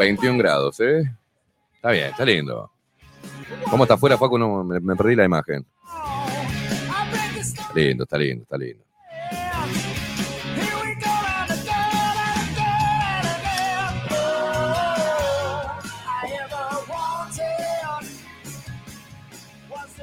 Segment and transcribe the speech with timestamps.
[0.00, 1.02] 21 grados, ¿eh?
[1.74, 2.70] Está bien, está lindo.
[3.70, 4.38] ¿Cómo está afuera, Facu?
[4.38, 5.66] No, me, perdí la imagen.
[7.38, 8.82] Está lindo, está lindo, está lindo.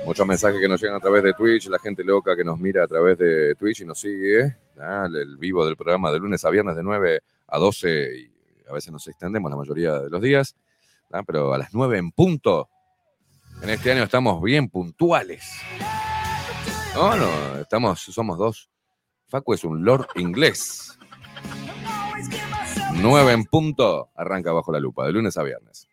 [0.06, 2.84] Muchos mensajes que nos llegan a través de Twitch, la gente loca que nos mira
[2.84, 4.58] a través de Twitch y nos sigue.
[4.80, 5.08] ¿ah?
[5.12, 8.37] El vivo del programa de lunes a viernes de 9 a 12 y
[8.70, 10.56] a veces nos extendemos la mayoría de los días.
[11.26, 12.70] Pero a las 9 en punto.
[13.62, 15.44] En este año estamos bien puntuales.
[16.94, 18.70] No, no, estamos, somos dos.
[19.28, 20.98] Facu es un lord inglés.
[22.94, 24.10] 9 en punto.
[24.16, 25.88] Arranca bajo la lupa, de lunes a viernes.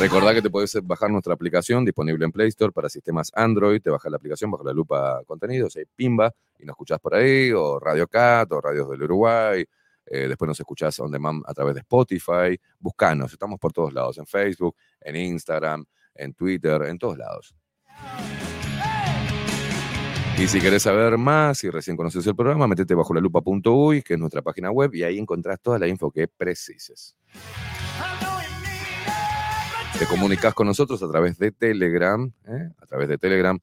[0.00, 3.82] Recordá que te podés bajar nuestra aplicación disponible en Play Store para sistemas Android.
[3.82, 7.52] Te bajas la aplicación bajo la lupa contenidos, hay Pimba, y nos escuchás por ahí,
[7.52, 9.62] o Radio Cat, o Radios del Uruguay.
[10.10, 12.60] Eh, después nos escuchás on demand a través de Spotify.
[12.80, 15.84] Buscanos, estamos por todos lados, en Facebook, en Instagram,
[16.16, 17.54] en Twitter, en todos lados.
[20.36, 24.14] Y si querés saber más, si recién conoces el programa, metete bajo la lupa.uy, que
[24.14, 27.14] es nuestra página web, y ahí encontrás toda la info que precises.
[29.98, 32.70] Te comunicas con nosotros a través de Telegram, ¿eh?
[32.78, 33.60] a través de Telegram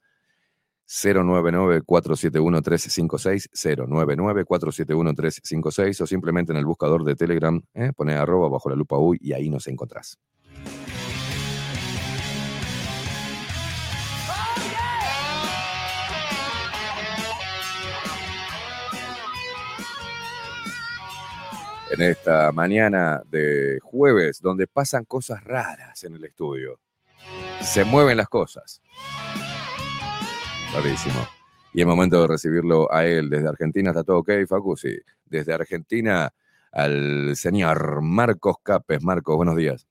[0.87, 7.91] 099-471-356, 099-471-356 o simplemente en el buscador de Telegram, ¿eh?
[7.95, 10.17] pone arroba bajo la lupa uy y ahí nos encontrás.
[21.89, 26.79] en esta mañana de jueves, donde pasan cosas raras en el estudio.
[27.61, 28.81] Se mueven las cosas.
[30.73, 31.27] Rarísimo.
[31.73, 33.91] Y el momento de recibirlo a él desde Argentina.
[33.91, 34.75] ¿Está todo ok, Facu?
[34.75, 34.97] Sí.
[35.25, 36.31] Desde Argentina
[36.71, 39.01] al señor Marcos Capes.
[39.03, 39.87] Marcos, buenos días.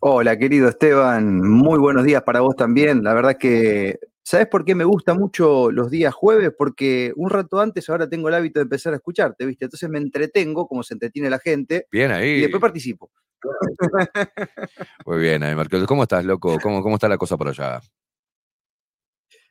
[0.00, 1.40] Hola, querido Esteban.
[1.40, 3.02] Muy buenos días para vos también.
[3.02, 6.52] La verdad que ¿Sabes por qué me gusta mucho los días jueves?
[6.54, 9.64] Porque un rato antes ahora tengo el hábito de empezar a escucharte, ¿viste?
[9.64, 11.86] Entonces me entretengo, como se entretiene la gente.
[11.90, 12.32] Bien ahí.
[12.32, 13.10] Y después participo.
[15.06, 15.86] Muy bien, ahí, Marcos.
[15.86, 16.58] ¿Cómo estás, loco?
[16.62, 17.80] ¿Cómo, ¿Cómo está la cosa por allá?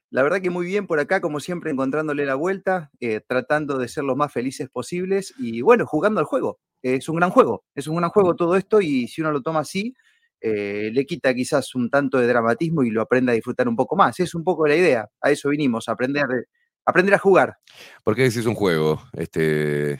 [0.09, 3.89] La verdad que muy bien por acá, como siempre, encontrándole la vuelta, eh, tratando de
[3.89, 6.59] ser lo más felices posibles y bueno, jugando al juego.
[6.81, 9.59] Es un gran juego, es un gran juego todo esto y si uno lo toma
[9.59, 9.93] así,
[10.39, 13.95] eh, le quita quizás un tanto de dramatismo y lo aprenda a disfrutar un poco
[13.95, 14.19] más.
[14.19, 16.47] Es un poco la idea, a eso vinimos, a aprender,
[16.85, 17.57] aprender a jugar.
[18.03, 19.01] ¿Por qué decís un juego?
[19.13, 19.99] Este,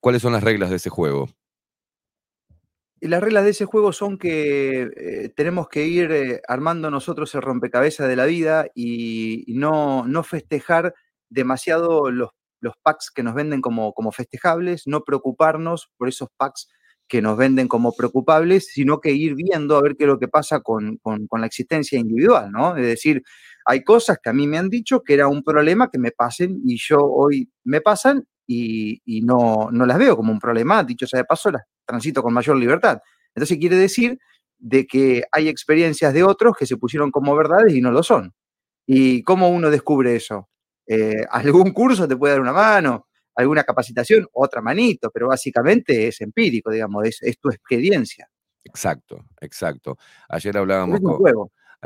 [0.00, 1.28] cuáles son las reglas de ese juego?
[3.00, 7.34] Y las reglas de ese juego son que eh, tenemos que ir eh, armando nosotros
[7.34, 10.94] el rompecabezas de la vida y, no, no, festejar
[11.28, 12.30] demasiado los,
[12.60, 16.68] los, packs que nos venden como, como festejables, no preocuparnos por esos packs
[17.08, 20.28] que nos venden como preocupables, sino que ir viendo a ver qué es lo que
[20.28, 22.76] pasa con, la existencia individual, ¿no?
[22.76, 23.22] Es decir,
[23.64, 26.60] hay cosas que a mí me han dicho que era un problema que me pasen
[26.64, 31.20] y yo hoy me pasan y, no, no, las veo como un problema, dicho sea
[31.20, 33.00] de paso, las transito con mayor libertad.
[33.34, 34.18] Entonces quiere decir
[34.58, 38.34] de que hay experiencias de otros que se pusieron como verdades y no lo son.
[38.86, 40.48] ¿Y cómo uno descubre eso?
[40.86, 43.06] Eh, ¿Algún curso te puede dar una mano?
[43.36, 48.28] alguna capacitación, otra manito, pero básicamente es empírico, digamos, es, tu experiencia.
[48.64, 49.96] Exacto, exacto.
[50.28, 51.28] Ayer hablábamos con...
[51.28, 51.44] Ah,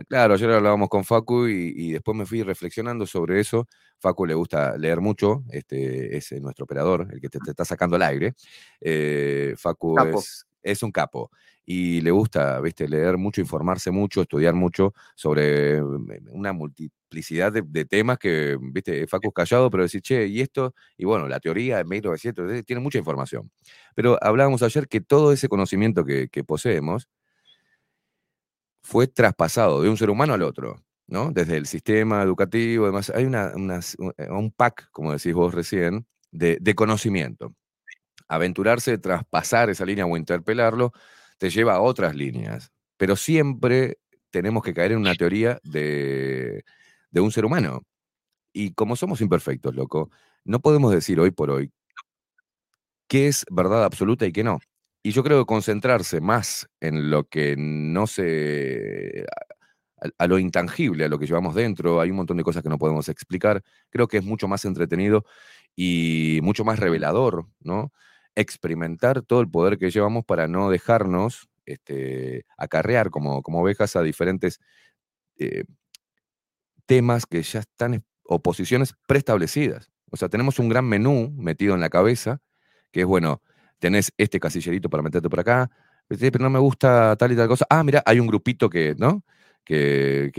[0.08, 3.68] claro, ayer hablábamos con Facu y, después me fui reflexionando sobre eso.
[3.98, 8.02] Facu le gusta leer mucho, este es nuestro operador, el que te, está sacando al
[8.02, 8.34] aire.
[8.80, 11.30] Eh, Facu es, es, un capo
[11.72, 17.84] y le gusta, viste, leer mucho, informarse mucho, estudiar mucho sobre mm, una multiplicidad de,
[17.84, 21.84] temas que, viste, Facu callado, pero decir, che, y esto, y bueno, la teoría de
[21.84, 23.52] 1900, eh, tiene mucha información.
[23.94, 27.08] Pero hablábamos ayer que todo ese conocimiento que, poseemos
[28.82, 30.82] fue traspasado de un ser humano al otro.
[31.06, 31.32] ¿no?
[31.32, 36.74] Desde el sistema educativo, además, hay eh, un pack, como decís vos recién, de, de
[36.74, 37.54] conocimiento.
[38.28, 40.92] Aventurarse, traspasar esa línea o interpelarlo,
[41.38, 42.70] te lleva a otras líneas.
[42.96, 43.98] Pero siempre
[44.30, 46.64] tenemos que caer en una teoría de,
[47.14, 47.82] un ser humano.
[48.52, 50.10] Y como somos imperfectos, loco,
[50.44, 51.72] no podemos decir hoy por hoy
[53.08, 54.60] qué es verdad absoluta y qué no.
[55.02, 59.26] Y yo creo que concentrarse más en lo que no se.
[60.18, 62.78] A, lo intangible, a lo que llevamos dentro, hay un montón de cosas que no
[62.78, 63.62] podemos explicar.
[63.90, 65.26] Creo que es mucho más entretenido
[65.76, 67.92] y mucho más revelador, ¿no?
[68.34, 74.02] experimentar todo el poder que llevamos para no dejarnos este, acarrear como, como ovejas a
[74.02, 74.60] diferentes
[75.38, 75.64] eh,
[76.86, 79.90] temas que ya están o posiciones preestablecidas.
[80.10, 82.40] O sea, tenemos un gran menú metido en la cabeza,
[82.90, 83.42] que es, bueno,
[83.80, 85.70] tenés este casillerito para meterte por acá,
[86.08, 87.66] pero no me gusta tal y tal cosa.
[87.70, 89.24] Ah, mira, hay un grupito que, ¿no?
[89.64, 90.30] Que,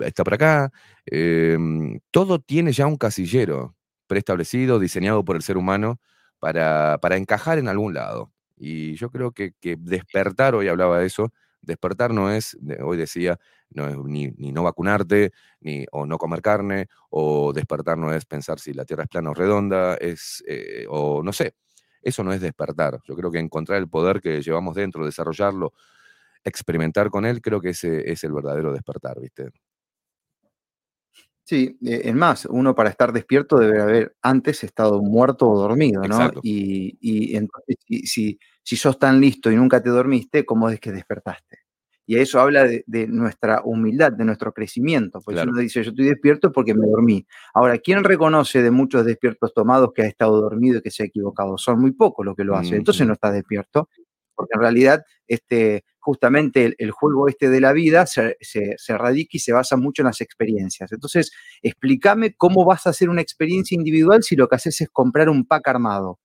[0.00, 0.70] está por acá.
[1.06, 3.76] Em, todo tiene ya un casillero
[4.06, 6.00] preestablecido, diseñado por el ser humano
[6.38, 8.32] para, para encajar en algún lado.
[8.56, 13.38] Y yo creo que, despertar, hoy hablaba de eso, despertar no es, hoy decía,
[13.70, 18.60] no es ni, no vacunarte, ni o no comer carne, o despertar no es pensar
[18.60, 21.54] si la Tierra es plana o redonda, es, eh, o no sé,
[22.06, 23.00] eso no es despertar.
[23.04, 25.72] Yo creo que encontrar el poder que llevamos dentro, desarrollarlo,
[26.44, 29.50] experimentar con él, creo que ese es el verdadero despertar, ¿viste?
[31.42, 36.02] Sí, eh, es más, uno para estar despierto debe haber antes estado muerto o dormido,
[36.02, 36.30] ¿no?
[36.42, 40.92] Y, y, entonces, si, si sos tan listo y nunca te dormiste, ¿cómo es que
[40.92, 41.65] despertaste?
[42.06, 45.20] Y eso habla de, nuestra humildad, de nuestro crecimiento.
[45.24, 47.26] Porque si uno dice, yo estoy despierto porque me dormí.
[47.52, 51.06] Ahora, ¿quién reconoce de muchos despiertos tomados que ha estado dormido y que se ha
[51.06, 51.58] equivocado?
[51.58, 52.74] Son muy pocos los que lo hacen.
[52.74, 53.88] Entonces no está despierto.
[54.36, 58.36] Porque en realidad, este, justamente el, juego este de la vida se,
[58.88, 60.92] radica y se basa mucho en las experiencias.
[60.92, 61.32] Entonces,
[61.62, 65.44] explícame cómo vas a hacer una experiencia individual si lo que haces es comprar un
[65.44, 66.20] pack armado.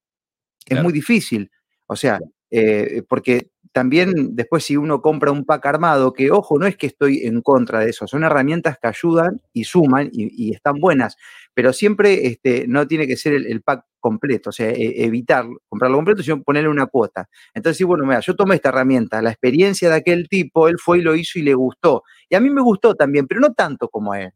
[0.68, 1.50] Es muy difícil.
[1.88, 2.20] O sea,
[2.52, 6.88] eh, porque también después si uno compra un pack armado, que ojo, no es que
[6.88, 11.16] estoy en contra de eso, son herramientas que ayudan y suman y, están buenas,
[11.54, 15.98] pero siempre este, no tiene que ser el, pack completo, o sea, e, evitar comprarlo
[15.98, 17.30] completo, sino ponerle una cuota.
[17.54, 21.00] Entonces, sí, bueno, mira, yo tomé esta herramienta, la experiencia de aquel tipo, él fue
[21.00, 22.04] y lo hizo y le gustó.
[22.30, 24.32] Y a mí me gustó también, pero no tanto como a él.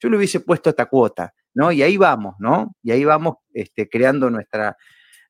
[0.00, 1.70] Yo le hubiese puesto esta cuota, ¿no?
[1.70, 2.74] Y ahí vamos, ¿no?
[2.82, 4.76] Y ahí vamos este, creando nuestra,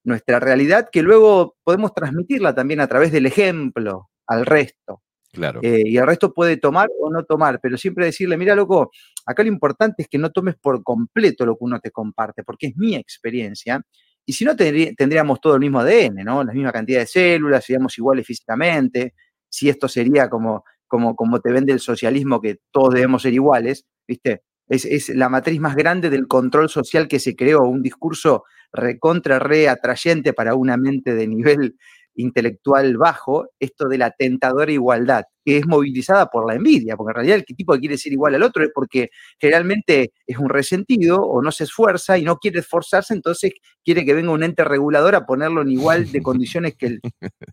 [0.04, 5.02] nuestra realidad, que luego podemos transmitirla también a través del ejemplo al resto.
[5.32, 5.60] Claro.
[5.62, 8.90] Eh, y el resto puede tomar o no tomar, pero siempre decirle, mira, loco,
[9.26, 12.68] acá lo importante es que no tomes por completo lo que uno te comparte, porque
[12.68, 13.80] es mi experiencia.
[14.26, 16.42] Y si no, tendríamos todo el mismo ADN, ¿no?
[16.42, 19.14] La misma cantidad de células, seríamos iguales físicamente.
[19.48, 23.86] Si esto sería como, como, como te vende el socialismo, que todos debemos ser iguales,
[24.06, 24.42] ¿viste?
[24.70, 29.68] es, la matriz más grande del control social que se creó, un discurso recontra re
[29.68, 31.76] atrayente para una mente de nivel
[32.14, 37.14] intelectual bajo, esto de la tentadora igualdad, que es movilizada por la envidia, porque en
[37.14, 41.20] realidad el tipo que quiere ser igual al otro es porque generalmente es un resentido
[41.22, 43.52] o no se esfuerza y no quiere esforzarse, entonces
[43.84, 47.00] quiere que venga un ente regulador a ponerlo en igual de condiciones que el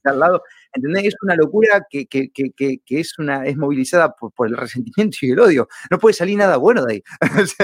[0.04, 0.44] al lado.
[0.74, 1.06] ¿Entendés?
[1.06, 2.08] Es una locura que,
[2.90, 5.68] es, una, es movilizada por, el resentimiento y el odio.
[5.90, 7.04] No puede salir nada bueno de ahí.
[7.38, 7.56] Es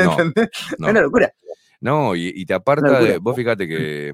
[0.80, 1.34] una locura.
[1.84, 4.14] No, y, te aparta de, vos fíjate que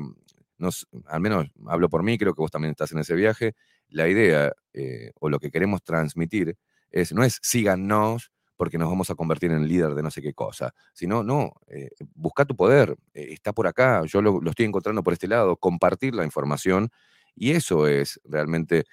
[1.05, 3.53] al menos hablo por mí, creo que vos también estás en ese viaje,
[3.89, 6.57] la idea eh, o lo que queremos transmitir
[6.89, 10.33] es, no es síganos porque nos vamos a convertir en líder de no sé qué
[10.33, 15.03] cosa, sino, no, eh, busca tu poder, eh, está por acá, yo lo, estoy encontrando
[15.03, 16.89] por este lado, compartir la información
[17.35, 18.85] y eso es realmente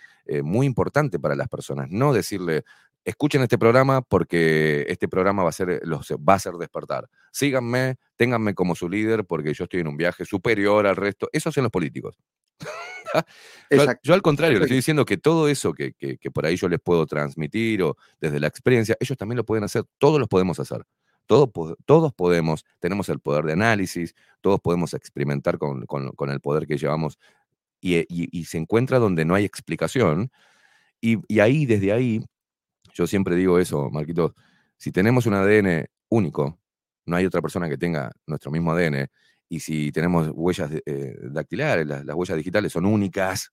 [0.42, 2.64] muy importante para las personas, no decirle,
[3.06, 7.08] escuchen este programa porque este programa va a ser, los, va a hacer despertar.
[7.30, 11.28] Síganme, ténganme como su líder porque yo estoy en un viaje superior al resto.
[11.32, 12.18] Eso hacen los políticos.
[14.02, 15.94] yo, al contrario, les estoy diciendo que todo eso que,
[16.34, 19.84] por ahí yo les puedo transmitir o desde la experiencia, ellos también lo pueden hacer,
[19.98, 20.82] todos los podemos hacer.
[21.26, 21.50] Todos,
[21.86, 25.86] todos podemos, tenemos el poder de análisis, todos podemos experimentar con,
[26.28, 27.18] el poder que llevamos
[27.80, 30.32] y, se encuentra donde no hay explicación.
[31.00, 32.24] Y, y ahí, desde ahí,
[32.96, 34.34] yo siempre digo eso, Marquito,
[34.78, 36.58] si tenemos un ADN único,
[37.04, 39.08] no hay otra persona que tenga nuestro mismo ADN,
[39.48, 43.52] y si tenemos huellas eh, dactilares, las, huellas digitales son únicas,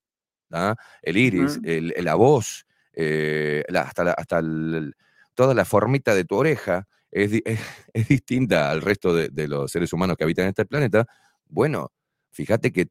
[1.02, 4.40] el iris, la voz, eh, hasta, hasta
[5.34, 7.30] toda la formita de tu oreja es,
[8.08, 11.06] distinta al resto de, los seres humanos que habitan en este planeta,
[11.46, 11.92] bueno,
[12.30, 12.88] fíjate que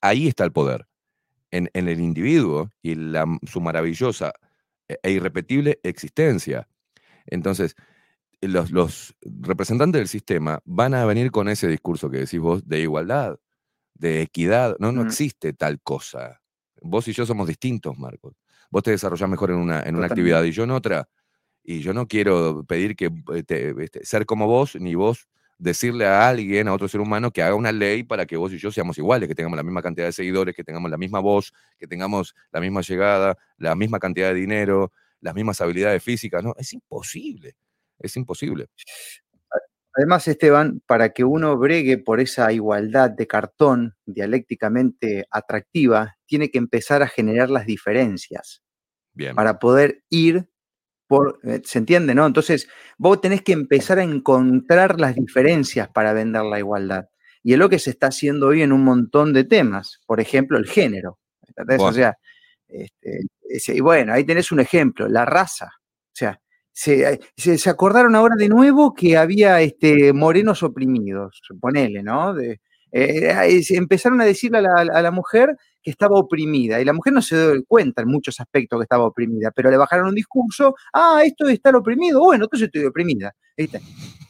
[0.00, 0.86] ahí está el poder,
[1.50, 4.32] en, el individuo y la, su maravillosa
[4.88, 6.68] e, e irrepetible existencia.
[7.26, 7.76] Entonces,
[8.40, 13.38] los, representantes del sistema van a venir con ese discurso que decís vos de igualdad,
[13.94, 14.76] de equidad.
[14.78, 16.40] No, no existe tal cosa.
[16.80, 18.34] Vos y yo somos distintos, Marcos.
[18.70, 21.08] Vos te desarrollás mejor en una, en una actividad y yo en otra.
[21.62, 26.28] Y yo no quiero pedir que eh, este, ser como vos, ni vos decirle a
[26.28, 28.96] alguien, a otro ser humano, que haga una ley para que vos y yo seamos
[28.98, 32.34] iguales, que tengamos la misma cantidad de seguidores, que tengamos la misma voz, que tengamos
[32.52, 36.42] la misma llegada, la misma cantidad de dinero, las mismas habilidades físicas.
[36.42, 37.56] No, es imposible,
[37.98, 38.68] es imposible.
[39.94, 46.58] Además, Esteban, para que uno bregue por esa igualdad de cartón dialécticamente atractiva, tiene que
[46.58, 48.62] empezar a generar las diferencias.
[49.12, 49.34] Bien.
[49.34, 50.48] Para poder ir
[51.44, 52.26] eh, ¿Se entiende, no?
[52.26, 57.08] Entonces, vos tenés que empezar a encontrar las diferencias para vender la igualdad.
[57.42, 60.00] Y es lo que se está haciendo hoy en un montón de temas.
[60.06, 61.18] Por ejemplo, el género.
[61.78, 62.16] O sea,
[62.68, 65.66] este, y bueno, ahí tenés un ejemplo, la raza.
[65.66, 66.40] O sea,
[66.72, 72.34] se, se, acordaron ahora de nuevo que había este, morenos oprimidos, ponele, ¿no?
[72.34, 72.60] De,
[72.92, 75.56] eh, empezaron a decirle a la, mujer
[75.88, 79.04] que estaba oprimida y la mujer no se dio cuenta en muchos aspectos que estaba
[79.06, 83.34] oprimida, pero le bajaron un discurso, ah, esto de estar oprimido, bueno, entonces estoy oprimida,
[83.56, 83.80] ¿viste?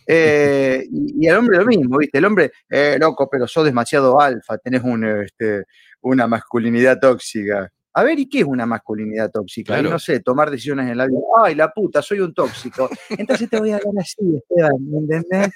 [0.07, 2.19] Eh, y, el hombre lo mismo, ¿viste?
[2.19, 5.65] El hombre, eh, loco, pero sos demasiado alfa, tenés un, este,
[6.03, 7.69] una masculinidad tóxica.
[7.95, 9.83] A ver, ¿y qué es una masculinidad tóxica?
[9.83, 11.19] no sé, tomar decisiones en la vida.
[11.43, 12.88] Ay, la puta, soy un tóxico.
[13.11, 15.50] Entonces te voy a hablar así, Esteban, ¿me entendés?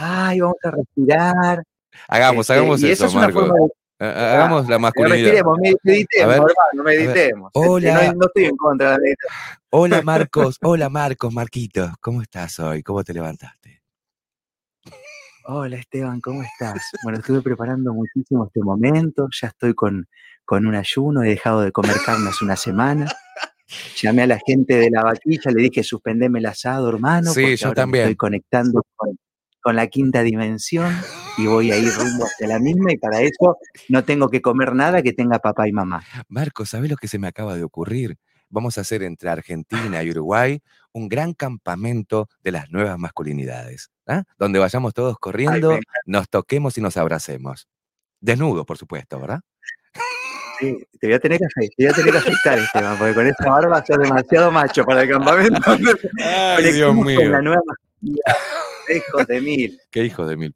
[0.00, 1.62] Ay, vamos a respirar.
[2.08, 3.70] Hagamos, este, hagamos eso, Marco.
[3.98, 5.30] Hagamos la masculinidad.
[5.30, 7.50] Meditemos, meditemos, hermano, meditemos.
[7.54, 8.12] Este, hola.
[8.14, 9.58] No, estoy en contra de la meditación.
[9.70, 10.58] Hola, Marcos.
[10.62, 11.90] Hola, Marcos, Marquitos.
[12.00, 12.82] ¿Cómo estás hoy?
[12.82, 13.82] ¿Cómo te levantaste?
[15.46, 16.90] Hola, Esteban, ¿cómo estás?
[17.02, 19.28] Bueno, estuve preparando muchísimo este momento.
[19.30, 20.08] Ya estoy con,
[20.44, 21.22] con un ayuno.
[21.22, 23.06] He dejado de comer carne hace una semana.
[23.96, 27.32] Llamé a la gente de la vaquilla, le dije, suspendeme el asado, hermano.
[27.32, 28.04] Sí, yo también.
[28.04, 29.16] estoy conectando con,
[29.64, 30.94] con la quinta dimensión
[31.38, 33.56] y voy a ir rumbo hacia la misma y para eso
[33.88, 36.04] no tengo que comer nada que tenga papá y mamá.
[36.28, 38.18] Marco, ¿sabes lo que se me acaba de ocurrir?
[38.50, 40.60] Vamos a hacer entre Argentina y Uruguay
[40.92, 44.24] un gran campamento de las nuevas masculinidades, ¿ah?
[44.38, 47.66] donde vayamos todos corriendo, nos toquemos y nos abracemos.
[48.20, 49.40] Desnudos, por supuesto, ¿verdad?
[50.60, 53.26] Sí, te voy a tener que, te voy a tener que afectar, Esteban, porque con
[53.26, 55.60] esta barba sos demasiado macho para el campamento.
[56.22, 57.30] Ay, Dios mío.
[57.30, 57.62] La nueva
[58.88, 59.80] Hijos de mil.
[59.90, 60.54] Qué hijos de mil.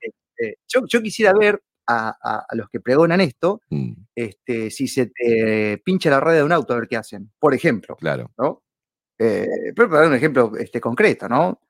[0.00, 3.92] Este, yo, quisiera ver a, los que pregonan esto, mm.
[4.14, 7.30] este, si se te pincha la rueda de un auto, a ver qué hacen.
[7.38, 7.96] Por ejemplo.
[7.96, 8.30] Claro.
[8.38, 8.62] ¿no?
[9.18, 11.60] Eh, pero para dar un ejemplo este, concreto, ¿no?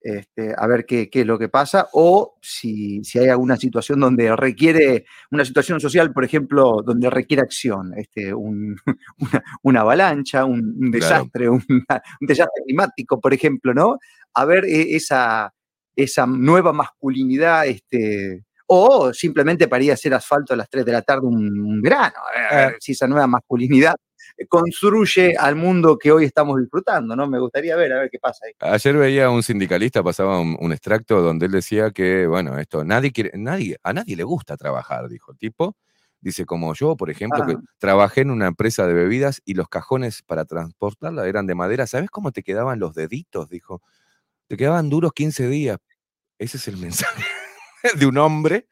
[0.00, 5.06] Este, a ver qué, es lo que pasa, o si, hay alguna situación donde requiere,
[5.32, 8.32] una situación social, por ejemplo, donde requiere acción, este,
[9.62, 11.62] una, avalancha, un, desastre, un
[12.20, 13.98] desastre climático, por ejemplo, ¿no?
[14.34, 15.52] A ver e, esa,
[15.96, 20.92] esa nueva masculinidad, este, o simplemente para ir a hacer asfalto a las 3 de
[20.92, 22.18] la tarde un, grano,
[22.50, 23.96] a ver, si esa nueva masculinidad
[24.48, 27.26] construye al mundo que hoy estamos disfrutando, ¿no?
[27.28, 28.52] Me gustaría ver, a ver qué pasa ahí.
[28.60, 33.32] Ayer veía un sindicalista, pasaba un, extracto donde él decía que, bueno, esto, nadie quiere,
[33.34, 35.76] nadie, a nadie le gusta trabajar, dijo el tipo.
[36.20, 40.22] Dice, como yo, por ejemplo, que trabajé en una empresa de bebidas y los cajones
[40.22, 41.86] para transportarla eran de madera.
[41.86, 43.48] ¿Sabes cómo te quedaban los deditos?
[43.48, 43.82] Dijo,
[44.48, 45.78] te quedaban duros 15 días.
[46.38, 47.24] Ese es el mensaje
[47.94, 48.66] de un hombre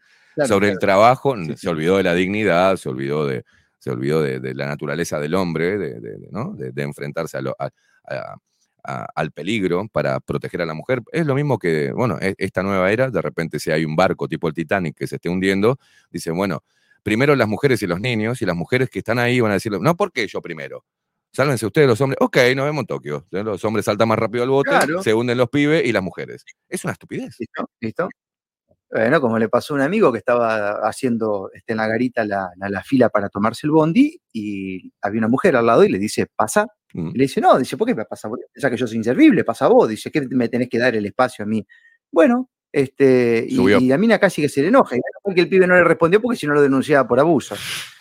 [0.46, 1.34] sobre el trabajo.
[1.56, 3.44] Se olvidó de la dignidad, se olvidó de,
[3.78, 7.38] se olvidó de, la naturaleza del hombre, de, enfrentarse
[8.84, 11.02] al peligro para proteger a la mujer.
[11.12, 14.28] Es lo mismo que, bueno, e, esta nueva era, de repente si hay un barco
[14.28, 15.78] tipo el Titanic que se esté hundiendo,
[16.10, 16.62] dice, bueno,
[17.02, 19.72] primero las mujeres y los niños, y las mujeres que están ahí van a decir,
[19.72, 20.84] no, ¿por qué yo primero?
[21.32, 22.16] Sálvense ustedes los hombres.
[22.20, 23.26] Ok, nos vemos en Tokio.
[23.30, 24.70] Los hombres saltan más rápido al bote,
[25.02, 26.44] se hunden los pibes y las mujeres.
[26.66, 27.36] Es una estupidez.
[27.38, 27.70] ¿Listo?
[27.78, 28.08] ¿Listo?
[28.90, 32.82] Bueno, como le pasó a un amigo que estaba haciendo este, en la garita la,
[32.84, 36.66] fila para tomarse el bondi y había una mujer al lado y le dice, pasa.
[36.94, 37.08] Mm.
[37.08, 38.28] Y le dice, no, dice, ¿por qué me pasa?
[38.54, 39.88] Ya que yo soy inservible, pasa vos.
[39.88, 41.66] Dice, ¿qué me tenés que dar el espacio a mí?
[42.12, 44.96] Bueno, este, y, a mí casi que se le enoja.
[44.96, 47.56] Y que el pibe no le respondió porque si no lo denunciaba por abuso.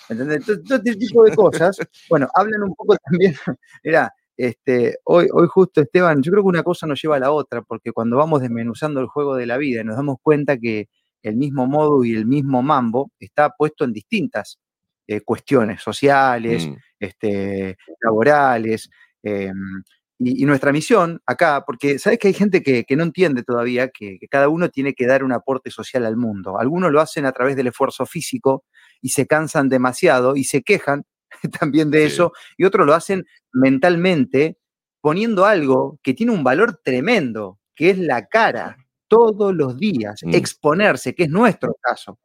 [0.10, 0.46] ¿Entendés?
[0.46, 1.78] Todo, este tipo de cosas,
[2.10, 3.36] bueno, hablan un poco también,
[3.84, 7.32] mira, este, hoy, hoy justo Esteban, yo creo que una cosa nos lleva a la
[7.32, 10.90] otra, porque cuando vamos desmenuzando el juego de la vida nos damos cuenta que
[11.24, 14.60] el mismo modo y el mismo mambo está puesto en distintas
[15.08, 16.74] eh, cuestiones sociales, mm.
[17.00, 18.90] este, laborales.
[19.24, 19.84] Em,
[20.20, 24.50] y, nuestra misión acá, porque sabes que hay gente que, no entiende todavía que, cada
[24.50, 26.60] uno tiene que dar un aporte social al mundo.
[26.60, 28.64] Algunos lo hacen a través del esfuerzo físico
[29.02, 31.04] y se cansan demasiado y se quejan
[31.60, 34.58] también de eso, y otros lo hacen mentalmente
[35.02, 38.78] poniendo algo que tiene un valor tremendo, que es la cara,
[39.08, 40.34] todos los días, mm.
[40.34, 42.20] exponerse, que es nuestro caso.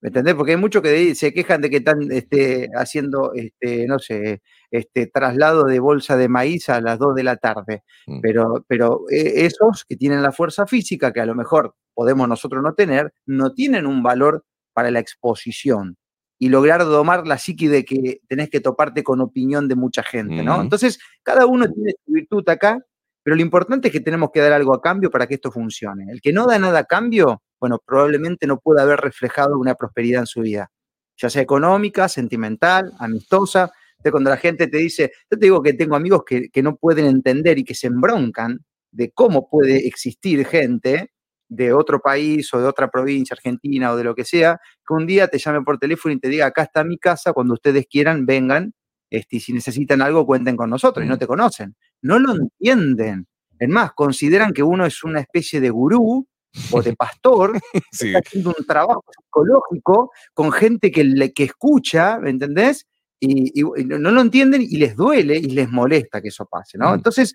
[0.00, 0.34] ¿Me entendés?
[0.34, 5.06] Porque hay muchos que se quejan de que están este, haciendo, este, no sé, este,
[5.06, 7.84] traslado de bolsa de maíz a las 2 de la tarde.
[8.06, 8.20] Mm.
[8.20, 12.62] Pero, pero eh, esos que tienen la fuerza física, que a lo mejor podemos nosotros
[12.62, 14.44] no tener, no tienen un valor
[14.74, 15.96] para la exposición
[16.38, 20.42] y lograr domar la psiqui de que tenés que toparte con opinión de mucha gente,
[20.42, 20.60] ¿no?
[20.60, 22.78] Entonces, cada uno tiene su virtud acá,
[23.22, 26.06] pero lo importante es que tenemos que dar algo a cambio para que esto funcione.
[26.10, 30.20] El que no da nada a cambio, bueno, probablemente no pueda haber reflejado una prosperidad
[30.20, 30.70] en su vida,
[31.16, 33.72] ya sea económica, sentimental, amistosa.
[33.92, 36.76] Entonces, cuando la gente te dice, yo te digo que tengo amigos que, que no
[36.76, 38.58] pueden entender y que se embroncan
[38.90, 41.13] de cómo puede existir gente
[41.54, 45.06] de otro país o de otra provincia, Argentina o de lo que sea, que un
[45.06, 48.26] día te llame por teléfono y te diga, acá está mi casa, cuando ustedes quieran,
[48.26, 48.72] vengan,
[49.10, 51.76] este, y si necesitan algo, cuenten con nosotros, y no te conocen.
[52.02, 53.26] No lo entienden.
[53.58, 56.26] Es más, consideran que uno es una especie de gurú
[56.70, 62.18] o de pastor, que está haciendo un trabajo psicológico con gente que, le, que escucha,
[62.18, 62.86] ¿me entendés?
[63.20, 66.92] Y, no lo entienden y les duele y les molesta que eso pase, ¿no?
[66.92, 67.34] Entonces,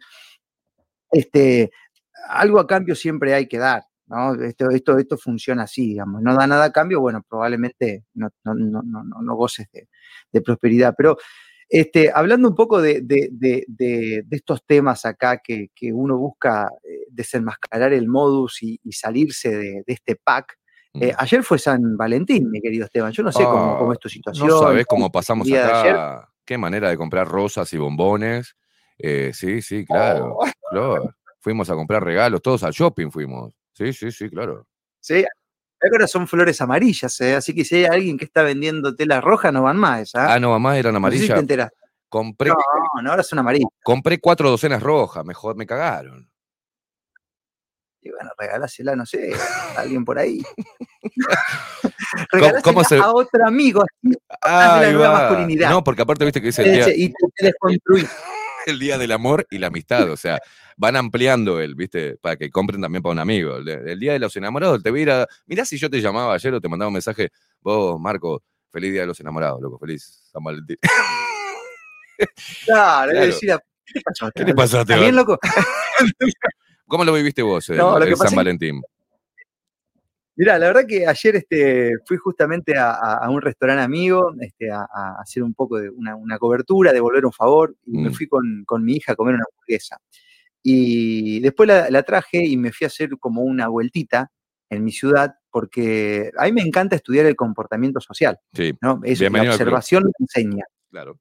[1.12, 1.72] este,
[2.28, 3.84] algo a cambio siempre hay que dar.
[4.10, 4.34] ¿No?
[4.44, 6.22] Esto, esto, esto funciona así, digamos.
[6.22, 9.88] No da nada a cambio, bueno, probablemente no, no, no, no goces de,
[10.32, 10.94] de, prosperidad.
[10.98, 11.18] Pero
[11.70, 17.06] este, hablando un poco de, de, de estos temas acá que, que, uno busca eh,
[17.10, 20.58] desenmascarar el modus y, y salirse de, este pack,
[20.96, 23.12] eh, ayer fue San Valentín, mi querido Esteban.
[23.12, 24.48] Yo no sé cómo, cómo, es tu situación.
[24.48, 26.28] No sabes cómo pasamos acá.
[26.44, 28.56] Qué manera de comprar rosas y bombones.
[28.98, 30.48] Eh, sí, sí, claro, oh.
[30.72, 31.16] claro.
[31.40, 33.54] Fuimos a comprar regalos, todos al shopping fuimos.
[33.80, 34.68] Sí, sí, sí, claro.
[35.00, 35.24] Sí,
[35.82, 37.36] ahora son flores amarillas, ¿eh?
[37.36, 40.14] así que si hay alguien que está vendiendo tela roja, no van más.
[40.16, 40.34] ¿ah?
[40.34, 41.42] ah, no van más, eran amarillas.
[41.42, 41.70] No te
[42.10, 42.58] Compré, no,
[43.02, 43.70] no, ahora son amarillas.
[43.82, 46.30] Compré cuatro docenas rojas, mejor me cagaron.
[48.02, 49.32] Y bueno, regalásela, no sé,
[49.78, 50.44] a alguien por ahí.
[52.34, 52.98] regalásela ¿Cómo se...
[52.98, 53.86] a otro amigo,
[54.42, 55.70] ah, de la nueva masculinidad.
[55.70, 56.94] No, porque aparte viste que día...
[56.94, 58.10] Y te desconstruís.
[58.66, 60.40] El día del amor y la amistad, o sea,
[60.78, 62.18] van ampliando el, ¿viste?
[62.18, 63.58] Para que compren también para un amigo.
[63.58, 65.28] El, día de los enamorados, te voy a ir a.
[65.46, 67.30] Mirá si yo te llamaba ayer o te mandaba un mensaje,
[67.62, 70.78] vos, Marco, feliz día de los enamorados, loco, feliz San Valentín.
[72.66, 73.28] Claro, claro.
[73.28, 74.32] Decir, ¿qué te pasó?
[74.36, 75.40] ¿Qué te pasó, ¿Está bien, loco?
[76.86, 77.78] ¿Cómo lo viviste vos, el,
[78.18, 78.82] San Valentín?
[80.40, 84.88] Mirá, la verdad que ayer este, fui justamente a, un restaurante amigo este, a,
[85.20, 88.14] hacer un poco de una, cobertura, devolver un favor, y me mm.
[88.14, 89.98] fui con, con, mi hija a comer una hamburguesa.
[90.64, 94.32] Y después la, traje y me fui a hacer como una vueltita
[94.70, 98.40] en mi ciudad, porque a mí me encanta estudiar el comportamiento social.
[98.54, 98.72] Sí.
[98.82, 99.02] ¿no?
[99.04, 100.64] Es, la observación me enseña.
[100.90, 101.20] Claro.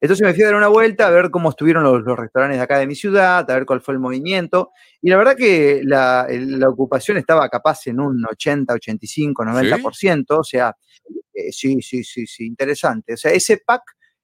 [0.00, 2.78] Entonces me fui a dar una vuelta a ver cómo estuvieron los, restaurantes de acá
[2.78, 4.70] de mi ciudad, a ver cuál fue el movimiento.
[5.00, 6.26] Y la verdad que la,
[6.68, 10.24] ocupación estaba capaz en un 80, 85, 90%.
[10.30, 10.76] O sea,
[11.32, 13.14] eh, sí, sí, sí, sí, interesante.
[13.14, 13.82] O sea, ese pack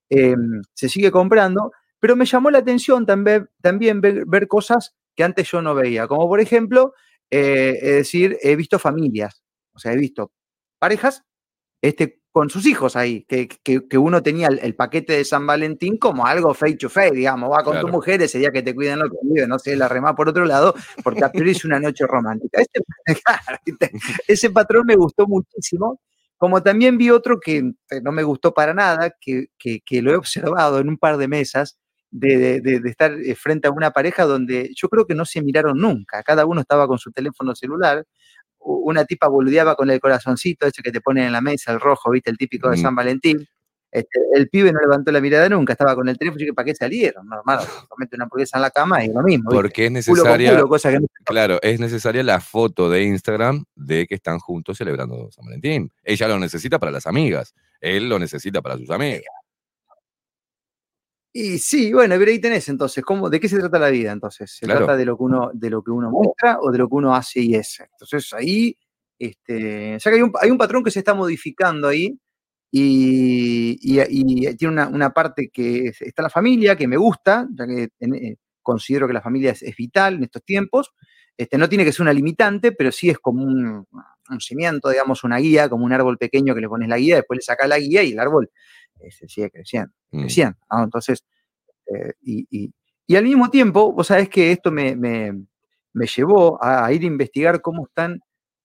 [0.08, 5.48] em, se sigue comprando pero me llamó la atención también, también ver, cosas que antes
[5.48, 6.94] yo no veía, como por ejemplo,
[7.30, 10.32] eh, es decir, he visto familias, o sea, he visto
[10.80, 11.22] parejas
[11.80, 16.26] este, con sus hijos ahí, que, que, uno tenía el, paquete de San Valentín como
[16.26, 19.10] algo face to face, digamos, va con tu mujer ese día que te cuiden lo
[19.10, 22.06] que vive, no sé, la remá por otro lado, porque a priori es una noche
[22.06, 22.62] romántica.
[24.26, 26.00] Ese patrón me gustó muchísimo,
[26.38, 27.70] como también vi otro que
[28.02, 31.78] no me gustó para nada, que, que lo he observado en un par de mesas,
[32.12, 36.22] de, estar eh, frente a una pareja donde yo creo que no se miraron nunca.
[36.22, 38.04] Cada uno estaba con su teléfono celular.
[38.64, 42.10] Una tipa boludeaba con el corazoncito ese que te ponen en la mesa, el rojo,
[42.10, 42.30] ¿viste?
[42.30, 43.46] El típico de San Valentín.
[43.92, 46.74] Este, el pibe no levantó la mirada nunca, estaba con el teléfono y ¿para qué
[46.74, 47.26] salieron?
[47.28, 47.58] Normal,
[47.90, 49.50] comete una hamburguesa en la cama y lo mismo.
[49.50, 50.62] Porque es necesaria,
[51.24, 55.92] claro, es necesaria la foto de Instagram de que están juntos celebrando San Valentín.
[56.02, 59.41] Ella lo necesita para las amigas, él lo necesita para sus amigas.
[61.34, 64.50] Y sí, bueno, pero ahí tenés entonces, ¿cómo, ¿de qué se trata la vida entonces?
[64.50, 66.94] ¿Se trata de lo, que uno, de lo que uno muestra o de lo que
[66.94, 67.80] uno hace y es?
[67.80, 68.76] Entonces ahí,
[69.18, 72.18] este, ya que hay un, hay un patrón que se está modificando ahí
[72.70, 77.88] y, y, tiene una, una, parte que está la familia, que me gusta, ya que
[78.00, 80.92] eh, considero que la familia es, vital en estos tiempos.
[81.34, 83.86] Este, no tiene que ser una limitante, pero sí es como un,
[84.30, 87.38] un cimiento, digamos, una guía, como un árbol pequeño que le pones la guía, después
[87.38, 90.20] le sacas la guía y el árbol eh, se sigue creciendo, mm.
[90.20, 90.58] creciendo.
[90.70, 91.24] Entonces,
[91.86, 92.72] eh, y,
[93.16, 94.96] al mismo tiempo, vos sabés que esto me,
[96.16, 98.20] llevó a, ir a investigar cómo están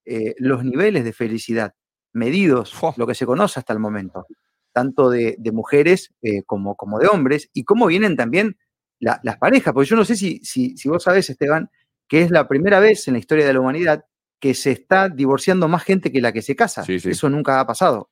[0.06, 1.74] eh, los niveles de felicidad
[2.14, 4.26] medidos, lo que se conoce hasta el momento,
[4.72, 6.14] tanto de, mujeres
[6.46, 8.58] como, como, de hombres, y cómo vienen también
[9.00, 11.70] las parejas, porque yo no sé si, si, vos sabés, Esteban,
[12.08, 14.06] que es la primera vez en la historia de la humanidad
[14.40, 16.84] que se está divorciando más gente que la que se casa.
[16.88, 18.12] Eso nunca ha pasado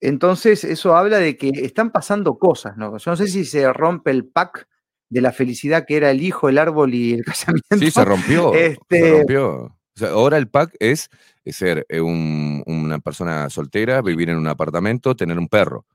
[0.00, 2.98] entonces, eso habla de que están pasando cosas, ¿no?
[2.98, 4.68] Yo no sé si se rompe el pack
[5.08, 7.78] de la felicidad que era el hijo, el árbol y el casamiento.
[7.78, 8.52] Sí, se rompió.
[8.52, 9.76] Se este rompió.
[10.12, 11.08] ahora el pack es,
[11.46, 15.86] ser eh, una persona soltera, vivir en un apartamento, tener un perro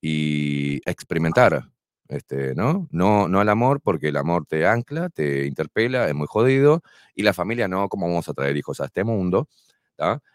[0.00, 1.64] y experimentar.
[2.08, 2.88] Este, ¿no?
[2.90, 3.28] ¿no?
[3.28, 6.82] No al amor, porque el amor te ancla, te interpela, es muy jodido,
[7.14, 9.48] y la familia no, ¿cómo vamos a traer hijos a este mundo?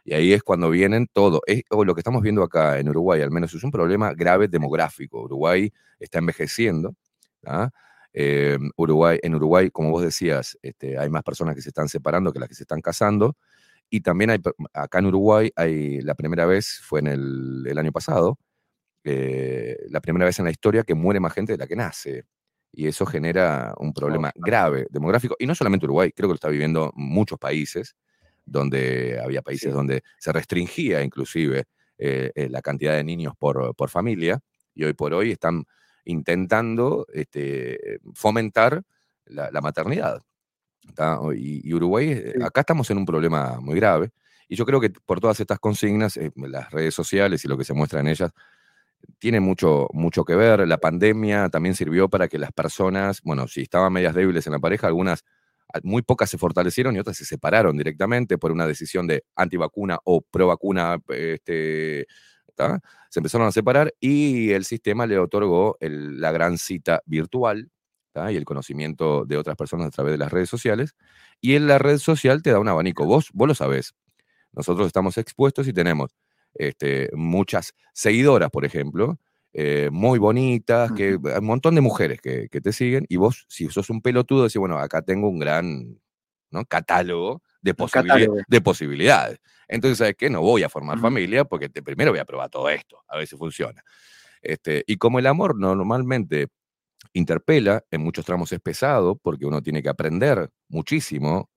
[0.03, 1.41] Y ahí es cuando vienen todo.
[1.47, 5.23] Es, lo que estamos viendo acá en Uruguay, al menos, es un problema grave demográfico.
[5.23, 6.95] Uruguay está envejeciendo.
[8.77, 12.39] Uruguay, en Uruguay, como vos decías, este, hay más personas que se están separando que
[12.39, 13.35] las que se están casando.
[13.89, 14.39] Y también hay,
[14.73, 18.39] acá en Uruguay, hay, la primera vez fue en el, año pasado,
[19.03, 22.25] eh, la primera vez en la historia que muere más gente de la que nace.
[22.71, 25.35] Y eso genera un problema grave demográfico.
[25.39, 27.95] Y no solamente Uruguay, creo que lo está viviendo muchos países,
[28.45, 31.65] donde había países donde se restringía inclusive
[31.97, 34.39] eh, eh, la cantidad de niños por, por, familia.
[34.73, 35.65] Y hoy por hoy están
[36.03, 38.83] intentando este, fomentar
[39.25, 40.21] la maternidad.
[41.35, 44.11] Y, Uruguay, eh, acá estamos en un problema muy grave.
[44.47, 47.63] Y yo creo que por todas estas consignas, eh, las redes sociales y lo que
[47.63, 48.31] se muestra en ellas,
[49.19, 50.67] tiene mucho, mucho que ver.
[50.67, 54.59] La pandemia también sirvió para que las personas, bueno, si estaban medias débiles en la
[54.59, 55.23] pareja, algunas,
[55.83, 60.21] muy pocas se fortalecieron y otras se separaron directamente por una decisión de antivacuna o
[60.21, 60.99] pro vacuna.
[61.09, 62.07] Este,
[63.09, 67.69] se empezaron a separar y el sistema le otorgó la gran cita virtual
[68.29, 70.95] y el conocimiento de otras personas a través de las redes sociales.
[71.41, 73.05] Y en la red social te da un abanico.
[73.05, 73.93] Vos, vos lo sabés.
[74.53, 76.15] Nosotros estamos expuestos y tenemos
[76.53, 79.19] este, muchas seguidoras, por ejemplo,
[79.57, 83.05] eh, muy bonitas, que, un montón de mujeres que, te siguen.
[83.07, 85.97] Y vos, si sos un pelotudo, decís, bueno, acá tengo un gran
[86.51, 86.65] ¿no?
[86.65, 87.73] catálogo de,
[88.49, 89.39] de posibilidades.
[89.69, 90.29] Entonces, ¿sabes qué?
[90.29, 93.37] No voy a formar familia porque primero voy a probar todo esto, a ver si
[93.37, 93.81] funciona.
[94.41, 96.49] Este, y como el amor normalmente
[97.13, 101.49] interpela, en muchos tramos es pesado, porque uno tiene que aprender muchísimo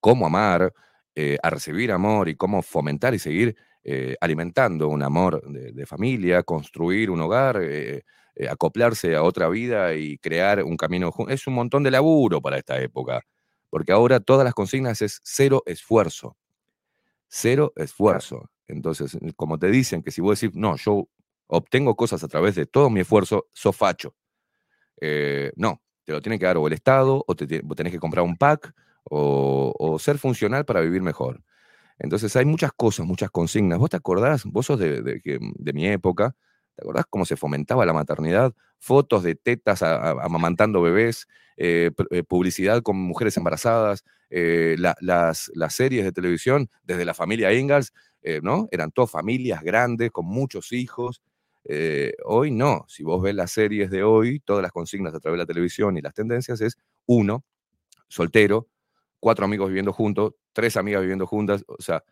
[0.00, 0.72] cómo amar,
[1.14, 6.42] eh, a recibir amor y cómo fomentar y seguir eh, alimentando un amor de, familia,
[6.42, 8.02] construir un hogar, eh,
[8.48, 11.12] acoplarse a otra vida y crear un camino.
[11.28, 13.22] Es un montón de laburo para esta época,
[13.70, 16.36] porque ahora todas las consignas es cero esfuerzo.
[17.28, 18.50] Cero esfuerzo.
[18.66, 21.08] Entonces, como te dicen que si vos decís, no, yo
[21.46, 24.14] obtengo cosas a través de todo mi esfuerzo, sos facho.
[25.00, 28.24] Eh, no, te lo tiene que dar o el Estado, o te, tenés que comprar
[28.24, 28.72] un pack,
[29.04, 31.42] o, ser funcional para vivir mejor.
[31.98, 33.78] Entonces hay muchas cosas, muchas consignas.
[33.78, 34.44] ¿Vos te acordás?
[34.44, 35.20] Vos sos de,
[35.72, 36.34] mi época.
[36.74, 38.52] ¿Te acordás cómo se fomentaba la maternidad?
[38.78, 46.10] Fotos de tetas amamantando bebés, eh, eh, publicidad con mujeres embarazadas, las, las, series de
[46.10, 47.92] televisión, desde la familia Ingalls,
[48.42, 48.68] ¿no?
[48.72, 51.22] Eran todas familias grandes, con muchos hijos.
[51.66, 55.38] Eh, hoy no, si vos ves las series de hoy, todas las consignas a través
[55.38, 56.76] de la televisión y las tendencias es
[57.06, 57.44] uno,
[58.08, 58.68] soltero,
[59.24, 62.04] cuatro amigos viviendo juntos, tres amigas viviendo juntas, o sea,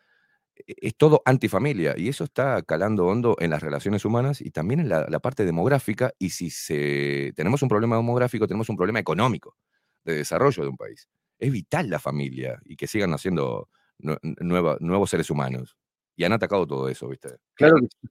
[0.56, 4.80] e, es todo antifamilia y eso está calando hondo en las relaciones humanas y también
[4.80, 9.58] en la, parte demográfica y si se, tenemos un problema demográfico, tenemos un problema económico
[10.04, 11.06] de desarrollo de un país.
[11.38, 15.76] Es vital la familia y que sigan naciendo nuevos seres humanos.
[16.16, 17.36] Y han atacado todo eso, ¿viste?
[17.54, 18.08] Claro que sí.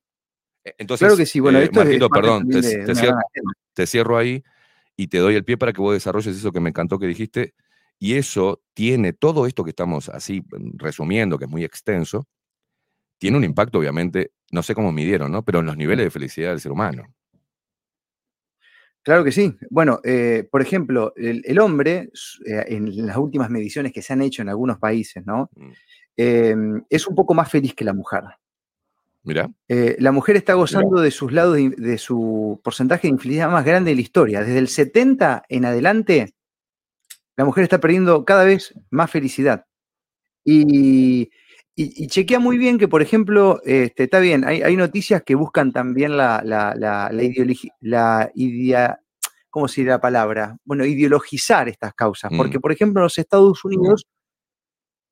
[0.78, 1.40] Entonces, claro que sí.
[1.40, 2.48] Bueno, eh, esto es perdón,
[3.74, 4.44] te, cierro, ahí
[4.96, 7.56] y te doy el pie para que vos desarrolles eso que me encantó que dijiste.
[8.04, 12.28] Y eso tiene, todo esto que estamos así mm, resumiendo, que es muy extenso,
[13.20, 15.46] tiene un impacto, obviamente, no sé cómo midieron, ¿no?
[15.46, 17.04] Pero en los niveles de felicidad del ser humano.
[19.04, 19.56] Claro que sí.
[19.70, 22.10] Bueno, eh, por ejemplo, el, hombre,
[22.48, 25.52] eh, en las últimas mediciones que se han hecho en algunos países, ¿no?
[25.56, 25.72] Mm.
[26.18, 28.24] Em, es un poco más feliz que la mujer.
[29.22, 29.52] Mira.
[29.68, 33.92] Eh, la mujer está gozando de sus lados, de, su porcentaje de infelicidad más grande
[33.92, 34.40] de la historia.
[34.40, 36.34] Desde el 70 en adelante,
[37.42, 39.66] la mujer está perdiendo cada vez más felicidad.
[40.46, 41.32] Y,
[41.76, 46.44] chequea muy bien que, por ejemplo, este, está bien, hay, noticias que buscan también la,
[46.46, 49.00] la, ideología, la idea,
[49.50, 50.56] ¿cómo se la palabra?
[50.64, 52.32] Bueno, ideologizar estas causas.
[52.38, 52.62] Porque, mm.
[52.62, 54.06] por ejemplo, en los Estados Unidos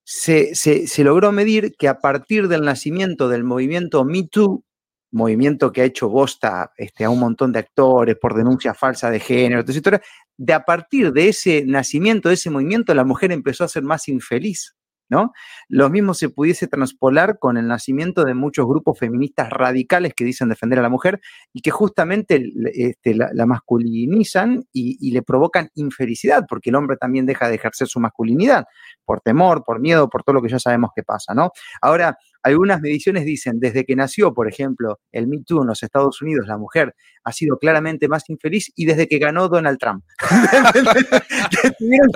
[0.03, 4.63] se, logró medir que a partir del nacimiento del movimiento Me Too,
[5.11, 9.19] movimiento que ha hecho bosta este, a un montón de actores por denuncias falsas de
[9.19, 10.01] género, etc.,
[10.37, 14.07] de a partir de ese nacimiento, de ese movimiento, la mujer empezó a ser más
[14.07, 14.75] infeliz.
[15.09, 15.33] ¿no?
[15.67, 20.49] Lo mismo se pudiese transpolar con el nacimiento de muchos grupos feministas radicales que dicen
[20.49, 21.19] defender a la mujer
[21.51, 22.41] y que justamente
[22.73, 27.99] este, la, masculinizan y, le provocan infelicidad, porque el hombre también deja de ejercer su
[27.99, 28.65] masculinidad
[29.03, 31.51] por temor, por miedo, por todo lo que ya sabemos que pasa, ¿no?
[31.81, 36.21] Ahora, algunas mediciones dicen, desde que nació, por ejemplo, el Me Too en los Estados
[36.21, 40.03] Unidos, la mujer ha sido claramente más infeliz y desde que ganó Donald Trump.
[41.79, 42.09] tuvieron,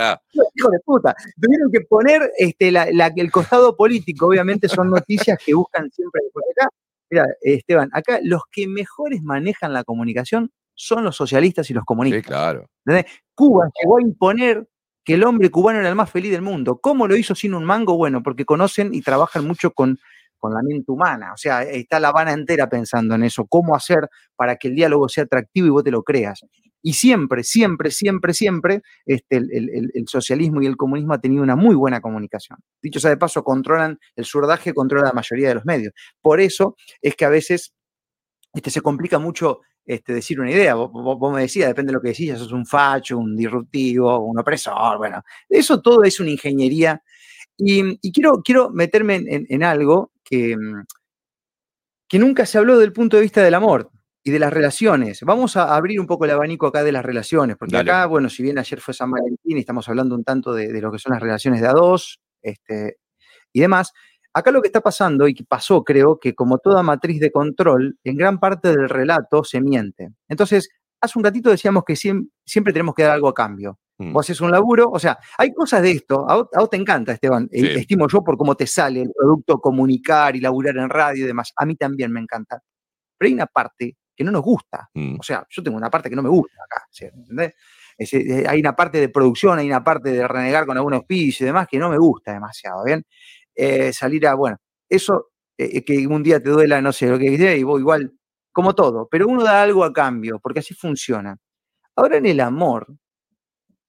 [0.56, 5.90] hijo de puta, tuvieron que poner este, el costado político, obviamente son noticias que buscan
[5.92, 6.70] siempre por acá.
[7.10, 12.24] Mira, Esteban, acá los que mejores manejan la comunicación son los socialistas y los comunistas.
[12.24, 12.68] Sí, claro.
[13.36, 14.68] Cuba llegó a imponer
[15.04, 16.80] que el hombre cubano era el más feliz del mundo.
[16.82, 17.98] ¿Cómo lo hizo sin un mango?
[17.98, 20.00] Bueno, porque conocen y trabajan mucho con
[20.44, 21.32] con la mente humana.
[21.34, 25.08] O sea, está la Habana entera pensando en eso, cómo hacer para que el diálogo
[25.08, 26.42] sea atractivo y vos te lo creas.
[26.82, 31.76] Y siempre, siempre, siempre, siempre, este, el, socialismo y el comunismo han tenido una muy
[31.76, 32.60] buena comunicación.
[32.82, 35.94] Dicho sea de paso, controlan, el surdaje controla la mayoría de los medios.
[36.22, 37.74] Por eso es que a veces
[38.54, 40.76] este, se complica mucho este, decir una idea.
[40.76, 44.40] Vos, me decías, depende de lo que decís, ya sos un facho, un disruptivo, un
[44.40, 47.02] opresor, bueno, eso todo es una ingeniería.
[47.58, 50.84] Y, quiero, quiero meterme en, algo que, mm,
[52.08, 53.90] que nunca se habló del punto de vista del amor
[54.24, 55.22] y de las relaciones.
[55.24, 58.42] Vamos a abrir un poco el abanico acá de las relaciones, porque acá, bueno, si
[58.42, 61.22] bien ayer fue San Valentín y estamos hablando un tanto de, lo que son las
[61.22, 62.98] relaciones de a dos este,
[63.52, 63.92] y demás,
[64.34, 67.98] Acá lo que está pasando y que pasó, creo, que como toda matriz de control,
[68.04, 70.10] en gran parte del relato se miente.
[70.28, 70.70] Entonces,
[71.00, 73.80] hace un ratito decíamos que siempre, tenemos que dar algo a cambio.
[73.98, 74.14] Mm.
[74.14, 77.48] Vos haces un laburo, o sea, hay cosas de esto, a vos, te encanta, Esteban,
[77.52, 81.28] eh, estimo yo por cómo te sale el producto comunicar y laburar en radio y
[81.28, 82.60] demás, a mí también me encanta.
[83.18, 85.20] Pero hay una parte que no nos gusta, mm.
[85.20, 87.54] o sea, yo tengo una parte que no me gusta acá, ¿entendés?
[87.98, 91.46] Eh, hay una parte de producción, hay una parte de renegar con algunos pisos y
[91.46, 93.06] demás que no me gusta demasiado, ¿bien?
[93.56, 94.58] Eh, salir a, bueno,
[94.90, 97.80] eso, eh, eh, que un día te duela, no sé, lo que sea, y vos
[97.80, 98.14] igual,
[98.52, 101.38] como todo, pero uno da algo a cambio, porque así funciona.
[101.96, 102.88] Ahora en el amor,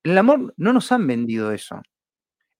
[0.05, 1.81] en el amor no nos han vendido eso.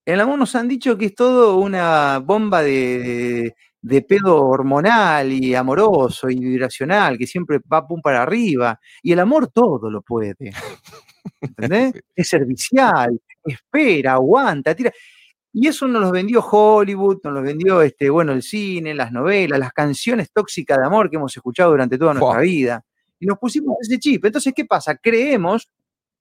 [0.05, 5.31] En el amor nos han dicho que es todo una bomba de, de, pedo hormonal
[5.33, 8.79] y amoroso y vibracional, que siempre va pum para arriba.
[9.03, 10.35] Y el amor todo lo puede.
[11.41, 11.93] ¿Entendés?
[12.15, 14.91] Es servicial, espera, aguanta, tira.
[15.57, 19.57] Y eso nos lo vendió Hollywood, nos lo vendió este, bueno, el cine, las novelas,
[19.57, 22.83] las canciones tóxicas de amor que hemos escuchado durante toda nuestra vida.
[23.17, 24.25] Y nos pusimos ese chip.
[24.25, 24.97] Entonces, ¿qué pasa?
[24.97, 25.69] Creemos,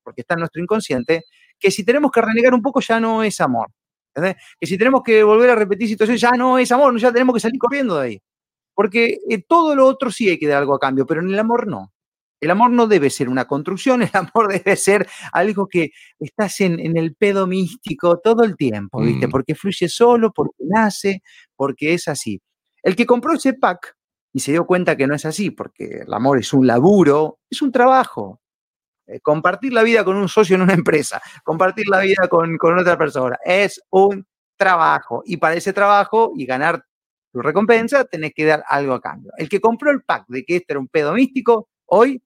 [0.04, 1.24] porque está en nuestro inconsciente,
[1.58, 3.72] que si tenemos que renegar un poco ya no es amor.
[4.14, 7.40] Que si tenemos que volver a repetir situaciones ya no es amor, ya tenemos que
[7.40, 8.22] salir corriendo de ahí.
[8.72, 11.38] Porque eh, todo lo otro sí hay que dar algo a cambio, pero en el
[11.40, 11.92] amor no.
[12.44, 16.96] El amor no debe ser una construcción, el amor debe ser algo que estás en,
[16.96, 19.26] el pedo místico todo el tiempo, ¿viste?
[19.26, 19.30] Mm.
[19.30, 21.22] Porque fluye solo, porque nace,
[21.56, 22.40] porque es así.
[22.82, 23.96] El que compró ese pack
[24.32, 27.62] y se dio cuenta que no es así, porque el amor es un laburo, es
[27.62, 28.40] un trabajo.
[29.06, 32.78] Eh, compartir la vida con un socio en una empresa, compartir la vida con, con
[32.78, 34.26] otra persona, es un
[34.56, 35.22] trabajo.
[35.24, 36.84] Y para ese trabajo y ganar
[37.32, 39.32] tu recompensa, tenés que dar algo a cambio.
[39.38, 42.22] El que compró el pack de que este era un pedo místico, hoy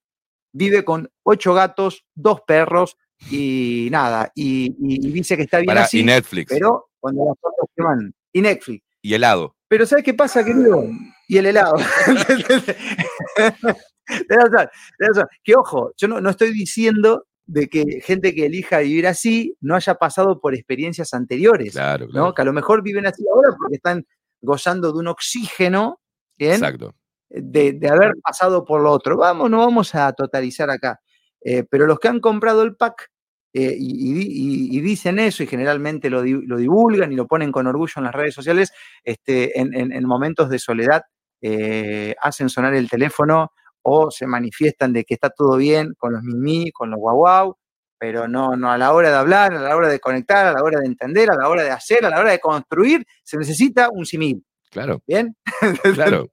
[0.59, 2.99] vive con ocho gatos, dos perros
[3.31, 4.71] y nada, y,
[5.13, 6.01] dice que está bien así.
[6.01, 6.53] Y Netflix.
[6.53, 8.85] Pero cuando las fotos se van, y Netflix.
[9.01, 9.57] Y helado.
[9.69, 10.85] Pero ¿sabes qué pasa, querido?
[11.29, 11.77] Y el helado.
[15.45, 19.95] que ojo, yo no, estoy diciendo de que gente que elija vivir así no haya
[19.95, 21.73] pasado por experiencias anteriores.
[21.73, 22.27] Claro, claro.
[22.27, 22.35] ¿no?
[22.35, 24.05] Que a lo mejor viven así ahora porque están
[24.41, 26.01] gozando de un oxígeno.
[26.37, 26.55] ¿bien?
[26.55, 26.95] Exacto
[27.31, 29.17] de, haber pasado por lo otro.
[29.17, 31.01] Vamos, no vamos a totalizar acá.
[31.41, 33.11] Eh, pero los que han comprado el pack
[33.53, 38.15] eh, y, dicen eso y generalmente lo, divulgan y lo ponen con orgullo en las
[38.15, 41.03] redes sociales, este, en, momentos de soledad
[41.41, 46.23] eh, hacen sonar el teléfono o se manifiestan de que está todo bien con los
[46.23, 47.57] mimi, con los guau guau,
[47.99, 50.63] pero no, no a la hora de hablar, a la hora de conectar, a la
[50.63, 53.89] hora de entender, a la hora de hacer, a la hora de construir, se necesita
[53.91, 54.45] un simil.
[54.71, 55.03] Claro.
[55.07, 55.35] ¿Bien?
[55.95, 56.29] Claro.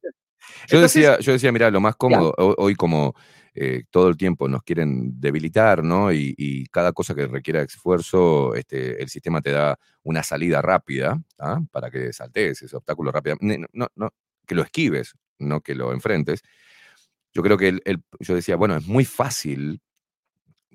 [0.67, 3.15] Yo decía, yo decía, mira, lo más cómodo, hoy como
[3.57, 6.11] eh, todo el tiempo nos quieren debilitar, ¿no?
[6.11, 11.61] Y, cada cosa que requiera esfuerzo, este, el sistema te da una salida rápida ¿ah?
[11.71, 13.37] para que saltes ese obstáculo rápido.
[13.39, 14.09] No, no,
[14.45, 16.41] que lo esquives, no que lo enfrentes.
[17.33, 19.81] Yo creo que el, yo decía, bueno, es muy fácil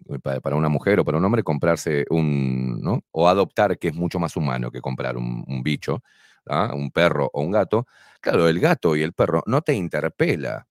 [0.08, 3.04] eh, para, una mujer o para un hombre comprarse un, ¿no?
[3.10, 6.02] O adoptar, que es mucho más humano que comprar un, un bicho,
[6.46, 6.72] ¿ah?
[6.74, 7.86] un perro o un gato,
[8.20, 10.66] claro, el gato y el perro no te interpela,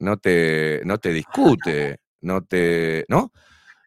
[0.00, 3.32] no te, no te discute, no te, ¿no?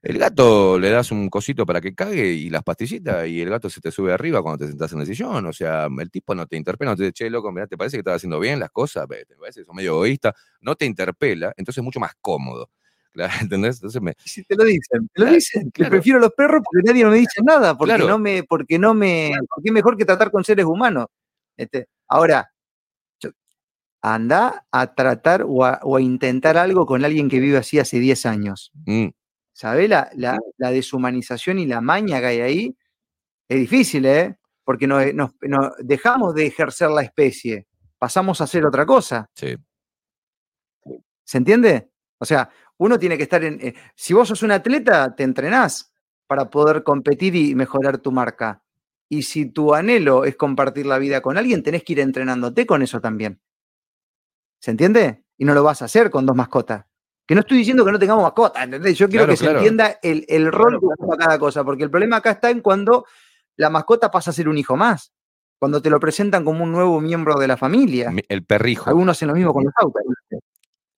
[0.02, 3.70] El gato le das un cosito para que cague y las pastillitas y el gato
[3.70, 5.46] se te sube arriba cuando te sentás en el sillón.
[5.46, 8.00] O sea, el tipo no te interpela, no te dice, che, loco, ¿te parece que
[8.00, 9.08] estás haciendo bien las cosas?
[9.08, 10.34] ¿Te parece que sos medio egoísta?
[10.62, 12.72] No te interpela, entonces es mucho más cómodo.
[13.42, 13.78] ¿entendés?
[13.78, 14.16] Entonces me...
[14.24, 15.72] Si te lo dicen, te lo dicen.
[15.72, 19.34] Que prefiero los perros porque nadie me dice nada, porque no me, porque no me,
[19.50, 21.08] porque es mejor que tratar con seres humanos.
[21.58, 22.52] Este, ahora,
[24.02, 28.72] anda a tratar o a, intentar algo con alguien que vive así hace 10 años.
[28.86, 29.10] Mm.
[29.54, 29.90] ¿Sabés?
[29.90, 32.78] La, la, deshumanización y la maña que hay ahí
[33.48, 34.38] es difícil, ¿eh?
[34.64, 35.32] Porque nos,
[35.80, 37.68] dejamos de ejercer la especie,
[38.00, 39.30] pasamos a hacer otra cosa.
[39.36, 39.56] Sí.
[41.24, 41.90] ¿Se entiende?
[42.18, 42.50] O sea,
[42.82, 43.60] uno tiene que estar en...
[43.62, 45.94] Eh, si vos sos un atleta, te entrenás
[46.26, 48.64] para poder competir y mejorar tu marca.
[49.08, 52.82] Y si tu anhelo es compartir la vida con alguien, tenés que ir entrenándote con
[52.82, 53.40] eso también.
[54.60, 55.26] ¿Se entiende?
[55.38, 56.86] Y no lo vas a hacer con dos mascotas.
[57.28, 58.98] Que no estoy diciendo que no tengamos mascotas, ¿entendés?
[58.98, 62.32] Yo quiero que se entienda el, rol que ocupa cada cosa, porque el problema acá
[62.32, 63.06] está en cuando
[63.58, 65.14] la mascota pasa a ser un hijo más.
[65.60, 68.12] Cuando te lo presentan como un nuevo miembro de la familia.
[68.28, 68.90] El perrijo.
[68.90, 70.02] Algunos hacen lo mismo con los autos.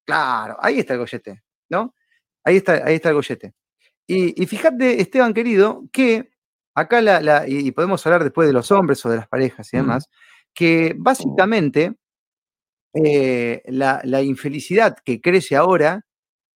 [0.06, 1.44] Claro, ahí está el gollete,
[1.74, 1.96] ¿no?
[2.44, 3.54] Ahí está, ahí está el gollete.
[4.08, 6.32] Y, fíjate, Esteban querido, que
[6.76, 10.10] acá la, y podemos hablar después de los hombres o de las parejas y demás,
[10.54, 11.96] que básicamente
[12.94, 16.06] eh, la, la, infelicidad que crece ahora,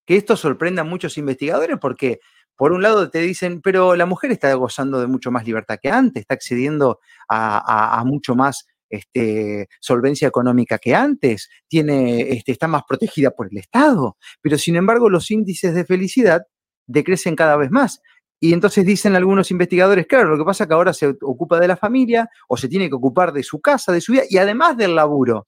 [0.05, 2.19] que esto sorprenda a muchos investigadores porque
[2.57, 5.89] por un lado te dicen, pero la mujer está gozando de mucho más libertad que
[5.89, 6.99] antes, está accediendo
[7.29, 13.57] a, mucho más este, solvencia económica que antes, tiene, este, está más protegida por el
[13.57, 16.43] Estado, pero sin embargo los índices de felicidad
[16.85, 18.01] decrecen cada vez más.
[18.39, 21.67] Y entonces dicen algunos investigadores, claro, lo que pasa es que ahora se ocupa de
[21.67, 24.77] la familia o se tiene que ocupar de su casa, de su vida y además
[24.77, 25.47] del laburo.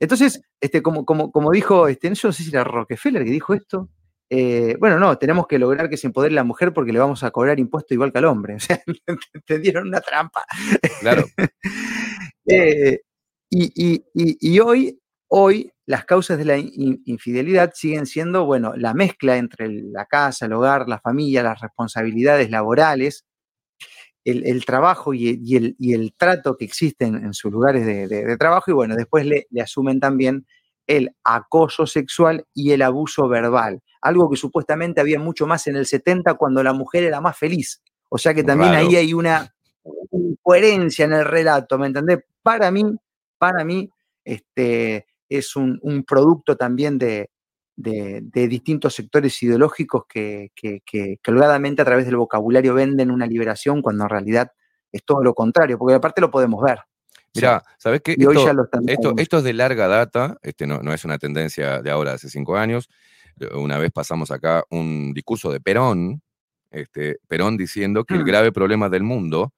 [0.00, 3.88] Entonces, este, como, como, como dijo, este, no sé si era Rockefeller que dijo esto,
[4.34, 7.30] eh, bueno, no, tenemos que lograr que se empodere la mujer porque le vamos a
[7.30, 8.56] cobrar impuesto igual que al hombre.
[8.56, 8.82] O sea,
[9.46, 10.44] te dieron una trampa.
[11.00, 11.24] Claro.
[12.44, 12.98] Eh,
[13.50, 20.06] y, hoy, hoy las causas de la infidelidad siguen siendo, bueno, la mezcla entre la
[20.06, 23.24] casa, el hogar, la familia, las responsabilidades laborales,
[24.24, 28.74] el, trabajo y el, y, el, trato que existen en sus lugares de, trabajo y
[28.74, 30.44] bueno, después le, asumen también
[30.86, 35.86] el acoso sexual y el abuso verbal, algo que supuestamente había mucho más en el
[35.86, 37.82] 70 cuando la mujer era más feliz.
[38.08, 39.54] O sea que también ahí hay una
[40.10, 42.18] incoherencia en el relato, ¿me entendés?
[42.42, 42.84] Para mí,
[43.38, 43.88] para mí,
[44.24, 47.30] este, es un, producto también de,
[47.76, 53.82] de, distintos sectores ideológicos que, que, que, holgadamente a través del vocabulario venden una liberación
[53.82, 54.52] cuando en realidad
[54.90, 56.80] es todo lo contrario, porque aparte lo podemos ver.
[57.34, 58.16] Mira, ¿sabes qué?
[58.86, 62.28] Esto, esto, es de larga data, este no, no es una tendencia de ahora, hace
[62.28, 62.88] cinco años.
[63.54, 66.22] Una vez pasamos acá un discurso de Perón,
[66.70, 68.26] este, Perón diciendo que el mm.
[68.26, 69.52] grave problema del mundo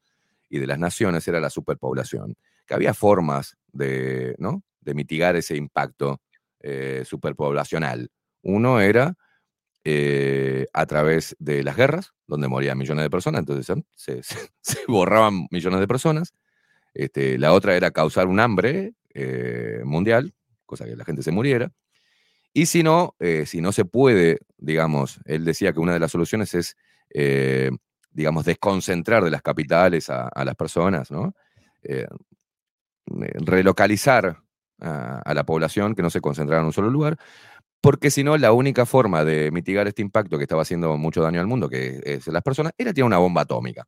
[0.48, 4.62] y de las naciones era la superpoblación, que había formas de, ¿no?
[4.80, 6.20] de mitigar ese impacto
[6.60, 8.10] eh, superpoblacional.
[8.42, 9.16] Uno era
[9.84, 13.84] eh, a través de las guerras, donde morían millones de personas, entonces
[14.60, 16.34] se, borraban millones de personas.
[16.94, 21.72] Este, la otra era causar un hambre eh, mundial, cosa que la gente se muriera.
[22.52, 26.54] Y si no, si no se puede, digamos, él decía que una de las soluciones
[26.54, 26.76] es,
[28.12, 31.34] digamos, desconcentrar de las capitales a, a las personas, ¿no?
[33.06, 34.44] relocalizar
[34.80, 37.18] a, la población, que no se concentrara en un solo lugar,
[37.80, 41.40] porque si no, la única forma de mitigar este impacto que estaba haciendo mucho daño
[41.40, 43.86] al mundo, que es las personas, era tirar una bomba atómica.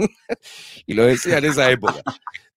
[0.86, 2.02] y lo decía en esa época.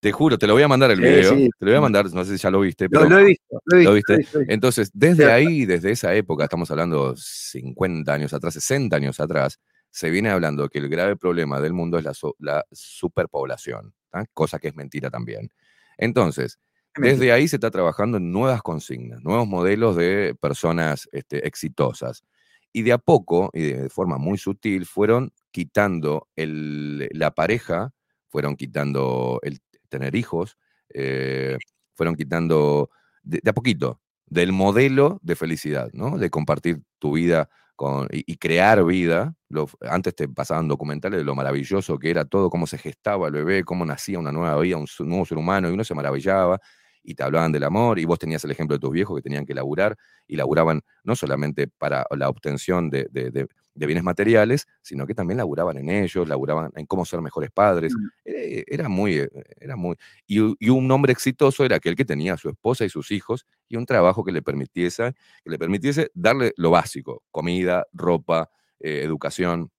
[0.00, 1.32] Te juro, te lo voy a mandar el video.
[1.34, 2.90] Te lo voy a mandar, no sé si ya lo viste.
[2.90, 4.14] Pero lo, he visto, lo, he visto,
[4.48, 9.58] Entonces, desde ahí, desde esa época, estamos hablando 50 años atrás, 60 años atrás,
[9.90, 13.94] se viene hablando que el grave problema del mundo es la, la superpoblación,
[14.34, 15.50] cosa que es mentira también.
[15.96, 16.58] Entonces,
[16.96, 22.24] desde ahí se está trabajando en nuevas consignas, nuevos modelos de personas este, exitosas.
[22.72, 27.92] Y de a poco, y de forma muy sutil, fueron quitando la pareja,
[28.28, 30.58] fueron quitando el tener hijos,
[30.92, 31.56] eh,
[31.94, 32.90] fueron quitando
[33.22, 36.18] de, a poquito del modelo de felicidad, ¿no?
[36.18, 39.36] De compartir tu vida con, y, crear vida.
[39.88, 43.62] antes te pasaban documentales de lo maravilloso que era todo, cómo se gestaba el bebé,
[43.62, 46.58] cómo nacía una nueva vida, un nuevo ser humano, y uno se maravillaba
[47.04, 49.44] y te hablaban del amor, y vos tenías el ejemplo de tus viejos que tenían
[49.44, 55.36] que laburar, y laburaban no solamente para la obtención de, bienes materiales, sino que también
[55.36, 57.92] laburaban en ellos, laburaban en cómo ser mejores padres.
[57.94, 58.08] Mm.
[58.24, 59.28] Eh, era, muy, eh,
[59.60, 59.96] era muy...
[60.26, 60.38] Y,
[60.70, 63.84] un hombre exitoso era aquel que tenía a su esposa y sus hijos y un
[63.84, 65.14] trabajo que le permitiese,
[65.44, 69.70] que le permitiese darle lo básico, comida, ropa, eh, educación.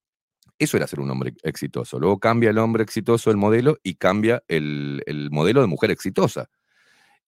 [0.58, 1.98] Eso era ser un hombre exitoso.
[1.98, 6.48] Luego cambia el hombre exitoso el modelo y cambia el, el modelo de mujer exitosa.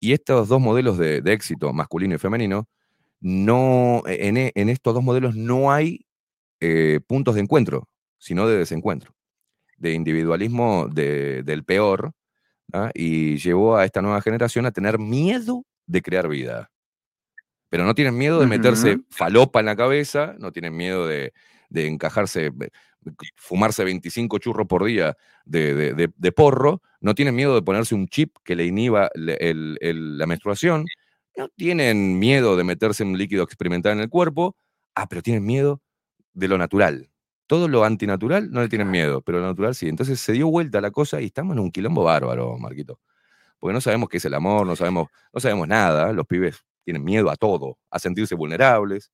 [0.00, 2.68] Y estos dos modelos de, éxito, masculino y femenino,
[3.20, 6.06] no, e, e, en, estos dos modelos no hay
[6.60, 7.88] eh, puntos de encuentro,
[8.18, 9.12] sino de desencuentro,
[9.76, 12.12] de individualismo del peor,
[12.72, 12.90] ¿ah?
[12.94, 16.70] y llevó a esta nueva generación a tener miedo de crear vida.
[17.70, 21.32] Pero no tienen miedo de meterse falopa en la cabeza, no tienen miedo de,
[21.68, 22.50] de encajarse
[23.36, 28.56] fumarse 25 churros por día de, porro, no tienen miedo de ponerse un chip que
[28.56, 30.86] le inhiba la menstruación,
[31.36, 34.56] no tienen miedo de meterse un líquido experimental en el cuerpo,
[34.94, 35.80] ah, pero tienen miedo
[36.32, 37.10] de lo natural,
[37.48, 39.88] todo lo antinatural no le tienen miedo, pero lo natural sí.
[39.88, 43.00] Entonces se dio vuelta la cosa y estamos en un quilombo bárbaro, Marquito.
[43.58, 46.12] Porque no sabemos qué es el amor, no sabemos, no sabemos nada.
[46.12, 49.10] Los pibes tienen miedo a todo, a sentirse vulnerables.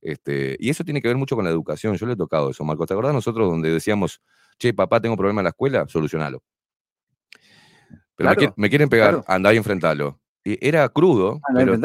[0.00, 1.96] Este, y eso tiene que ver mucho con la educación.
[1.96, 2.86] Yo le he tocado eso, Marco.
[2.86, 4.20] ¿Te acordás nosotros donde decíamos,
[4.58, 5.86] che, papá, tengo problema en la escuela?
[5.88, 6.42] Solucionalo.
[8.16, 10.18] Pero me, quieren pegar, anda y enfrentalo.
[10.42, 11.78] Y era crudo, pero,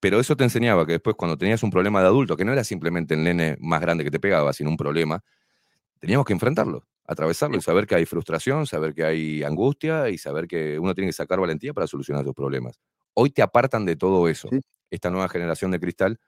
[0.00, 2.64] pero, eso te enseñaba que después cuando tenías un problema de adulto, que no era
[2.64, 5.22] simplemente el nene más grande que te pegaba, sino un problema,
[5.98, 10.46] teníamos que enfrentarlo, atravesarlo y saber que hay frustración, saber que hay angustia y saber
[10.46, 12.78] que uno tiene que sacar valentía para solucionar sus problemas.
[13.12, 14.48] Hoy te apartan de todo eso.
[14.90, 16.18] Esta nueva generación de cristal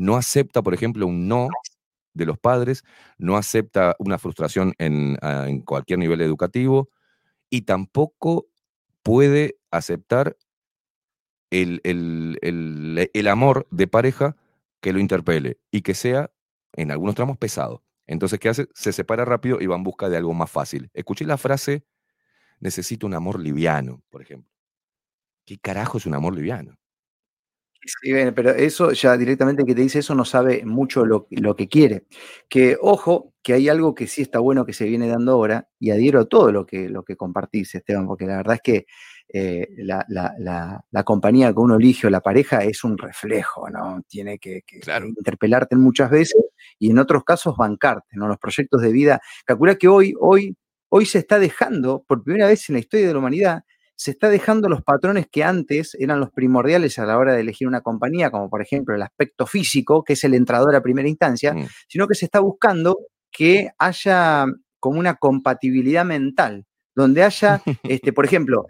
[0.00, 1.48] no acepta, por ejemplo, un no
[2.14, 2.84] de los padres,
[3.18, 6.88] no acepta una frustración en, ah, cualquier nivel educativo
[7.50, 8.48] y tampoco
[9.02, 10.38] puede aceptar
[11.50, 14.36] el, el, amor de pareja
[14.80, 16.30] que lo interpele y que sea,
[16.72, 17.84] en algunos tramos, pesado.
[18.06, 18.68] Entonces, ¿qué hace?
[18.74, 20.90] Se separa rápido y va en busca de algo más fácil.
[20.94, 21.84] Escuché la frase,
[22.58, 24.50] necesito un amor liviano, por ejemplo.
[25.44, 26.79] ¿Qué carajo es un amor liviano?
[27.82, 31.26] Sí, pero eso ya directamente que te dice eso no sabe mucho lo,
[31.56, 32.04] que quiere.
[32.48, 35.90] Que ojo, que hay algo que sí está bueno que se viene dando ahora y
[35.90, 38.86] adhiero a todo lo que, lo que compartís, Esteban, porque la verdad es que
[39.32, 44.02] eh, la, compañía que uno elige o la pareja es un reflejo, ¿no?
[44.06, 44.62] Tiene que,
[45.16, 46.44] interpelarte muchas veces
[46.78, 48.28] y en otros casos bancarte, ¿no?
[48.28, 49.20] Los proyectos de vida.
[49.46, 50.54] Calcula que hoy, hoy,
[50.90, 53.64] hoy se está dejando, por primera vez en la historia de la humanidad,
[54.00, 57.68] se está dejando los patrones que antes eran los primordiales a la hora de elegir
[57.68, 61.52] una compañía, como por ejemplo el aspecto físico, que es el entrador a primera instancia,
[61.52, 61.66] mm.
[61.86, 62.96] sino que se está buscando
[63.30, 64.46] que haya
[64.78, 68.64] como una compatibilidad mental donde haya, este, por ejemplo,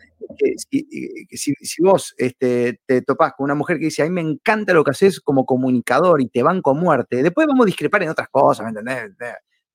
[0.56, 4.82] si, vos este, te topás con una mujer que dice, a mí me encanta lo
[4.82, 8.64] que haces como comunicador y te banco muerte, después vamos a discrepar en otras cosas,
[8.64, 9.12] ¿me entendés?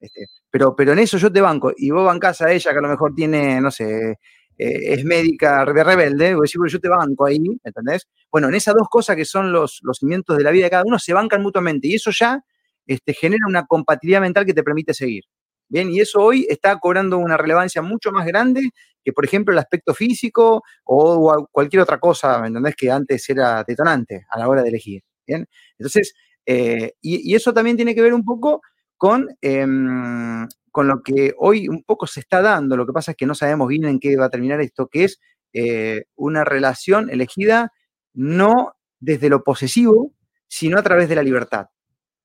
[0.02, 2.82] Este, pero, pero en eso yo te banco y vos bancás a ella que a
[2.82, 4.18] lo mejor tiene, no sé,
[4.58, 8.08] eh, es médica de rebelde, vos decís, yo te banco ahí, ¿entendés?
[8.32, 10.84] Bueno, en esas dos cosas que son los, los cimientos de la vida de cada
[10.86, 12.44] uno se bancan mutuamente y eso ya
[12.88, 15.24] este, genera una compatibilidad mental que te permite seguir.
[15.68, 18.70] Bien, y eso hoy está cobrando una relevancia mucho más grande
[19.04, 22.76] que, por ejemplo, el aspecto físico o cualquier otra cosa, ¿me entendés?
[22.76, 25.02] Que antes era detonante a la hora de elegir.
[25.26, 25.48] Bien,
[25.80, 26.14] entonces,
[26.46, 28.62] eh, y, eso también tiene que ver un poco
[28.98, 32.76] con, em, con lo que hoy un poco se está dando.
[32.76, 35.06] Lo que pasa es que no sabemos bien en qué va a terminar esto, que
[35.06, 35.22] es
[35.54, 37.72] eh, una relación elegida
[38.14, 40.12] no desde lo posesivo,
[40.50, 41.68] sino a través de la libertad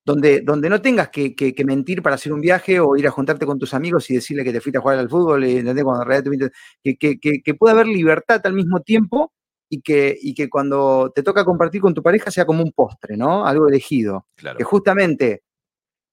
[0.03, 1.33] donde, donde no tengas que,
[1.65, 4.51] mentir para hacer un viaje o ir a juntarte con tus amigos y decirle que
[4.51, 5.85] te fuiste a jugar al fútbol, ¿entendés?
[5.85, 6.51] Cuando en realidad
[6.83, 9.31] que, que, pueda haber libertad al mismo tiempo
[9.69, 13.15] y que, y que cuando te toca compartir con tu pareja sea como un postre,
[13.15, 13.47] ¿no?
[13.47, 14.25] Algo elegido.
[14.57, 15.43] Que justamente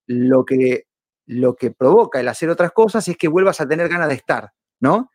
[0.07, 0.88] lo que,
[1.29, 4.51] lo que provoca el hacer otras cosas es que vuelvas a tener ganas de estar,
[4.81, 5.11] ¿no?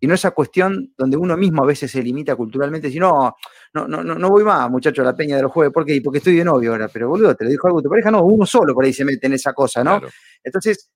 [0.00, 3.34] y no esa cuestión donde uno mismo a veces se limita culturalmente, si no,
[3.72, 6.00] no, no, no voy más, muchacho, a la peña de los jueves, ¿por qué?
[6.02, 8.44] Porque estoy de novio ahora, pero boludo, te lo dijo algo tu pareja, no, uno
[8.44, 10.00] solo por ahí se mete en esa cosa, ¿no?
[10.42, 10.90] Entonces,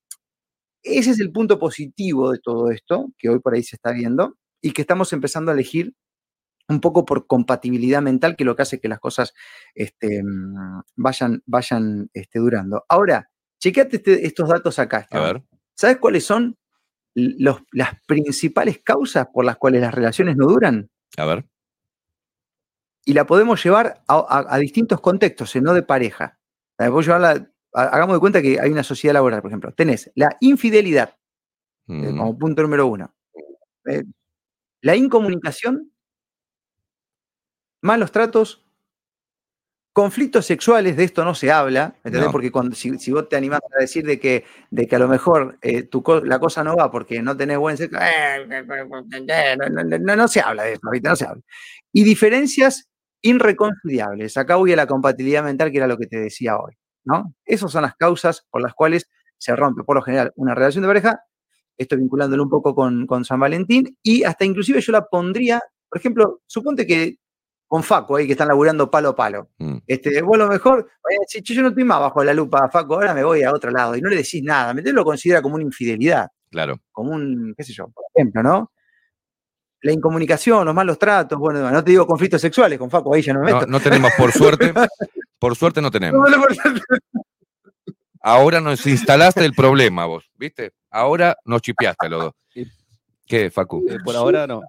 [0.83, 4.35] ese es el punto positivo de todo esto, que hoy por ahí se está viendo,
[4.61, 5.93] y que estamos empezando a elegir
[6.69, 9.33] un poco por compatibilidad mental, que lo que hace que las cosas
[9.73, 10.21] este,
[10.95, 12.85] vayan, vayan este, durando.
[12.87, 13.30] Ahora,
[13.61, 15.07] chequeate este, estos datos acá.
[15.11, 15.43] A ver.
[15.75, 16.57] ¿Sabes cuáles son
[17.13, 20.89] las principales causas por las cuales las relaciones no duran.
[21.17, 21.45] A ver.
[23.03, 26.39] Y la podemos llevar a, distintos contextos, no de pareja.
[26.77, 29.73] hagamos de cuenta que hay una sociedad laboral, por ejemplo.
[29.73, 31.17] Tenés la infidelidad
[31.87, 33.13] eh, como punto número uno.
[33.85, 34.03] Eh,
[34.81, 35.91] la incomunicación,
[37.81, 38.65] malos tratos,
[39.93, 42.31] Conflictos sexuales, de esto no se habla, ¿entendés?
[42.31, 45.83] Porque si, vos te animás a decir de que, de que a lo mejor eh,
[45.83, 48.47] tu, la cosa no va porque no tenés buen sexo, eh,
[49.99, 51.41] no, se habla de eso, no se habla.
[51.91, 52.89] Y diferencias
[53.21, 54.37] irreconciliables.
[54.37, 56.73] Acá voy a la compatibilidad mental, que era lo que te decía hoy,
[57.03, 57.35] ¿no?
[57.45, 60.87] Esas son las causas por las cuales se rompe, por lo general, una relación de
[60.87, 61.19] pareja,
[61.77, 65.99] esto vinculándolo un poco con, con San Valentín, y hasta inclusive yo la pondría, por
[65.99, 67.17] ejemplo, suponte que
[67.71, 69.51] con Faco ahí que están laburando palo a palo.
[69.57, 69.77] Mm.
[69.87, 70.91] Este, vos lo mejor,
[71.25, 73.95] si yo no estoy más bajo la lupa, Faco, ahora me voy a otro lado
[73.95, 74.73] y no le decís nada.
[74.73, 76.27] ¿Me lo considera como una infidelidad?
[76.49, 76.81] Claro.
[76.91, 78.73] Como un, qué sé yo, por ejemplo, ¿no?
[79.83, 83.31] La incomunicación, los malos tratos, bueno, no te digo conflictos sexuales, con Faco ahí ya
[83.31, 83.61] no me meto.
[83.61, 84.73] No, no tenemos, por suerte,
[85.39, 86.29] por suerte no tenemos.
[88.19, 90.73] Ahora nos instalaste el problema vos, ¿viste?
[90.89, 92.33] Ahora nos chipeaste los dos.
[93.25, 93.85] ¿Qué, Facu?
[93.87, 94.61] Eh, por ahora no.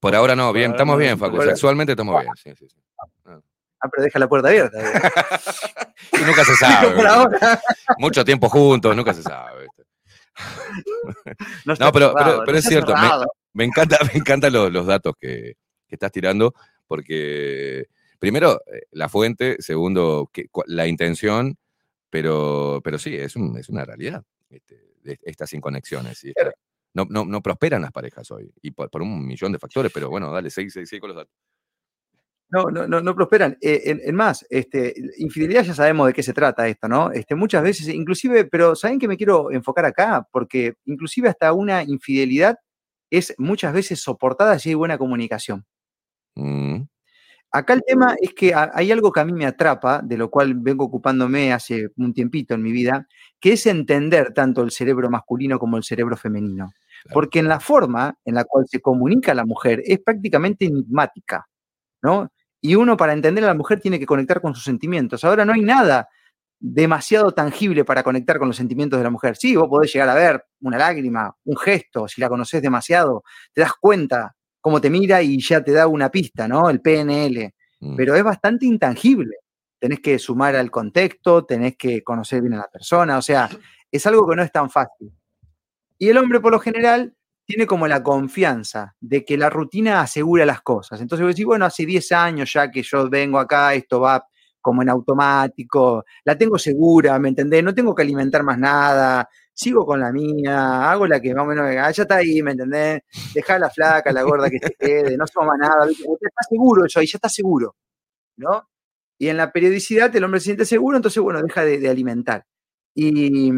[0.00, 1.42] Por ahora no, bien, estamos bien, Facu.
[1.42, 2.32] Sexualmente estamos bien.
[2.36, 2.80] Sí, sí, sí.
[3.80, 4.78] Ah, pero deja la puerta abierta.
[6.12, 6.94] y nunca se sabe.
[7.98, 9.66] Mucho tiempo juntos, nunca se sabe.
[11.64, 12.94] no, pero, pero, es cierto,
[13.52, 15.56] me, encanta, me encantan los, datos que,
[15.88, 16.54] estás tirando,
[16.86, 17.86] porque
[18.20, 21.56] primero, eh, la fuente, segundo, que, la intención,
[22.08, 24.80] pero, pero sí, es, es una realidad este,
[25.22, 26.22] estas inconexiones.
[26.24, 26.32] Y
[27.04, 30.32] no, no, no, prosperan las parejas hoy, y por, un millón de factores, pero bueno,
[30.32, 31.34] dale, seguí, seguí con los datos.
[32.50, 33.58] No, no, no, no prosperan.
[33.60, 37.12] Eh, en, más, este, infidelidad ya sabemos de qué se trata esto, ¿no?
[37.12, 40.26] Este, muchas veces, inclusive, pero ¿saben que me quiero enfocar acá?
[40.32, 42.56] Porque inclusive hasta una infidelidad
[43.10, 45.66] es muchas veces soportada si hay buena comunicación.
[46.36, 46.84] Mm.
[47.50, 50.54] Acá el tema es que hay algo que a mí me atrapa, de lo cual
[50.54, 53.06] vengo ocupándome hace un tiempito en mi vida,
[53.40, 56.70] que es entender tanto el cerebro masculino como el cerebro femenino.
[57.12, 61.48] Porque en la forma en la cual se comunica la mujer es prácticamente enigmática,
[62.02, 62.30] ¿no?
[62.60, 65.24] Y uno para entender a la mujer tiene que conectar con sus sentimientos.
[65.24, 66.08] Ahora no hay nada
[66.60, 69.36] demasiado tangible para conectar con los sentimientos de la mujer.
[69.36, 73.22] Sí, vos podés llegar a ver una lágrima, un gesto, si la conoces demasiado,
[73.52, 76.68] te das cuenta cómo te mira y ya te da una pista, ¿no?
[76.70, 77.54] El PNL.
[77.80, 77.96] Mm.
[77.96, 79.36] Pero es bastante intangible.
[79.78, 83.48] Tenés que sumar al contexto, tenés que conocer bien a la persona, o sea,
[83.90, 85.12] es algo que no es tan fácil.
[85.98, 87.14] Y el hombre, por lo general,
[87.48, 91.00] tiene como la confianza de que la rutina asegura las cosas.
[91.00, 94.22] Entonces vos decís, bueno, hace 10 años ya que yo vengo acá, esto va
[94.60, 97.64] como en automático, la tengo segura, ¿me entendés?
[97.64, 99.28] No tengo que alimentar más nada,
[99.58, 103.02] sigo con la mía, hago la que más o menos, ya está ahí, ¿me entendés?
[103.34, 107.00] Deja la flaca, la gorda que se quede, no se más nada, está seguro eso
[107.00, 107.74] ahí, ya está seguro,
[108.36, 108.68] ¿no?
[109.18, 112.46] Y en la periodicidad el hombre se siente seguro, entonces, bueno, deja de, alimentar.
[112.94, 113.50] Y,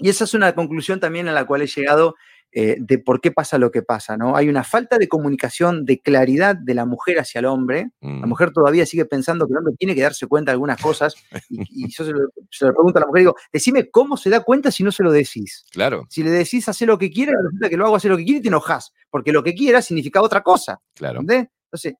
[0.00, 2.16] esa es una conclusión también a la cual he llegado
[2.56, 4.36] eh, de por qué pasa lo que pasa, ¿no?
[4.36, 7.90] Hay una falta de comunicación, de claridad de la mujer hacia el hombre.
[8.00, 8.28] La mm.
[8.28, 11.16] mujer todavía sigue pensando que el hombre tiene que darse cuenta de algunas cosas.
[11.50, 14.84] Y, yo se lo, pregunto a la mujer, digo, decime cómo se da cuenta si
[14.84, 15.64] no se lo decís.
[15.72, 16.06] Claro.
[16.08, 18.38] Si le decís, hace lo que quiere, resulta que lo hago, hace lo que quiere
[18.38, 18.92] y te enojas.
[19.10, 20.80] Porque lo que quiera significa otra cosa.
[20.94, 21.22] Claro.
[21.22, 21.50] ¿Entendés?
[21.66, 21.94] Entonces,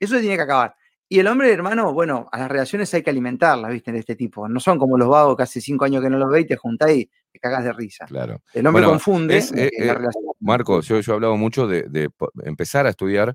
[0.00, 0.74] eso tiene que acabar.
[1.10, 3.92] Y el hombre, hermano, bueno, a las relaciones hay que alimentarlas, ¿viste?
[3.92, 4.48] De este tipo.
[4.48, 6.56] No son como los vagos que hace cinco años que no los veis y te
[6.56, 8.06] juntás y te cagas de risa.
[8.06, 8.42] Claro.
[8.52, 9.38] El hombre confunde.
[9.38, 9.94] Eh, eh,
[10.40, 12.10] Marco, yo, he hablado mucho de,
[12.44, 13.34] empezar a estudiar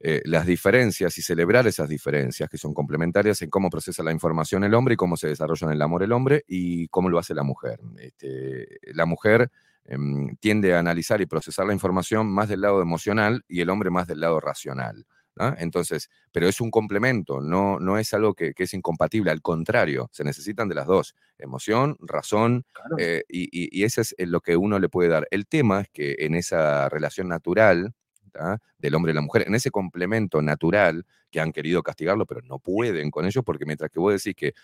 [0.00, 4.62] eh, las diferencias y celebrar esas diferencias que son complementarias en cómo procesa la información
[4.64, 7.34] el hombre y cómo se desarrolla en el amor el hombre y cómo lo hace
[7.34, 7.80] la mujer.
[7.98, 9.50] Este, la mujer
[9.84, 13.90] em, tiende a analizar y procesar la información más del lado emocional y el hombre
[13.90, 15.04] más del lado racional.
[15.58, 20.24] Entonces, pero es un complemento, no, no es algo que, es incompatible, al contrario, se
[20.24, 22.64] necesitan de las dos, emoción, razón,
[22.98, 25.26] eh, y, y, eso es lo que uno le puede dar.
[25.30, 27.94] El tema es que en esa relación natural
[28.78, 32.58] del hombre y la mujer, en ese complemento natural, que han querido castigarlo, pero no
[32.58, 34.54] pueden con ellos, porque mientras que vos decís que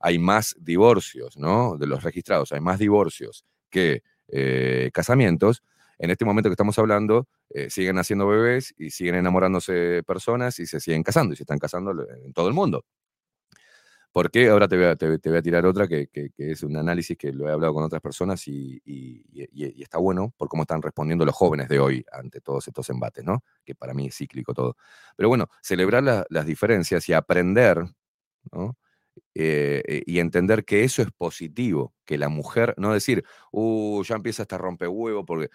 [0.00, 1.76] hay más divorcios, ¿no?
[1.76, 5.62] De los registrados, hay más divorcios que eh, casamientos,
[5.98, 10.66] en este momento que estamos hablando, eh, siguen haciendo bebés y siguen enamorándose personas y
[10.66, 11.92] se siguen casando y se están casando
[12.24, 12.84] en todo el mundo.
[14.14, 14.48] ¿Por qué?
[14.48, 17.82] Ahora te voy a, tirar otra que, es un análisis que lo he hablado con
[17.82, 18.80] otras personas y,
[19.82, 23.42] está bueno por cómo están respondiendo los jóvenes de hoy ante todos estos embates, ¿no?
[23.64, 24.76] Que para mí es cíclico todo.
[25.16, 27.82] Pero bueno, celebrar las diferencias y aprender,
[28.52, 28.76] ¿no?
[29.34, 34.42] Eh, y entender que eso es positivo, que la mujer, no decir, uh, ya empieza
[34.42, 35.50] esta rompehuevo porque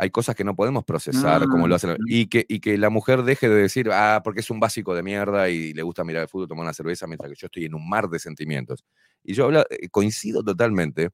[0.00, 1.96] hay cosas que no podemos procesar como lo hacen.
[2.06, 5.02] Y que, y que la mujer deje de decir, ah, porque es un básico de
[5.02, 7.74] mierda y le gusta mirar el fútbol, tomar una cerveza, mientras que yo estoy en
[7.74, 8.84] un mar de sentimientos.
[9.24, 11.10] Y yo eh, coincido totalmente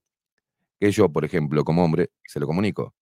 [0.79, 2.95] que yo, por ejemplo, como hombre, se lo comunico.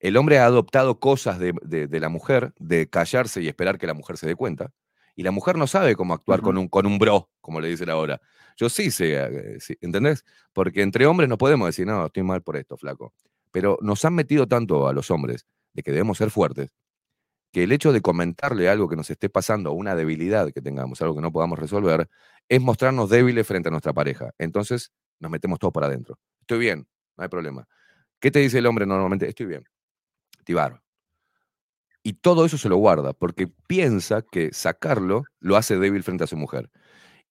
[0.00, 4.16] El hombre ha adoptado cosas de, la mujer, de callarse y esperar que la mujer
[4.16, 4.72] se dé cuenta.
[5.14, 7.90] Y la mujer no sabe cómo actuar con, un, con un bro, como le dicen
[7.90, 8.18] ahora.
[8.56, 10.24] Yo sí sé, eh, ¿entendés?
[10.54, 13.12] Porque entre hombres no podemos decir, no, estoy mal por esto, flaco.
[13.58, 16.70] Pero nos han metido tanto a los hombres de que debemos ser fuertes,
[17.52, 21.16] que el hecho de comentarle algo que nos esté pasando, una debilidad que tengamos, algo
[21.16, 22.08] que no podamos resolver,
[22.48, 24.30] es mostrarnos débiles frente a nuestra pareja.
[24.38, 26.20] Entonces nos metemos todos para adentro.
[26.40, 26.86] Estoy bien,
[27.16, 27.66] no hay problema.
[28.20, 29.28] ¿Qué te dice el hombre normalmente?
[29.28, 29.64] Estoy bien.
[30.44, 30.80] Tibar.
[32.04, 36.28] Y todo eso se lo guarda porque piensa que sacarlo lo hace débil frente a
[36.28, 36.70] su mujer.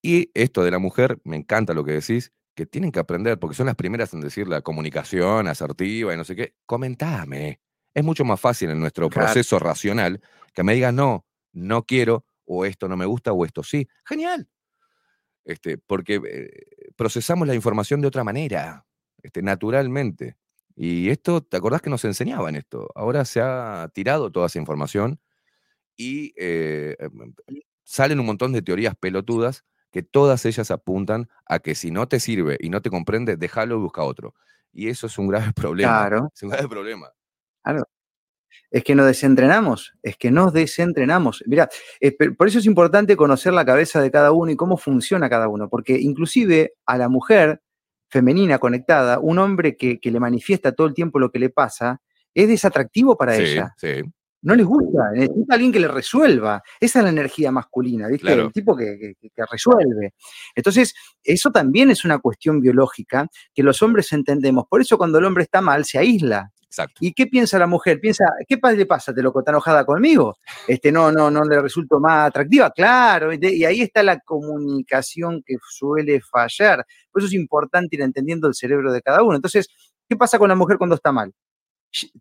[0.02, 3.56] Y esto de la mujer, me encanta lo que decís, que tienen que aprender, porque
[3.56, 7.62] son las primeras en decir la comunicación asertiva y no sé qué, comentame.
[7.94, 10.20] Es mucho más fácil en nuestro proceso racional
[10.56, 13.88] que me digas, no, no quiero, o esto no me gusta, o esto sí.
[14.04, 14.50] Genial.
[15.46, 18.88] Este, porque eh, procesamos la información de otra manera,
[19.22, 20.36] este, naturalmente.
[20.76, 22.90] Y esto, ¿te acordás que nos enseñaban esto?
[22.96, 25.20] Ahora se ha tirado toda esa información
[25.96, 27.36] y eh, em,
[27.84, 32.20] salen un montón de teorías pelotudas que todas ellas apuntan a que si no te
[32.20, 34.34] sirve y no te comprende, déjalo y busca otro.
[34.72, 36.00] Y eso es un grave problema.
[36.00, 36.32] Claro.
[36.34, 37.12] Es un grave problema.
[37.64, 37.84] Claro.
[38.70, 41.44] Es que nos desentrenamos, es que nos desentrenamos.
[41.48, 41.70] Mira,
[42.00, 45.48] eh, por eso es importante conocer la cabeza de cada uno y cómo funciona cada
[45.48, 47.62] uno, porque inclusive a la mujer
[48.10, 52.02] femenina conectada, un hombre que, le manifiesta todo el tiempo lo que le pasa,
[52.34, 53.74] es desatractivo para ella.
[53.78, 54.02] Sí
[54.42, 56.62] no les gusta, necesita alguien que le resuelva.
[56.80, 58.32] Esa es la energía masculina, ¿viste?
[58.32, 59.16] El tipo que,
[59.52, 60.14] resuelve.
[60.56, 64.66] Entonces, eso también es una cuestión biológica que los hombres entendemos.
[64.70, 66.52] Por eso cuando el hombre está mal, se aísla.
[66.64, 66.98] Exacto.
[67.00, 68.00] ¿Y qué piensa la mujer?
[68.00, 69.14] Piensa, ¿qué le pasa?
[69.14, 69.40] ¿Te loco?
[69.40, 70.38] ¿Está enojada conmigo?
[70.68, 72.72] Este, no, no, no le resulto más atractiva.
[72.72, 76.86] Claro, y ahí está la comunicación que suele fallar.
[77.10, 79.36] Por eso es importante ir entendiendo el cerebro de cada uno.
[79.38, 79.68] Entonces,
[80.08, 81.34] ¿qué pasa con la mujer cuando está mal?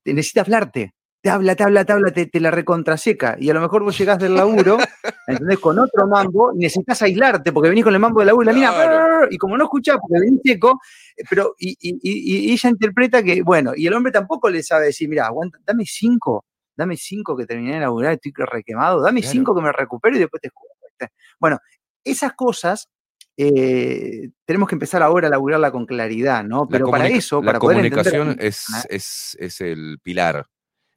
[0.04, 0.94] Necesita hablarte
[1.26, 3.36] te habla, te habla, te habla, te, la recontraseca.
[3.40, 4.78] Y a lo mejor vos llegás del laburo,
[5.26, 5.58] ¿entendés?
[5.58, 9.26] Con otro mambo, necesitas aislarte porque venís con el mambo del laburo y la mina,
[9.28, 10.80] y como no escuchás porque venís seco,
[11.16, 15.26] eh, pero, y, ella interpreta que, bueno, y el hombre tampoco le sabe decir, mira,
[15.26, 16.44] aguanta, dame cinco,
[16.76, 20.40] dame cinco que terminé de laburar, estoy requemado, dame cinco que me recupero y después
[20.40, 21.10] te escucho.
[21.40, 21.58] Bueno,
[22.04, 22.88] esas cosas
[23.36, 26.68] eh, tenemos que empezar ahora a laburarla con claridad, ¿no?
[26.68, 30.46] Pero para eso, la comunicación es, es, es, el pilar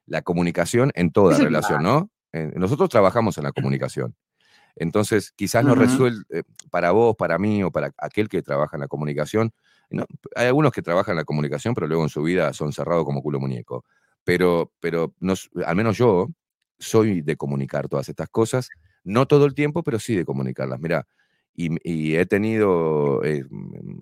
[0.09, 2.09] la comunicación en toda relación, ¿no?
[2.55, 4.15] nosotros trabajamos en la comunicación.
[4.75, 8.81] Entonces, quizás no resuelve, eh, para vos, para mí o para aquel que trabaja en
[8.81, 9.51] la comunicación,
[10.35, 13.21] hay algunos que trabajan en la comunicación, pero luego en su vida son cerrados como
[13.21, 13.83] culo muñeco.
[14.23, 15.13] Pero, pero
[15.65, 16.27] al menos yo
[16.77, 18.69] soy de comunicar todas estas cosas,
[19.03, 20.79] no todo el tiempo, pero sí de comunicarlas.
[20.79, 21.07] Mira,
[21.61, 23.43] y, he tenido eh,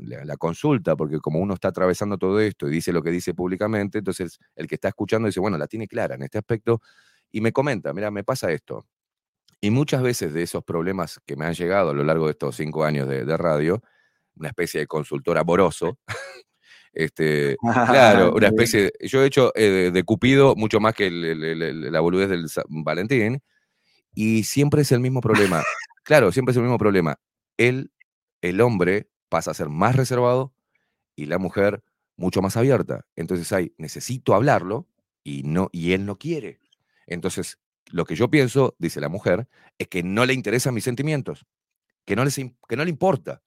[0.04, 3.98] la, consulta, porque como uno está atravesando todo esto y dice lo que dice públicamente,
[3.98, 6.82] entonces el que está escuchando dice, bueno, la tiene clara en este aspecto,
[7.32, 8.86] y me comenta, mira, me pasa esto.
[9.60, 12.56] Y muchas veces de esos problemas que me han llegado a lo largo de estos
[12.56, 13.82] cinco años de, radio,
[14.36, 15.98] una especie de consultor amoroso,
[16.94, 22.30] este, claro, una especie, yo he hecho eh, de, Cupido mucho más que la boludez
[22.30, 23.42] del Valentín,
[24.14, 25.64] y siempre es el mismo problema.
[26.04, 27.18] Claro, siempre es el mismo problema
[27.58, 27.92] él,
[28.42, 30.54] el hombre, pasa a ser más reservado
[31.16, 31.84] y la mujer
[32.16, 33.06] mucho más abierta.
[33.16, 34.88] Entonces hay, necesito hablarlo
[35.24, 36.60] y, no, y él no quiere.
[37.06, 37.60] Entonces,
[37.92, 39.48] lo que yo pienso, dice la mujer,
[39.78, 41.46] es que no le interesan mis sentimientos,
[42.06, 43.42] que no, les, que no le importa.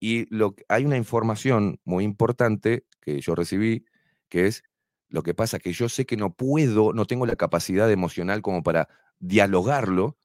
[0.00, 3.86] Y lo, hay una información muy importante que yo recibí,
[4.28, 4.64] que es
[5.08, 8.62] lo que pasa que yo sé que no puedo, no tengo la capacidad emocional como
[8.62, 8.88] para
[9.20, 10.18] dialogarlo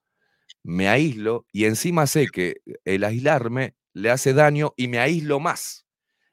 [0.62, 5.86] me aíslo y encima sé que el aislarme le hace daño y me aíslo más.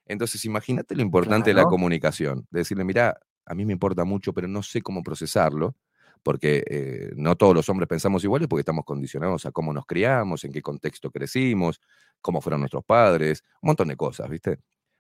[0.05, 4.34] Entonces, imagínate lo importante de la comunicación, de decirle, mira, a mí me importa mucho,
[4.34, 5.75] pero no sé cómo procesarlo,
[6.23, 10.43] porque eh, no todos los hombres pensamos iguales porque estamos condicionados a cómo nos criamos,
[10.43, 11.82] en qué contexto crecimos,
[12.21, 14.59] cómo fueron nuestros padres, un montón de cosas, ¿viste?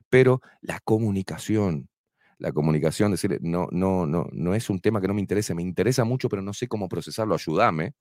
[0.09, 1.89] Pero la comunicación,
[2.37, 5.61] la comunicación, decirle, no, no, no, no es un tema que no me interese, me
[5.61, 7.93] interesa mucho, pero no sé cómo procesarlo, ayúdame,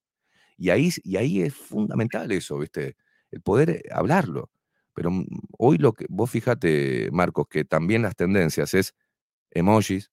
[0.57, 2.97] y ahí, y ahí es fundamental eso, ¿viste?
[3.31, 4.51] El poder eh, hablarlo.
[4.95, 5.27] Pero mm,
[5.59, 8.95] hoy lo que, vos fíjate, Marcos, que también las tendencias es
[9.51, 10.11] emojis,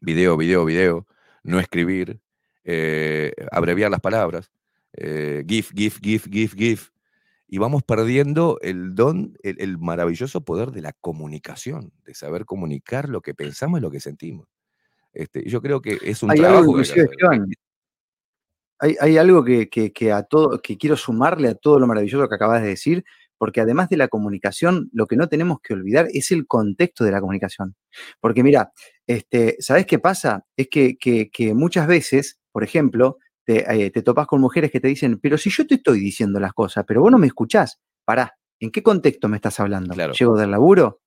[0.00, 1.06] video, video, video,
[1.42, 2.20] no escribir,
[2.64, 4.50] eh, abreviar las palabras,
[4.94, 6.90] eh, GIF, GIF, GIF, GIF, GIF.
[7.48, 13.20] Y vamos perdiendo el don, el, maravilloso poder de la comunicación, de saber comunicar lo
[13.20, 14.48] que pensamos y lo que sentimos.
[15.12, 16.76] Este, yo creo que es un trabajo
[18.78, 22.68] hay, algo que, a todo, que quiero sumarle a todo lo maravilloso que acabas de
[22.68, 23.04] decir,
[23.38, 27.12] porque además de la comunicación, lo que no tenemos que olvidar es el contexto de
[27.12, 27.74] la comunicación.
[28.20, 28.72] Porque mira,
[29.06, 30.44] este, ¿sabes qué pasa?
[30.56, 35.18] Es que, muchas veces, por ejemplo, te, eh, te, topas con mujeres que te dicen,
[35.20, 38.70] pero si yo te estoy diciendo las cosas, pero vos no me escuchás, pará, ¿en
[38.70, 39.94] qué contexto me estás hablando?
[40.12, 41.00] ¿Llego del laburo?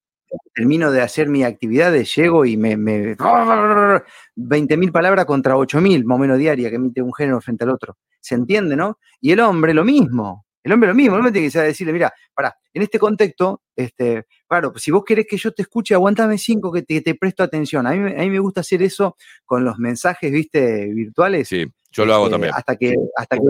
[0.54, 2.78] Termino de hacer mi actividades, llego y me...
[2.78, 7.72] me 20.000 palabras contra 8.000, más o menos diaria, que emite un género frente al
[7.72, 7.98] otro.
[8.20, 9.00] ¿Se entiende, no?
[9.22, 10.46] Y el hombre lo mismo.
[10.64, 14.26] El hombre lo mismo, el hombre tiene que decirle, mira, para, en este contexto, este,
[14.48, 17.88] claro, si vos querés que yo te escuche, aguantame cinco que te, presto atención.
[17.88, 19.16] A mí, a mí, me gusta hacer eso
[19.46, 21.48] con los mensajes, viste, virtuales.
[21.48, 22.54] Sí, yo lo hago este, también.
[22.54, 23.44] Hasta que, hasta que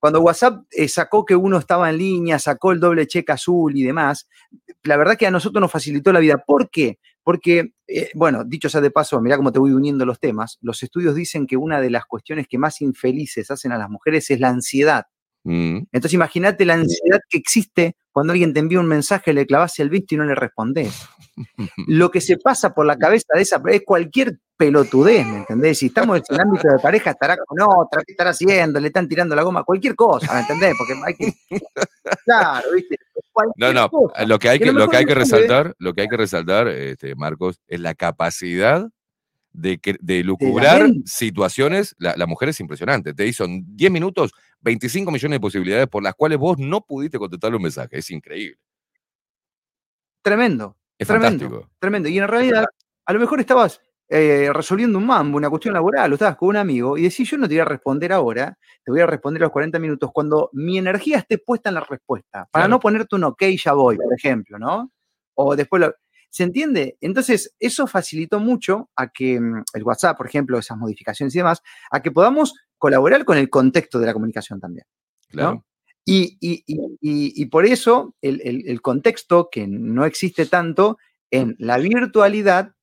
[0.00, 3.82] cuando WhatsApp eh, sacó que uno estaba en línea, sacó el doble cheque azul y
[3.82, 4.28] demás,
[4.82, 6.38] la verdad que a nosotros nos facilitó la vida.
[6.38, 6.98] ¿Por qué?
[7.22, 10.82] Porque, eh, bueno, dicho sea de paso, mira cómo te voy uniendo los temas, los
[10.82, 14.40] estudios dicen que una de las cuestiones que más infelices hacen a las mujeres es
[14.40, 15.04] la ansiedad.
[15.44, 15.80] Mm.
[15.92, 19.90] Entonces imagínate la ansiedad que existe cuando alguien te envía un mensaje, le clavas el
[19.90, 21.08] visto y no le respondes.
[21.86, 25.78] Lo que se pasa por la cabeza de esa es cualquier pelotudez, ¿me entendés?
[25.78, 28.78] Si estamos en el ámbito de pareja, estará con otra, ¿qué estará haciendo?
[28.78, 30.74] Le están tirando la goma, cualquier cosa, ¿me entendés?
[30.76, 31.32] Porque hay que.
[32.24, 32.96] Claro, ¿viste?
[33.56, 33.90] No, no,
[34.26, 37.14] lo que hay que, lo que, hay que resaltar, lo que hay que resaltar, este,
[37.14, 38.88] Marcos, es la capacidad
[39.52, 41.94] de, de lucubrar situaciones.
[41.98, 43.14] La, la, mujer es impresionante.
[43.14, 47.18] Te hizo en 10 minutos 25 millones de posibilidades por las cuales vos no pudiste
[47.18, 47.98] contestarle un mensaje.
[47.98, 48.58] Es increíble.
[50.22, 50.76] Tremendo.
[51.00, 52.08] Es tremendo, Tremendo.
[52.10, 52.66] Y en realidad,
[53.06, 56.56] a lo mejor estabas eh, resolviendo un mambo, una cuestión laboral, o estabas con un
[56.56, 59.46] amigo y decís, yo no te voy a responder ahora, te voy a responder a
[59.46, 63.24] los 40 minutos cuando mi energía esté puesta en la respuesta, para no ponerte un
[63.24, 64.92] ok, ya voy, por ejemplo, ¿no?
[65.34, 65.94] O después lo...
[66.28, 66.98] ¿Se entiende?
[67.00, 71.62] Entonces, eso facilitó mucho a que mm, el WhatsApp, por ejemplo, esas modificaciones y demás,
[71.90, 74.84] a que podamos colaborar con el contexto de la comunicación también.
[75.28, 75.64] Claro.
[76.04, 80.98] Y, y, por eso el, el contexto, que no existe tanto
[81.30, 82.74] en la virtualidad,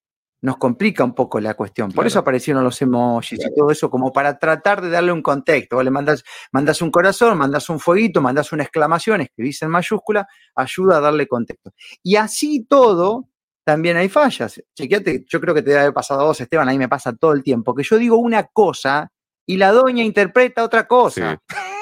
[0.41, 1.91] nos complica un poco la cuestión.
[1.91, 5.81] Por eso aparecieron los emojis y todo eso, como para tratar de darle un contexto.
[5.81, 10.97] Le mandas, mandas un corazón, mandas un fueguito, mandas una exclamación, escribís en mayúscula, ayuda
[10.97, 11.73] a darle contexto.
[12.03, 13.29] Y así todo,
[13.63, 14.61] también hay fallas.
[14.75, 17.33] Chequeate, yo creo que te debe haber pasado a vos, Esteban, ahí me pasa todo
[17.33, 19.11] el tiempo, que yo digo una cosa
[19.45, 21.41] y la doña interpreta otra cosa.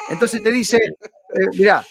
[0.09, 1.83] Entonces te dice, eh, mira,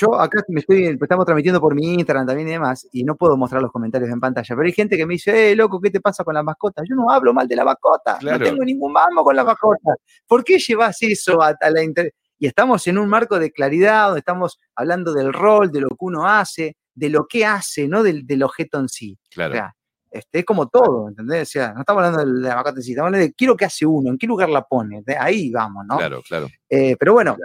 [0.00, 3.36] yo acá me estoy, estamos transmitiendo por mi Instagram también y demás, y no puedo
[3.36, 6.00] mostrar los comentarios en pantalla, pero hay gente que me dice, eh, loco, ¿qué te
[6.00, 6.86] pasa con las mascotas?
[6.88, 9.96] Yo no hablo mal de la mascota, no tengo ningún mamo con la mascota.
[10.26, 12.14] ¿Por qué llevas eso a, la internet?
[12.38, 15.96] Y estamos en un marco de claridad, donde estamos hablando del rol, de lo que
[15.98, 19.18] uno hace, de lo que hace, no del, objeto en sí.
[19.30, 19.54] Claro.
[19.54, 19.74] O sea,
[20.12, 21.48] este, es como todo, ¿entendés?
[21.48, 23.64] O sea, no estamos hablando de la mascota en sí, estamos hablando de quiero que
[23.64, 25.02] hace uno, en qué lugar la pone.
[25.18, 25.96] Ahí vamos, ¿no?
[25.96, 26.46] Claro, claro.
[26.70, 27.36] Eh, pero bueno,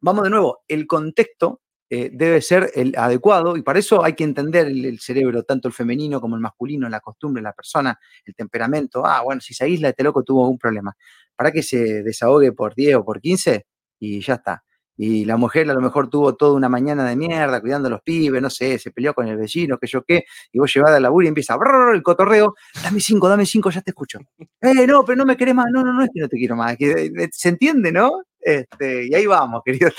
[0.00, 4.24] vamos de nuevo, el contexto eh, debe ser el adecuado y para eso hay que
[4.24, 9.06] entender el, cerebro, tanto el femenino como el masculino, la costumbre, la persona, el temperamento.
[9.06, 10.96] Ah, bueno, si se aísla, este loco tuvo un problema.
[11.36, 13.66] Para que se desahogue por 10 o por 15
[14.00, 14.64] y ya está.
[14.96, 18.02] Y la mujer a lo mejor tuvo toda una mañana de mierda cuidando a los
[18.02, 21.02] pibes, no sé, se peleó con el vecino, que yo qué, y vos llevás al
[21.02, 21.58] laburo y empieza
[21.92, 24.20] el cotorreo, dame cinco, dame cinco, ya te escucho.
[24.60, 26.56] Eh, no, pero no me querés más, no, no, no es que no te quiero
[26.56, 28.22] más, que, eh, se entiende, ¿no?
[28.46, 29.90] Este, y ahí vamos, querido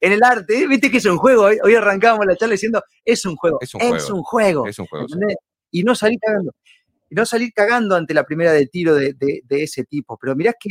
[0.00, 1.50] En el arte, viste que es un juego.
[1.62, 3.58] Hoy, arrancamos la charla diciendo, es un juego.
[3.60, 3.80] Es un,
[4.22, 4.66] juego.
[4.66, 5.06] Es un juego.
[5.70, 6.54] Y no salir cagando.
[7.10, 10.16] Y no salir cagando ante la primera de tiro de, ese tipo.
[10.16, 10.70] Pero mirá que,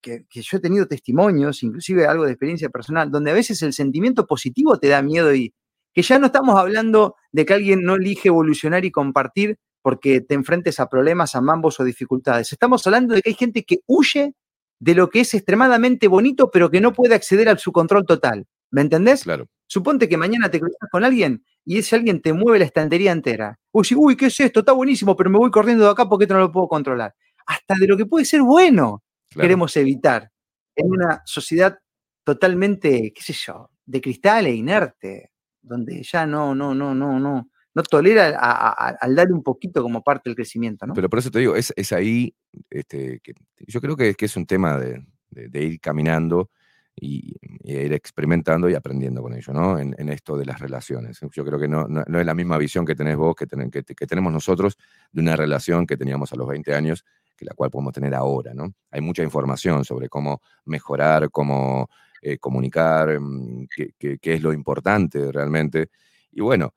[0.00, 4.26] que, yo he tenido testimonios, inclusive algo de experiencia personal, donde a veces el sentimiento
[4.26, 5.54] positivo te da miedo y
[5.92, 10.34] que ya no estamos hablando de que alguien no elige evolucionar y compartir porque te
[10.34, 12.52] enfrentes a problemas, a mambos o dificultades.
[12.52, 14.34] Estamos hablando de que hay gente que huye
[14.80, 18.46] de lo que es extremadamente bonito, pero que no puede acceder a su control total.
[18.70, 19.24] ¿Me entendés?
[19.24, 19.46] Claro.
[19.66, 23.58] Suponte que mañana te cruzas con alguien y ese alguien te mueve la estantería entera.
[23.72, 24.60] Uy, uy, ¿qué es esto?
[24.60, 27.14] Está buenísimo, pero me voy corriendo de acá porque esto no lo puedo controlar.
[27.46, 29.02] Hasta de lo que puede ser bueno
[29.34, 30.30] queremos evitar
[30.76, 31.78] en una sociedad
[32.24, 37.50] totalmente, qué sé yo, de cristal e inerte, donde ya no, no, no, no, no,
[37.74, 38.28] no tolera
[39.00, 40.94] al darle un poquito como parte del crecimiento, ¿no?
[40.94, 42.34] Pero por eso te digo, es, es ahí,
[42.70, 43.34] este, que
[43.66, 45.04] yo creo que, que es un tema de,
[45.52, 46.50] ir caminando
[46.94, 49.78] y, ir experimentando y aprendiendo con ello, ¿no?
[49.78, 51.18] En, esto de las relaciones.
[51.32, 54.32] Yo creo que no, no, es la misma visión que tenés vos, que, que, tenemos
[54.32, 54.78] nosotros
[55.10, 57.04] de una relación que teníamos a los 20 años,
[57.36, 58.72] que la cual podemos tener ahora, ¿no?
[58.90, 61.88] Hay mucha información sobre cómo mejorar, cómo
[62.22, 63.66] eh, comunicar, mm,
[63.98, 65.90] qué, es lo importante realmente.
[66.32, 66.74] Y bueno,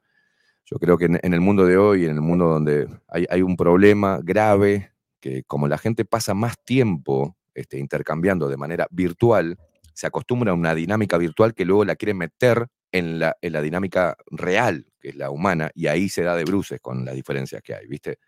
[0.65, 4.19] yo creo que en, el mundo de hoy, en el mundo donde hay, un problema
[4.21, 4.91] grave,
[5.21, 9.57] que como la gente pasa más tiempo este, intercambiando de manera virtual,
[9.93, 13.61] se acostumbra a una dinámica virtual que luego la quiere meter en la, en la
[13.61, 17.61] dinámica real, que es la humana, y ahí se da de bruces con las diferencias
[17.63, 18.19] que hay, ¿viste?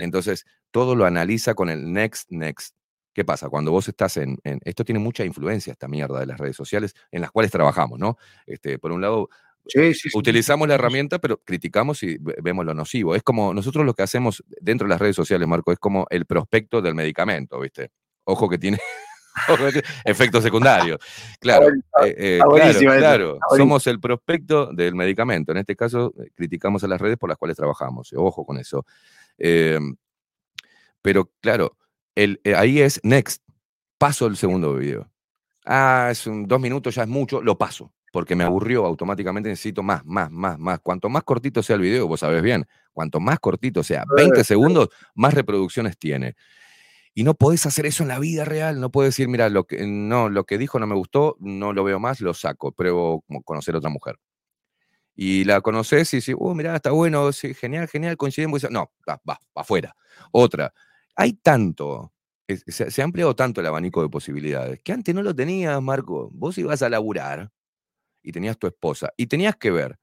[0.00, 2.74] Entonces, todo lo analiza con el next, next.
[3.12, 3.48] ¿Qué pasa?
[3.48, 6.94] Cuando vos estás en, en, Esto tiene mucha influencia, esta mierda de las redes sociales,
[7.10, 8.18] en las cuales trabajamos, ¿no?
[8.46, 9.30] Este, por un lado,
[10.14, 13.14] Utilizamos la herramienta, pero criticamos y vemos lo nocivo.
[13.14, 16.26] Es como nosotros lo que hacemos dentro de las redes sociales, Marco, es como el
[16.26, 17.90] prospecto del medicamento, ¿viste?
[18.24, 18.78] Ojo que tiene
[20.04, 20.98] efectos secundarios.
[21.40, 21.68] Claro,
[22.04, 23.38] eh, eh, claro, claro.
[23.56, 25.52] somos el prospecto del medicamento.
[25.52, 28.12] En este caso, eh, criticamos a las redes por las cuales trabajamos.
[28.16, 28.84] Ojo con eso.
[29.38, 29.96] Em,
[31.02, 31.76] pero claro,
[32.14, 33.42] el, ahí es next.
[33.98, 35.10] Paso el segundo video.
[35.64, 39.82] Ah, es un, dos minutos, ya es mucho, lo paso porque me aburrió automáticamente, necesito
[39.82, 40.80] más, más, más, más.
[40.80, 44.88] Cuanto más cortito sea el video, vos sabés bien, cuanto más cortito sea, 20 segundos,
[45.14, 46.34] más reproducciones tiene.
[47.12, 49.86] Y no podés hacer eso en la vida real, no puedes decir, mira, lo que,
[49.86, 53.74] no, lo que dijo no me gustó, no lo veo más, lo saco, pruebo conocer
[53.74, 54.16] a otra mujer.
[55.16, 58.70] Y la conoces y dices, oh, mira, está bueno, sí, genial, genial, coincidimos.
[58.70, 59.94] No, va, va, va afuera.
[60.32, 60.72] Otra.
[61.16, 62.12] Hay tanto,
[62.46, 66.28] se, se, ha ampliado tanto el abanico de posibilidades que antes no lo tenías, Marco.
[66.32, 67.50] Vos ibas a laburar
[68.22, 69.98] y tenías tu esposa y tenías que ver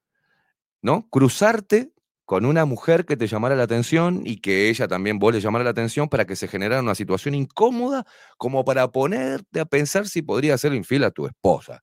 [0.83, 1.09] ¿no?
[1.09, 1.91] Cruzarte
[2.25, 5.63] con una mujer que te llamara la atención y que ella también vos le llamara
[5.63, 8.05] la atención para que se generara una situación incómoda
[8.37, 11.81] como para ponerte a pensar si podría ser infiel a tu esposa.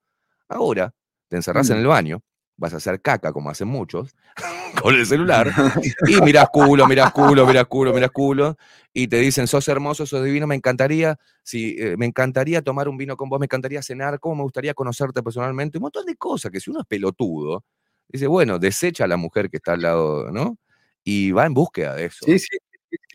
[0.49, 0.93] Ahora
[1.29, 2.21] te encerrás en el baño,
[2.61, 4.15] vas a hacer caca como hacen muchos,
[4.85, 5.51] con el celular,
[6.07, 8.57] y mirás culo, mirás culo, mirás culo, mirás culo,
[8.93, 12.99] y te dicen, sos hermoso, sos divino, me encantaría, si, eh, me encantaría tomar un
[12.99, 16.53] vino con vos, me encantaría cenar, cómo me gustaría conocerte personalmente, un montón de cosas
[16.53, 17.65] que si uno es pelotudo,
[18.09, 20.59] dice, bueno, desecha a la mujer que está al lado, ¿no?
[21.03, 22.27] Y va en búsqueda de eso.
[22.27, 22.59] Sí, sí.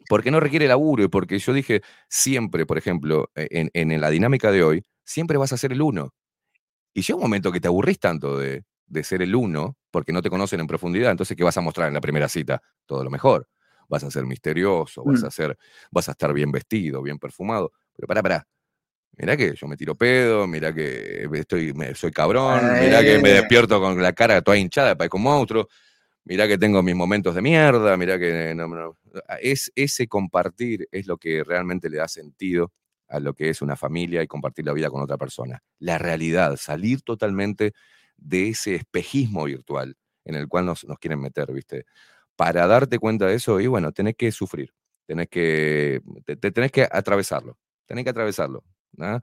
[0.10, 4.10] Porque no requiere laburo y porque yo dije siempre, por ejemplo, e, en, en la
[4.10, 6.14] dinámica de hoy, siempre vas a ser el uno.
[6.94, 10.22] Y llega un momento que te aburrís tanto de, de ser el uno, porque no
[10.22, 12.62] te conocen en profundidad, entonces, ¿qué vas a mostrar en la primera cita?
[12.86, 13.48] Todo lo mejor.
[13.88, 15.26] Vas a ser misterioso, vas, mm.
[15.26, 15.58] a ser,
[15.92, 17.72] vas a estar bien vestido, bien perfumado.
[17.96, 18.48] Pero pará, pará.
[19.18, 23.80] Mirá que yo me tiro pedo, mirá que estoy, soy cabrón, mirá que me despierto
[23.80, 25.70] con la cara toda hinchada, parezco un monstruo,
[26.26, 28.54] mirá que tengo mis momentos de mierda, mirá que
[29.40, 32.74] es ese compartir es lo que realmente le da sentido
[33.08, 35.64] a lo que es una familia y compartir la vida con otra persona.
[35.80, 37.74] La realidad, salir totalmente
[38.18, 39.96] de ese espejismo virtual
[40.26, 41.86] en el cual nos, quieren meter, ¿viste?
[42.36, 44.74] Para darte cuenta de eso, y bueno, tenés que sufrir,
[45.06, 48.64] tenés que, te, tenés que atravesarlo, tenés que atravesarlo,
[48.94, 49.22] ¿no?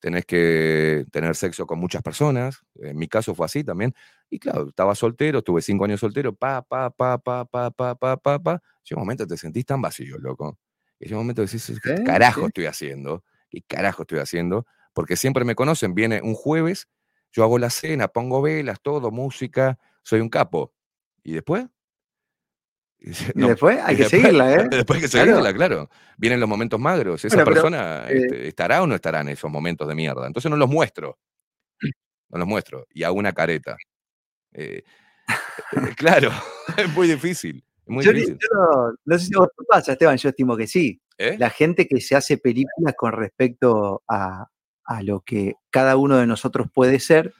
[0.00, 3.94] tenés que tener sexo con muchas personas, en mi caso fue así también,
[4.30, 8.16] y claro, estaba soltero, estuve cinco años soltero, pa, pa, pa, pa, pa, pa, pa,
[8.16, 10.58] pa, pa, llega un momento te sentís tan vacío, loco,
[10.98, 13.24] llega un momento decís, ¿qué carajo estoy haciendo?
[13.50, 14.66] ¿Qué carajo estoy haciendo?
[14.94, 16.88] Porque siempre me conocen, viene un jueves
[17.32, 20.72] yo hago la cena, pongo velas, todo, música, soy un capo.
[21.22, 21.66] ¿Y después?
[23.34, 24.68] Y después hay que seguirla, ¿eh?
[24.70, 25.88] Después hay que seguirla, claro.
[26.18, 27.24] Vienen los momentos magros.
[27.24, 30.26] Esa persona eh este, estará o no estará en esos momentos de mierda.
[30.26, 31.18] Entonces no los muestro.
[32.28, 32.86] No los muestro.
[32.92, 33.76] Y hago una careta.
[34.52, 34.82] Eh,
[35.72, 36.30] eh, claro,
[36.76, 37.64] es muy difícil.
[37.86, 38.38] muy difícil.
[39.04, 41.00] no, sé si vos te pasa, Esteban, yo estimo que sí.
[41.38, 44.46] La gente que se hace películas con respecto a,
[44.90, 47.32] a lo que cada uno de nosotros puede ser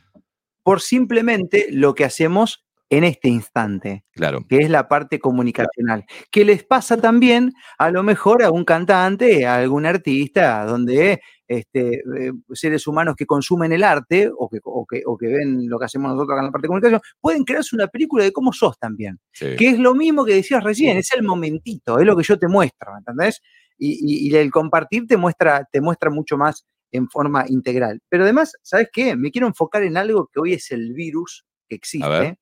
[0.63, 4.45] por simplemente lo que hacemos en este instante, claro.
[4.49, 9.47] que es la parte comunicacional, que les pasa también a lo mejor a un cantante,
[9.47, 14.87] a algún artista, donde este, eh, seres humanos que consumen el arte o que, o,
[14.87, 17.89] que, ven lo que hacemos nosotros acá en la parte de comunicación, pueden crearse una
[17.89, 21.99] película de cómo sos también, que es lo mismo que decías recién, es el momentito,
[21.99, 23.41] es lo que yo te muestro, ¿entendés?
[23.77, 28.01] Y, y, el compartir te muestra, te muestra mucho más en forma integral.
[28.09, 29.17] Pero además, ¿sabes qué?
[29.17, 32.39] Me quiero enfocar en algo que hoy es el virus que existe,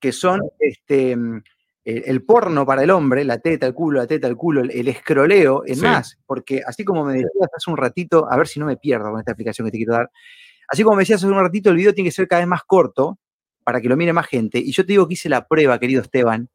[0.00, 1.42] que son este, mm,
[1.84, 5.64] el, porno para el hombre, la teta, el culo, la teta, el culo, el, escroleo,
[5.64, 8.76] es más, porque así como me decías hace un ratito, a ver si no me
[8.76, 10.10] pierdo con esta explicación que te quiero dar,
[10.68, 12.62] así como me decías hace un ratito, el video tiene que ser cada vez más
[12.64, 13.18] corto
[13.64, 14.58] para que lo mire más gente.
[14.58, 16.48] Y yo te digo que hice la prueba, querido Esteban,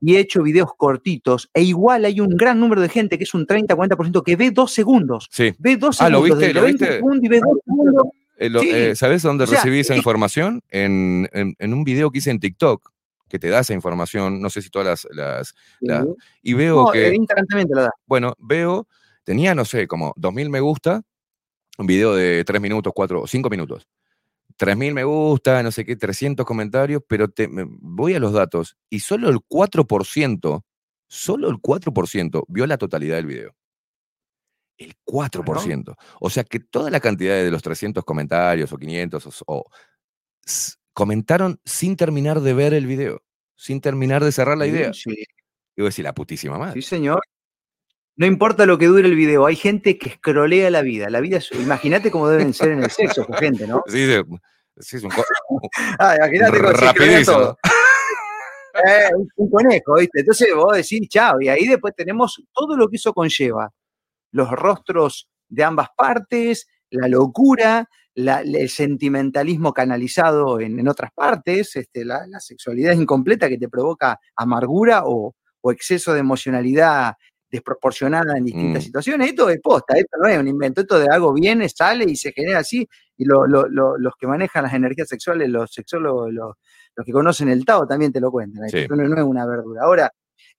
[0.00, 3.34] y he hecho videos cortitos, e igual hay un gran número de gente, que es
[3.34, 5.28] un 30-40%, que ve dos segundos.
[5.30, 5.54] Sí.
[5.58, 6.00] Ve dos segundos.
[6.00, 6.54] Ah, ¿lo viste?
[6.54, 7.00] ¿Lo viste?
[7.22, 8.06] Y ve dos segundos.
[8.36, 8.50] Eh,
[8.90, 10.62] eh, ¿Sabes dónde recibí esa eh, información?
[10.70, 11.28] En,
[11.60, 12.90] un video que hice en TikTok,
[13.28, 15.54] que te da esa información, no sé si todas las...
[16.42, 17.16] y veo que...
[17.68, 17.90] lo da.
[18.06, 18.86] Bueno, veo,
[19.24, 21.02] tenía, no sé, como 2.000 me gusta,
[21.78, 23.86] un video de 3 minutos, 4 o 5 minutos.
[24.58, 29.00] 3.000 me gusta, no sé qué, 300 comentarios, pero te, voy a los datos y
[29.00, 30.62] solo el 4%,
[31.08, 33.56] solo el 4% vio la totalidad del video.
[34.76, 35.94] El 4%.
[36.20, 39.70] O sea que toda la cantidad de los 300 comentarios o 500 o,
[40.92, 43.22] comentaron sin terminar de ver el video,
[43.56, 44.92] sin terminar de cerrar la idea.
[44.92, 45.10] Sí.
[45.76, 46.80] Y voy a decir, la putísima madre.
[46.80, 47.20] Sí, señor.
[48.16, 51.10] No importa lo que dure el video, hay gente que escrolea la vida.
[51.10, 53.82] La vida imagínate cómo deben ser en el sexo, gente, ¿no?
[53.86, 54.06] Sí,
[54.78, 55.10] sí, es un,
[55.98, 57.58] ah, imagínate rapidísimo.
[58.74, 60.20] Eh, un conejo, ¿viste?
[60.20, 63.70] Entonces vos decís, chao, y ahí después tenemos todo lo que eso conlleva.
[64.30, 72.26] Los rostros de ambas partes, la locura, el sentimentalismo canalizado en, otras partes, este, la,
[72.38, 77.14] sexualidad incompleta que te provoca amargura o, o exceso de emocionalidad
[77.54, 78.86] desproporcionada en distintas mm.
[78.86, 79.28] situaciones.
[79.28, 82.32] Esto es posta, esto no es un invento, esto de algo viene, sale y se
[82.32, 86.56] genera así, y los que manejan las energías sexuales, los sexólogos, los,
[87.06, 89.82] que conocen el Tao también te lo cuentan, esto no, es una verdura.
[89.84, 90.12] Ahora,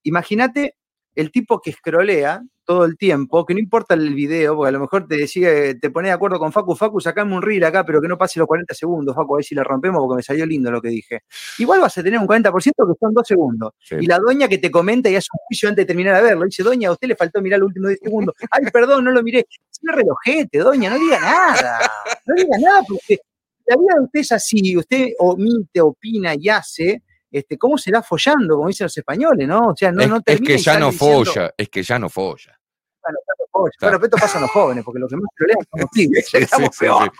[0.03, 0.77] imagínate
[1.15, 4.79] el tipo que escrolea todo el tiempo, que no importa el video, porque a lo
[4.79, 5.49] mejor te decía,
[5.79, 8.39] te pone de acuerdo con Facu, Facu, sacame un reel acá, pero que no pase
[8.39, 10.89] los 40 segundos, Facu, a ver si le rompemos porque me salió lindo lo que
[10.89, 11.21] dije.
[11.59, 13.73] Igual vas a tener un 40% que son dos segundos.
[13.91, 16.45] Y la doña que te comenta y hace un juicio antes de terminar de verlo,
[16.45, 18.35] dice, doña, a usted le faltó mirar los últimos 10 segundos.
[18.51, 19.45] Ay, perdón, no lo miré.
[19.49, 21.79] Es un relojete, doña, no diga nada.
[22.25, 23.19] No diga nada, porque
[23.67, 27.01] la vida de usted es así, usted omite, opina y hace
[27.37, 28.55] este, ¿cómo será follando?
[28.55, 29.69] Como dicen los españoles, ¿no?
[29.69, 32.57] O sea, no, es, no es que ya no folla, es que ya no folla.
[33.03, 33.75] Bueno, ya no folla.
[33.81, 36.33] Bueno, esto pasa a los jóvenes, porque los que más problemas son los pibes.
[36.33, 37.11] estamos peor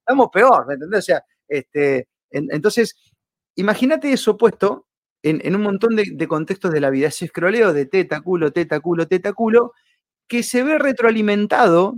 [0.00, 0.98] Estamos peor, ¿me entendés?
[0.98, 2.94] O sea, este, entonces,
[3.54, 4.86] imagínate eso puesto
[5.22, 9.08] en, un montón de, contextos de la vida, ese escroleo de teta, culo, teta, culo,
[9.08, 9.72] teta, culo,
[10.28, 11.96] que se ve retroalimentado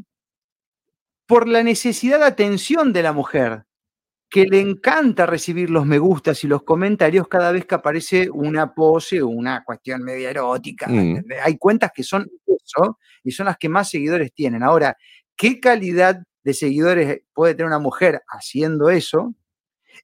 [1.27, 3.66] por la necesidad de atención de la mujer,
[4.29, 8.75] que le encanta recibir los me gustas y los comentarios cada vez que aparece una
[8.75, 10.87] pose o una cuestión media erótica.
[10.89, 11.25] Mm.
[11.43, 14.63] Hay cuentas que son eso y son las que más seguidores tienen.
[14.63, 14.97] Ahora,
[15.37, 19.35] ¿qué calidad de seguidores puede tener una mujer haciendo eso?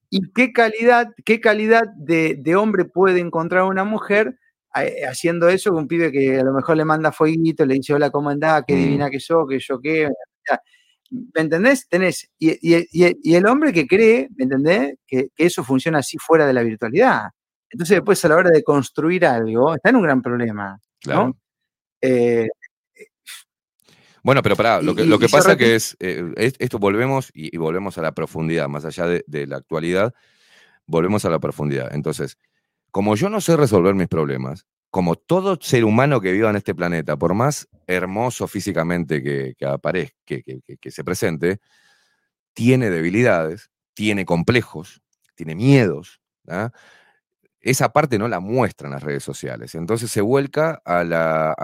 [0.08, 4.38] ¿Y qué calidad, qué calidad de, hombre puede encontrar una mujer
[4.76, 5.74] eh, haciendo eso?
[5.74, 8.64] Un pibe que a lo mejor le manda fueguito, le dice, hola, ¿cómo andás?
[8.66, 8.78] Qué mm.
[8.78, 10.08] divina que sos, que yo qué.
[11.12, 11.86] ¿Me entendés?
[11.88, 14.94] Tenés, y, el hombre que cree, ¿me entendés?
[15.06, 17.30] Que, eso funciona así fuera de la virtualidad.
[17.70, 20.78] Entonces, después a la hora de construir algo, está en un gran problema.
[21.00, 21.36] Claro.
[22.00, 22.48] Eh,
[24.22, 27.98] bueno, pero pará, lo que, lo que pasa que eh, es, esto volvemos y, volvemos
[27.98, 30.14] a la profundidad, más allá de, la actualidad,
[30.86, 31.92] volvemos a la profundidad.
[31.92, 32.38] Entonces,
[32.90, 36.74] como yo no sé resolver mis problemas, como todo ser humano que viva en este
[36.74, 41.61] planeta, por más hermoso físicamente que, aparezca, que, se presente,
[42.53, 45.01] tiene debilidades, tiene complejos,
[45.34, 46.20] tiene miedos.
[46.47, 46.70] ¿ah?
[47.62, 49.74] esa parte no la muestran las redes sociales.
[49.76, 51.55] Entonces se vuelca a la,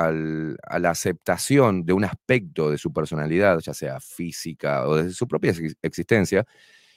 [0.88, 5.52] aceptación de un aspecto de su personalidad, ya sea física o de su propia
[5.82, 6.46] existencia,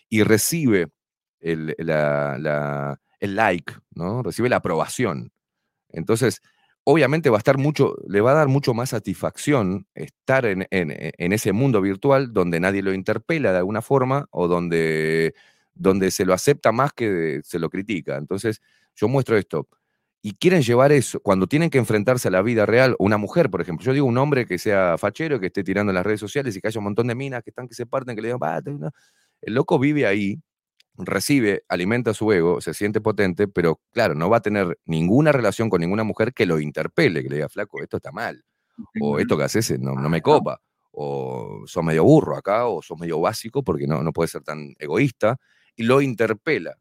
[0.08, 0.88] y recibe
[1.42, 1.76] el,
[3.20, 4.24] like, ¿no?
[4.24, 5.34] Recibe la aprobación.
[5.94, 6.42] Entonces,
[6.84, 11.54] obviamente va a estar mucho, le va a dar mucho más satisfacción estar en, ese
[11.54, 15.34] mundo virtual donde nadie lo interpela de alguna forma o donde,
[15.74, 18.18] donde se lo acepta más que se lo critica.
[18.18, 18.62] Entonces,
[18.96, 19.68] yo muestro esto.
[20.24, 23.60] Y quieren llevar eso, cuando tienen que enfrentarse a la vida real, una mujer, por
[23.60, 26.56] ejemplo, yo digo un hombre que sea fachero, que esté tirando en las redes sociales
[26.56, 28.92] y que haya un montón de minas que están que se parten, que le digan,
[29.42, 30.40] el loco vive ahí,
[30.98, 35.70] recibe, alimenta su ego, se siente potente, pero claro, no va a tener ninguna relación
[35.70, 38.44] con ninguna mujer que lo interpele, que le diga, flaco, esto está mal,
[39.00, 40.62] o esto que haces no, no me copa,
[40.92, 44.74] o sos medio burro acá, o sos medio básico porque no, no puede ser tan
[44.80, 45.38] egoísta,
[45.76, 46.78] y lo interpela.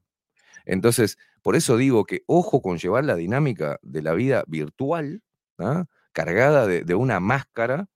[0.65, 5.23] Entonces, por eso digo que ojo con llevar la dinámica de la vida virtual,
[5.59, 5.87] ¿ah?
[6.13, 7.87] cargada de, una máscara,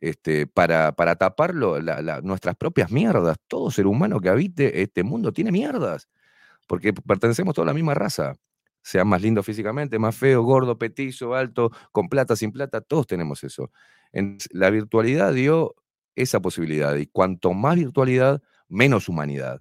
[0.00, 3.36] este, para, para tapar nuestras propias mierdas.
[3.48, 6.08] Todo ser humano que habite este mundo tiene mierdas,
[6.66, 8.36] porque pertenecemos toda la misma raza.
[8.82, 13.44] Sea más lindo físicamente, más feo, gordo, petizo, alto, con plata, sin plata, todos tenemos
[13.44, 13.70] eso.
[14.52, 15.74] la virtualidad dio
[16.16, 19.60] esa posibilidad y cuanto más virtualidad, menos humanidad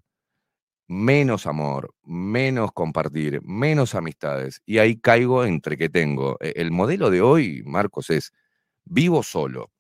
[0.90, 4.62] menos amor, menos compartir, menos amistades.
[4.66, 6.38] Y ahí caigo entre que tengo.
[6.42, 8.34] E, el modelo de hoy, Marcos, es
[8.86, 9.72] vivo solo,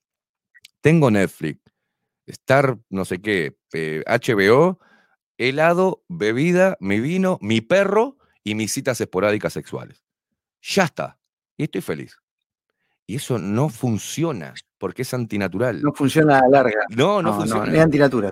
[0.81, 1.61] tengo Netflix,
[2.25, 3.57] estar no sé qué,
[4.05, 4.79] HBO,
[5.37, 10.03] helado, bebida, mi vino, mi perro y mis citas esporádicas sexuales.
[10.61, 11.17] Ya está.
[11.57, 12.17] Y estoy feliz.
[13.07, 15.81] Y eso no funciona porque es antinatural.
[15.81, 16.81] No funciona a la larga.
[16.89, 17.65] No, no, funciona.
[17.65, 18.31] No, es antinatural.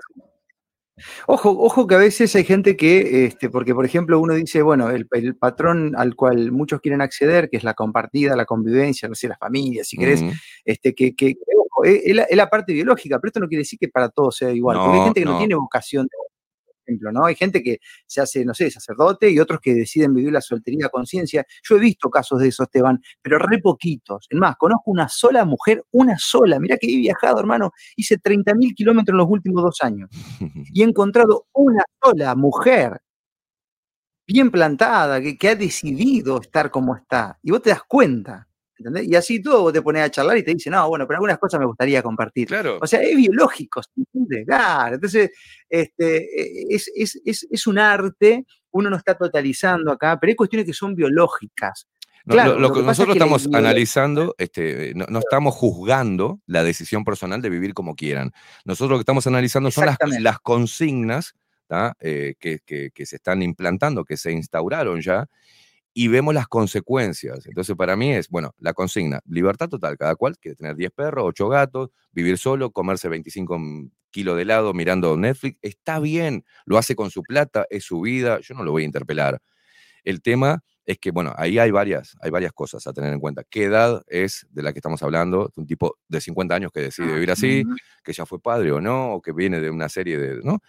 [1.28, 4.90] Ojo, ojo que a veces hay gente que, este, porque por ejemplo uno dice, bueno,
[4.90, 9.28] el, patrón al cual muchos quieren acceder, que es la compartida, la convivencia, no sé,
[9.28, 10.24] la familia, si querés,
[10.66, 11.38] este, que, que
[11.78, 14.78] ojo, es, la, parte biológica, pero esto no quiere decir que para todos sea igual,
[14.78, 16.18] porque hay gente que no, tiene vocación de
[16.88, 17.26] ejemplo, ¿no?
[17.26, 20.88] Hay gente que se hace, no sé, sacerdote y otros que deciden vivir la soltería
[20.88, 21.46] a conciencia.
[21.64, 24.26] Yo he visto casos de eso, Esteban, pero re poquitos.
[24.30, 26.60] Es más, conozco una sola mujer, una sola.
[26.60, 30.10] Mirá que he viajado, hermano, hice 30.000 kilómetros en los últimos dos años
[30.74, 33.02] y he encontrado una sola mujer
[34.26, 37.40] bien plantada, que, que ha decidido estar como está.
[37.42, 38.48] Y vos te das cuenta.
[39.04, 41.38] Y así tú vos te pones a charlar y te dicen, no, bueno, pero algunas
[41.38, 42.48] cosas me gustaría compartir.
[42.48, 42.78] Claro.
[42.82, 43.82] O sea, es biológico,
[44.46, 44.96] Claro.
[44.96, 45.32] Entonces,
[45.70, 46.82] este, e,
[47.26, 51.88] es, un arte, uno no está totalizando acá, pero hay cuestiones que son biológicas.
[52.26, 57.74] Claro, lo, que, nosotros estamos analizando, este, no, estamos juzgando la decisión personal de vivir
[57.74, 58.34] como quieran.
[58.66, 61.36] Nosotros lo que estamos analizando son las, las consignas
[62.00, 65.28] eh, que, que, se están implantando, que se instauraron ya,
[66.00, 67.48] y vemos las consecuencias.
[67.48, 71.26] Entonces, para mí es, bueno, la consigna, libertad total, cada cual quiere tener 10 perros,
[71.26, 73.60] 8 gatos, vivir solo, comerse 25
[74.12, 78.40] kilos de helado mirando Netflix, está bien, lo hace con su plata, es su vida,
[78.42, 79.42] yo no lo voy a interpelar.
[80.04, 83.44] El tema es que, bueno, ahí hay varias, hay varias cosas a tener en cuenta.
[83.50, 85.52] ¿Qué edad es de la que estamos hablando?
[85.56, 87.64] Un tipo de 50 años que decide vivir así,
[88.04, 90.60] que ya fue padre o no, o que viene de una serie de, ¿no?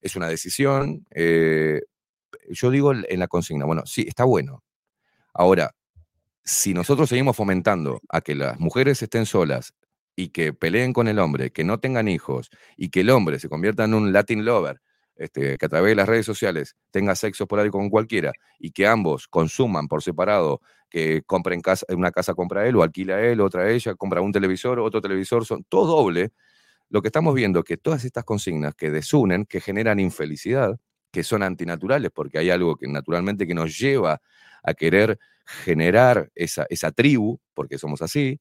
[0.00, 1.04] Es una decisión.
[1.10, 1.80] Eh,
[2.50, 4.62] yo digo en la consigna, bueno, sí, está bueno.
[5.38, 5.72] Ahora,
[6.44, 9.74] si nosotros seguimos fomentando a que las mujeres estén solas
[10.16, 13.50] y que peleen con el hombre, que no tengan hijos y que el hombre se
[13.50, 14.80] convierta en un Latin lover,
[15.16, 18.70] este, que a través de las redes sociales tenga sexo por ahí con cualquiera y
[18.70, 23.42] que ambos consuman por separado, que compren casa, una casa compra él o alquila él,
[23.42, 26.32] otra ella, compra un televisor, otro televisor, son todo doble.
[26.88, 30.78] Lo que estamos viendo que todas estas consignas que desunen, que generan infelicidad,
[31.10, 34.20] que son antinaturales, porque hay algo que naturalmente que nos lleva
[34.66, 38.40] a querer generar esa, esa tribu, porque somos así,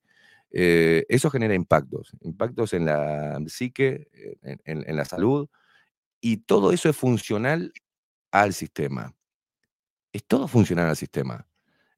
[0.51, 4.07] eh, eso genera impactos, impactos en la psique,
[4.43, 5.47] en, la salud,
[6.19, 7.71] y todo eso es funcional
[8.31, 9.13] al sistema.
[10.11, 11.45] Es todo funcional al sistema.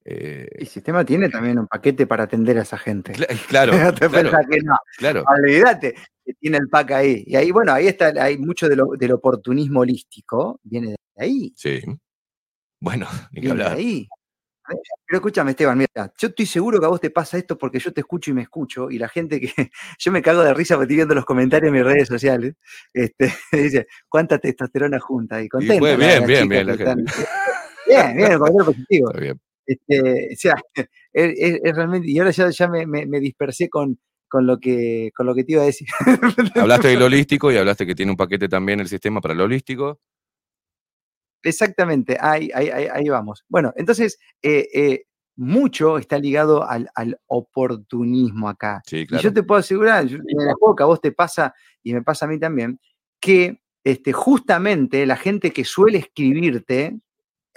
[0.04, 3.14] Eh, el sistema tiene también un paquete para atender a esa gente.
[3.48, 3.74] Claro,
[4.98, 5.96] claro, Olvídate
[6.28, 7.24] que tiene el pack ahí.
[7.26, 11.54] Y ahí, bueno, ahí está, hay mucho del oportunismo holístico, viene de ahí.
[11.56, 11.82] Sí.
[12.80, 13.76] Bueno, ni que hablar.
[13.76, 14.10] De ahí.
[14.68, 17.94] Pero escúchame, Esteban, mira, yo estoy seguro que a vos te pasa esto porque yo
[17.94, 19.52] te escucho y me escucho, y la gente que.
[20.00, 22.56] Yo me cago de risa porque estoy viendo los comentarios en mis redes sociales.
[22.94, 25.42] Este, dice, ¿cuánta testosterona junta?
[25.42, 25.84] Y contenta.
[25.84, 29.12] bien, bien, bien, bien, bien, el positivo.
[29.20, 29.40] bien.
[29.66, 30.56] Este, o sea,
[31.14, 32.10] es, realmente.
[32.10, 35.54] Y ahora ya, ya me, me, dispersé con, con lo que con lo que te
[35.54, 35.88] iba a decir.
[36.56, 40.00] Hablaste del holístico y hablaste que tiene un paquete también el sistema para el holístico.
[41.44, 43.44] Exactamente, ahí, ahí, vamos.
[43.48, 45.04] Bueno, entonces, eh, eh,
[45.38, 46.90] mucho está ligado al,
[47.28, 48.82] oportunismo acá.
[48.92, 52.02] Y yo te puedo asegurar, en el juego que a vos te pasa y me
[52.02, 52.80] pasa a mí también,
[53.20, 57.00] que este, justamente la gente que suele escribirte,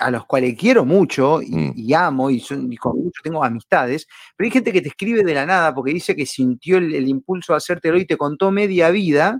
[0.00, 1.94] a los cuales quiero mucho y, mm.
[1.94, 2.40] amo y,
[2.78, 4.06] con mucho tengo amistades,
[4.36, 7.52] pero hay gente que te escribe de la nada porque dice que sintió el, impulso
[7.52, 9.38] de hacértelo y te contó media vida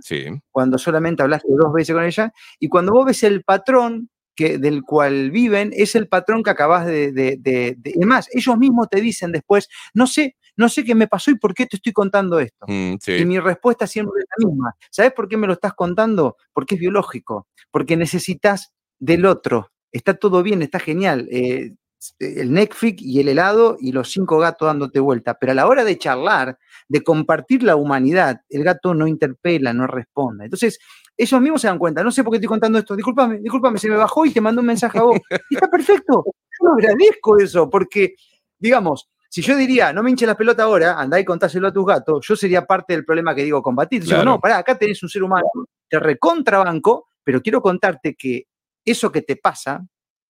[0.51, 4.09] cuando solamente hablaste dos veces con ella, y cuando vos ves el patrón
[4.41, 7.75] que, del cual viven es el patrón que acabas de, de,
[8.05, 11.53] más, ellos mismos te dicen después, no sé, no sé qué me pasó y por
[11.53, 12.65] qué te estoy contando esto.
[12.67, 14.75] Mm, y mi respuesta siempre es la misma.
[14.89, 16.37] ¿Sabes por qué me lo estás contando?
[16.53, 19.71] Porque es biológico, porque necesitas del otro.
[19.91, 21.27] Está todo bien, está genial.
[21.31, 21.73] Eh,
[22.19, 25.37] el Netflix y el helado y los cinco gatos dándote vuelta.
[25.39, 29.87] Pero a la hora de charlar, de compartir la humanidad, el gato no interpela, no
[29.87, 30.45] responde.
[30.45, 30.79] Entonces,
[31.17, 33.89] ellos mismos se dan cuenta, no sé por qué estoy contando esto, discúlpame, discúlpame, se
[33.89, 35.19] me bajó y te mandó un mensaje a vos.
[35.49, 38.15] Y está perfecto, yo agradezco eso, porque,
[38.57, 41.85] digamos, si yo diría, no me hinche la pelota ahora, andá y contáselo a tus
[41.85, 44.03] gatos, yo sería parte del problema que digo combatir.
[44.03, 45.47] Digo, no, pará, acá tenés un ser humano,
[45.87, 48.47] te recontrabanco, pero quiero contarte que
[48.83, 49.85] eso que te pasa,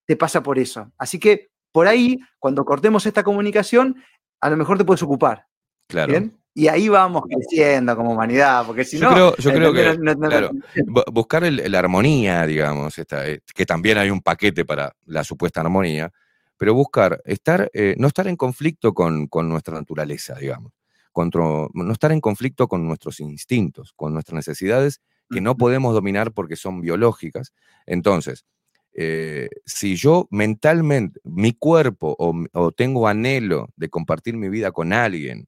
[0.06, 0.92] te pasa por eso.
[1.00, 4.04] Así que por ahí, cuando cortemos esta comunicación,
[4.40, 5.48] a lo mejor te puedes ocupar.
[5.88, 6.12] Claro.
[6.12, 6.41] ¿Bien?
[6.54, 9.36] Y ahí vamos creciendo como humanidad, porque si yo no...
[9.38, 9.98] yo creo que
[11.12, 16.12] buscar la armonía, digamos, eh, que también hay un paquete para la supuesta armonía,
[16.58, 20.74] pero buscar, estar, eh, no estar en conflicto con, nuestra naturaleza, digamos,
[21.16, 26.58] no estar en conflicto con nuestros instintos, con nuestras necesidades que no podemos dominar porque
[26.58, 27.54] son biológicas.
[27.86, 28.46] Entonces,
[28.94, 35.48] eh, si yo mentalmente, mi cuerpo o, tengo anhelo de compartir mi vida con alguien,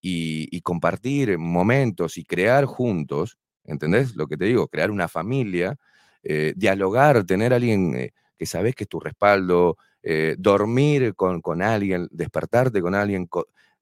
[0.00, 4.16] y, compartir momentos y crear juntos, ¿entendés?
[4.16, 5.76] Lo que te digo, crear una familia,
[6.22, 11.40] eh, dialogar, tener a alguien eh, que sabes que es tu respaldo, eh, dormir con,
[11.40, 13.28] con, alguien, despertarte con alguien,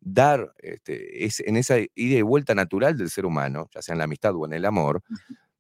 [0.01, 3.99] dar este, es, en esa ida y vuelta natural del ser humano, ya sea en
[3.99, 5.03] la amistad o en el amor,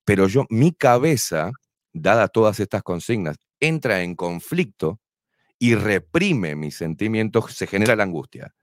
[0.04, 1.50] pero yo, mi cabeza,
[1.92, 5.00] dada todas estas consignas, entra en conflicto
[5.58, 8.54] y reprime mis sentimientos, se genera la angustia.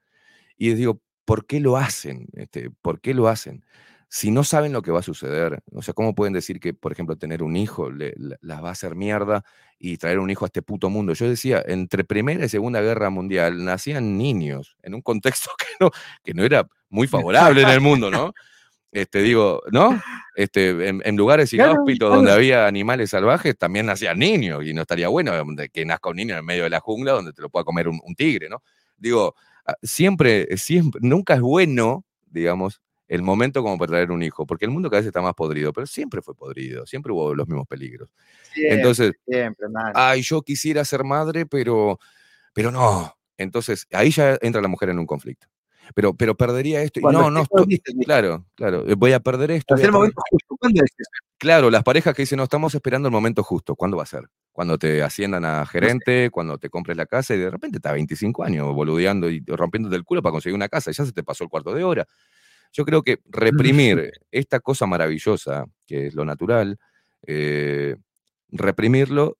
[0.56, 2.26] Y digo, ¿por qué lo hacen?
[2.34, 3.64] Este, ¿Por qué lo hacen?
[4.08, 6.92] Si no saben lo que va a suceder, o sea, ¿cómo pueden decir que, por
[6.92, 9.44] ejemplo, tener un hijo las va a hacer mierda
[9.78, 11.14] y traer un hijo a este puto mundo?
[11.14, 15.90] Yo decía, entre Primera y Segunda Guerra Mundial nacían niños en un contexto que no,
[16.22, 18.32] que no era muy favorable en el mundo, ¿no?
[18.92, 20.00] Este, digo, ¿no?
[20.36, 25.32] Este, en, lugares inhóspitos donde había animales salvajes también nacían niños y no estaría bueno
[25.72, 28.00] que nazca un niño en medio de la jungla donde te lo pueda comer un,
[28.04, 28.62] un tigre, ¿no?
[28.96, 29.34] Digo,
[29.82, 34.70] siempre, siempre, nunca es bueno, digamos, el momento como para traer un hijo, porque el
[34.70, 38.08] mundo cada vez está más podrido, pero siempre fue podrido, siempre hubo los mismos peligros.
[38.56, 41.98] Entonces, siempre, ay, yo quisiera ser madre, pero,
[42.52, 43.16] pero no.
[43.36, 45.46] Entonces, ahí ya entra la mujer en un conflicto.
[45.94, 47.00] Pero, pero perdería esto.
[47.00, 47.44] no, no,
[48.06, 49.74] claro, claro, voy a perder esto.
[49.74, 50.56] el momento justo.
[50.58, 50.90] ¿Cuándo es
[51.36, 53.76] Claro, las parejas que dicen, no, estamos esperando el momento justo.
[53.76, 54.24] ¿Cuándo va a ser?
[54.54, 58.44] Cuando te asciendan a gerente, cuando te compres la casa y de repente estás 25
[58.44, 61.42] años boludeando y rompiéndote el culo para conseguir una casa y ya se te pasó
[61.42, 62.06] el cuarto de hora.
[62.72, 66.78] Yo creo que reprimir esta cosa maravillosa, que es lo natural,
[67.26, 67.96] eh,
[68.52, 69.38] reprimirlo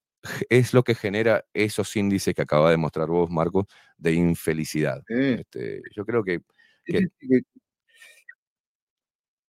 [0.48, 3.66] es lo que genera esos índices que acaba de mostrar vos, Marcos,
[3.96, 5.00] de infelicidad.
[5.06, 6.40] Este, yo creo que,
[6.84, 7.06] que,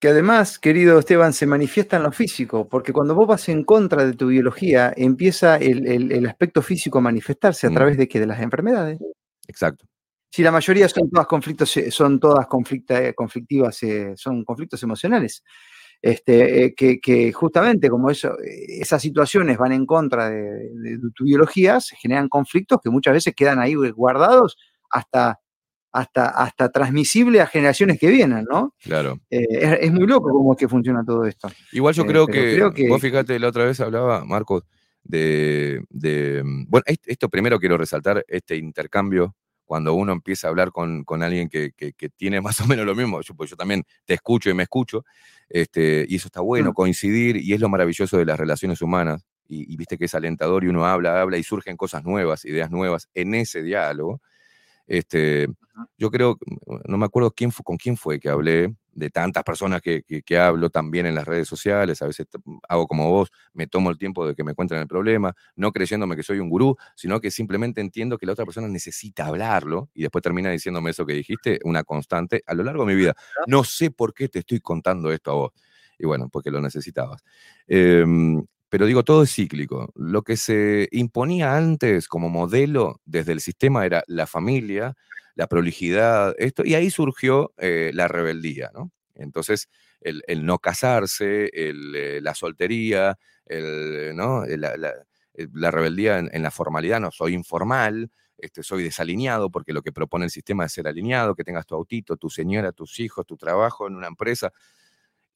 [0.08, 4.14] además, querido Esteban, se manifiesta en lo físico, porque cuando vos vas en contra de
[4.14, 7.74] tu biología, empieza el, aspecto físico a manifestarse a mm.
[7.74, 9.00] través de, que de las enfermedades.
[9.48, 9.86] Exacto.
[10.32, 12.46] Si la mayoría son todas conflictos, eh, son todas
[12.90, 15.44] eh, conflictivas, eh, son conflictos emocionales.
[16.02, 22.28] Este, que, justamente como eso, esas situaciones van en contra de, tu biología, se generan
[22.28, 24.58] conflictos que muchas veces quedan ahí guardados
[24.92, 25.40] hasta,
[25.96, 28.74] hasta, hasta transmisible a generaciones que vienen, ¿no?
[28.84, 29.20] Claro.
[29.30, 31.50] es, muy loco cómo es que funciona todo esto.
[31.72, 34.64] Igual yo creo, que, creo, que, vos fíjate, la otra vez hablaba, Marcos,
[35.04, 39.36] de, de, bueno, esto primero quiero resaltar, este intercambio
[39.66, 41.72] cuando uno empieza a hablar con, alguien que,
[42.16, 45.04] tiene más o menos lo mismo, yo, pues yo también te escucho y me escucho,
[45.50, 46.74] este, y eso está bueno, mm.
[46.74, 50.68] coincidir, y es lo maravilloso de las relaciones humanas, y, viste que es alentador y
[50.68, 54.22] uno habla, habla y surgen cosas nuevas, ideas nuevas en ese diálogo.
[54.88, 55.48] Este,
[55.98, 56.38] yo creo,
[56.86, 60.04] no me acuerdo quién fue, con quién fue que hablé, de tantas personas que,
[60.40, 62.28] hablo también en las redes sociales, a veces
[62.68, 66.16] hago como vos, me tomo el tiempo de que me cuenten el problema, no creyéndome
[66.16, 70.04] que soy un gurú, sino que simplemente entiendo que la otra persona necesita hablarlo y
[70.04, 73.16] después termina diciéndome eso que dijiste, una constante a lo largo de mi vida.
[73.48, 75.52] No sé por qué te estoy contando esto a vos.
[76.00, 77.22] Y bueno, porque lo necesitabas.
[77.68, 79.92] Em, pero digo, todo es cíclico.
[79.96, 84.96] Lo que se imponía antes como modelo desde el sistema era la familia,
[85.36, 88.92] la prolijidad, esto, y ahí surgió eh, la rebeldía, ¿no?
[89.16, 89.70] Entonces,
[90.02, 94.46] el, no casarse, eh, la soltería, el, ¿no?
[94.46, 100.26] la, rebeldía en, la formalidad, no, soy informal, este, soy desalineado, porque lo que propone
[100.26, 103.88] el sistema es ser alineado, que tengas tu autito, tu señora, tus hijos, tu trabajo
[103.88, 104.52] en una empresa.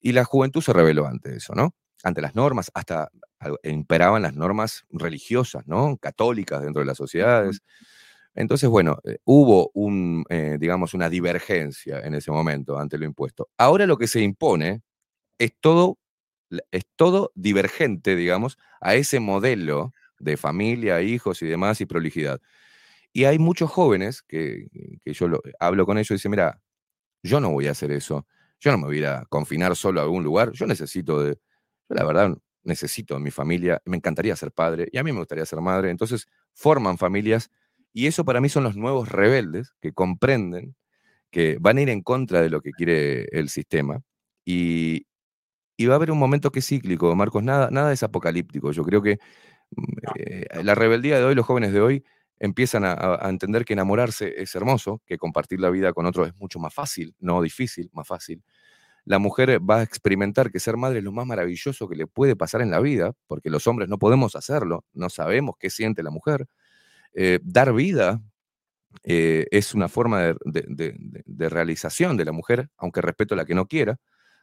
[0.00, 1.74] Y la juventud se rebeló ante eso, ¿no?
[2.02, 3.10] Ante las normas, hasta
[3.64, 5.96] imperaban las normas religiosas, ¿no?
[5.98, 7.60] Católicas dentro de las sociedades.
[8.34, 13.48] Entonces, bueno, eh, hubo un, eh, digamos, una divergencia en ese momento ante lo impuesto.
[13.58, 14.82] Ahora lo que se impone
[15.38, 15.98] es todo,
[16.72, 22.40] es todo divergente, digamos, a ese modelo de familia, hijos y demás y prolijidad.
[23.12, 24.66] Y hay muchos jóvenes que,
[25.06, 25.28] yo
[25.60, 26.60] hablo con ellos y dicen, mira,
[27.22, 28.26] yo no voy a hacer eso,
[28.60, 31.38] yo no me voy a confinar solo a algún lugar, yo necesito de,
[31.90, 35.60] la verdad necesito mi familia, me encantaría ser padre y a mí me gustaría ser
[35.60, 37.50] madre, entonces forman familias
[37.92, 40.76] y eso para mí son los nuevos rebeldes que comprenden
[41.30, 44.02] que van a ir en contra de lo que quiere el sistema.
[44.44, 45.06] Y,
[45.86, 48.72] va a haber un momento que es cíclico, Marcos, nada, nada es apocalíptico.
[48.72, 49.18] Yo creo que
[49.76, 49.82] mm,
[50.16, 52.04] eh, la rebeldía de hoy, los jóvenes de hoy,
[52.38, 56.58] empiezan a, entender que enamorarse es hermoso, que compartir la vida con otros es mucho
[56.58, 58.42] más fácil, no difícil, más fácil.
[59.04, 62.36] La mujer va a experimentar que ser madre es lo más maravilloso que le puede
[62.36, 66.10] pasar en la vida, porque los hombres no podemos hacerlo, no sabemos qué siente la
[66.10, 66.46] mujer.
[67.14, 68.20] Eh, dar vida
[69.04, 73.66] eh, es una forma de, realización de la mujer, aunque respeto a la que no
[73.66, 73.98] quiera,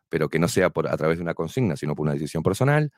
[0.10, 2.92] pero que no sea por, a través de una consigna, sino por una decisión personal.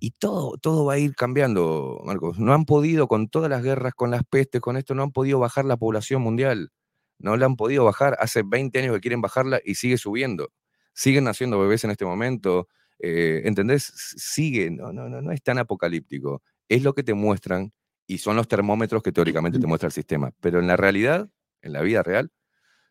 [0.00, 2.38] Y todo, todo va a ir cambiando, Marcos.
[2.38, 5.38] No han podido, con todas las guerras, con las pestes, con esto, no han podido
[5.38, 6.70] bajar la población mundial.
[7.18, 8.16] No la han podido bajar.
[8.20, 10.50] Hace 20 años que quieren bajarla y sigue subiendo.
[10.92, 12.68] Siguen naciendo bebés en este momento.
[12.98, 13.92] Eh, ¿Entendés?
[14.16, 14.70] Sigue.
[14.70, 16.42] No, no, no, no es tan apocalíptico.
[16.68, 17.72] Es lo que te muestran
[18.06, 20.32] y son los termómetros que teóricamente te muestra el sistema.
[20.40, 21.28] Pero en la realidad,
[21.62, 22.30] en la vida real,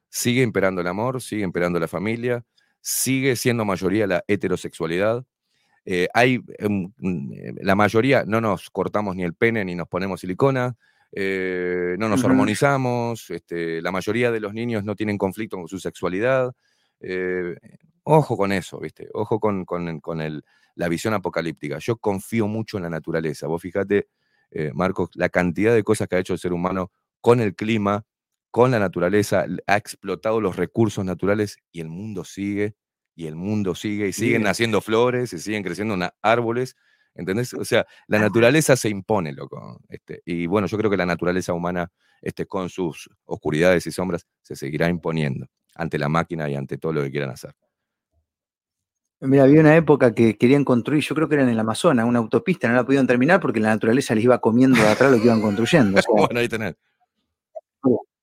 [0.09, 2.43] sigue imperando el amor, sigue imperando la familia,
[2.81, 5.25] sigue siendo mayoría la heterosexualidad.
[5.85, 9.87] Eh, hay, em, mm, eh, la mayoría no nos cortamos ni el pene ni nos
[9.87, 10.75] ponemos silicona,
[11.11, 15.79] eh, no nos hormonizamos, este, la mayoría de los niños no tienen conflicto con su
[15.79, 16.53] sexualidad.
[18.03, 19.09] Ojo con eso, ¿viste?
[19.13, 20.43] Ojo con, con, el,
[20.75, 21.77] la visión apocalíptica.
[21.79, 23.47] Yo confío mucho en la naturaleza.
[23.47, 24.07] Vos fíjate,
[24.51, 26.91] eh, Marcos, la cantidad de cosas que ha hecho el ser humano
[27.21, 28.05] con el clima,
[28.49, 32.75] con la naturaleza, ha explotado los recursos naturales y el mundo sigue,
[33.15, 36.75] y el mundo sigue, y siguen naciendo flores, y siguen creciendo árboles,
[37.13, 37.53] ¿entendés?
[37.53, 39.79] O sea, la naturaleza se impone, loco.
[39.89, 41.91] Este, y bueno, yo creo que la naturaleza humana,
[42.21, 46.93] este, con sus oscuridades y sombras, se seguirá imponiendo ante la máquina y ante todo
[46.93, 47.53] lo que quieran hacer.
[49.21, 52.17] Mira, había una época que querían construir, yo creo que era en el Amazonas, una
[52.17, 55.25] autopista, no la pudieron terminar porque la naturaleza les iba comiendo de atrás lo que
[55.25, 56.01] iban construyendo.
[56.09, 56.75] bueno, ahí tenés.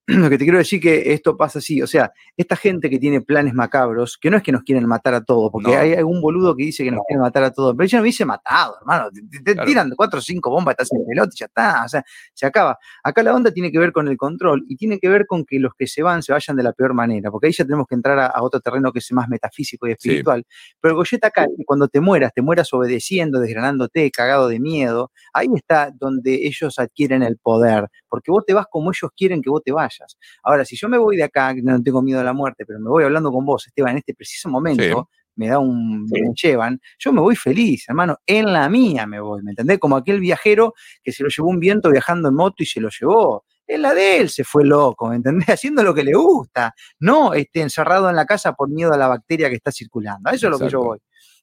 [0.16, 3.20] lo que te quiero decir que esto pasa así, o sea, esta gente que tiene
[3.20, 6.56] planes macabros, que no es que nos quieren matar a todos, porque hay algún boludo
[6.56, 9.10] que dice que nos quieren matar a todos, pero yo no me hice matado, hermano,
[9.44, 12.02] te, tiran cuatro o cinco bombas, estás en pelota y ya está, o sea,
[12.32, 12.78] se acaba.
[13.04, 15.58] Acá la onda tiene que ver con el control y tiene que ver con que
[15.58, 17.94] los que se van se vayan de la peor manera, porque ahí ya tenemos que
[17.94, 20.46] entrar a, otro terreno que es más metafísico y espiritual.
[20.80, 25.48] Pero el Goyeta acá, cuando te mueras, te mueras obedeciendo, desgranándote, cagado de miedo, ahí
[25.54, 29.62] está donde ellos adquieren el poder, porque vos te vas como ellos quieren que vos
[29.62, 29.97] te vayas.
[30.42, 32.88] Ahora, si yo me voy de acá, no tengo miedo a la muerte, pero me
[32.88, 37.12] voy hablando con vos, Esteban, en este preciso momento, me da un, me llevan, yo
[37.12, 39.78] me voy feliz, hermano, en la mía me voy, ¿me entendés?
[39.78, 42.88] Como aquel viajero que se lo llevó un viento viajando en moto y se lo
[42.88, 43.44] llevó.
[43.64, 45.46] En la de él se fue loco, ¿me entendés?
[45.48, 49.08] Haciendo lo que le gusta, no esté encerrado en la casa por miedo a la
[49.08, 50.28] bacteria que está circulando.
[50.28, 50.98] A eso es lo que yo voy.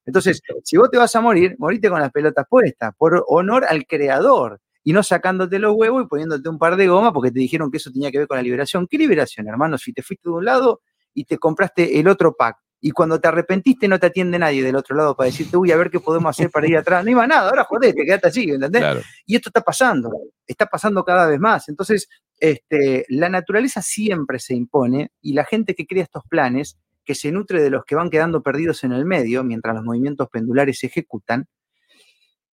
[0.06, 3.86] Entonces, si vos te vas a morir, morite con las pelotas puestas, por honor al
[3.86, 7.72] creador y no sacándote los huevos y poniéndote un par de gomas porque te dijeron
[7.72, 8.86] que eso tenía que ver con la liberación.
[8.88, 9.80] ¿Qué liberación, hermano?
[9.80, 10.82] Si te fuiste de un lado
[11.12, 14.76] y te compraste el otro pack y cuando te arrepentiste no te atiende nadie del
[14.76, 17.04] otro lado para decirte, uy, a ver qué podemos hacer para ir atrás.
[17.04, 19.04] No iba nada, ahora jodete, quédate así, ¿entendés?
[19.26, 20.12] Y esto está pasando,
[20.46, 21.68] está pasando cada vez más.
[21.68, 22.08] Entonces,
[22.40, 27.32] este, la naturaleza siempre se impone y la gente que crea estos planes, que se
[27.32, 30.86] nutre de los que van quedando perdidos en el medio mientras los movimientos pendulares se
[30.86, 31.48] ejecutan,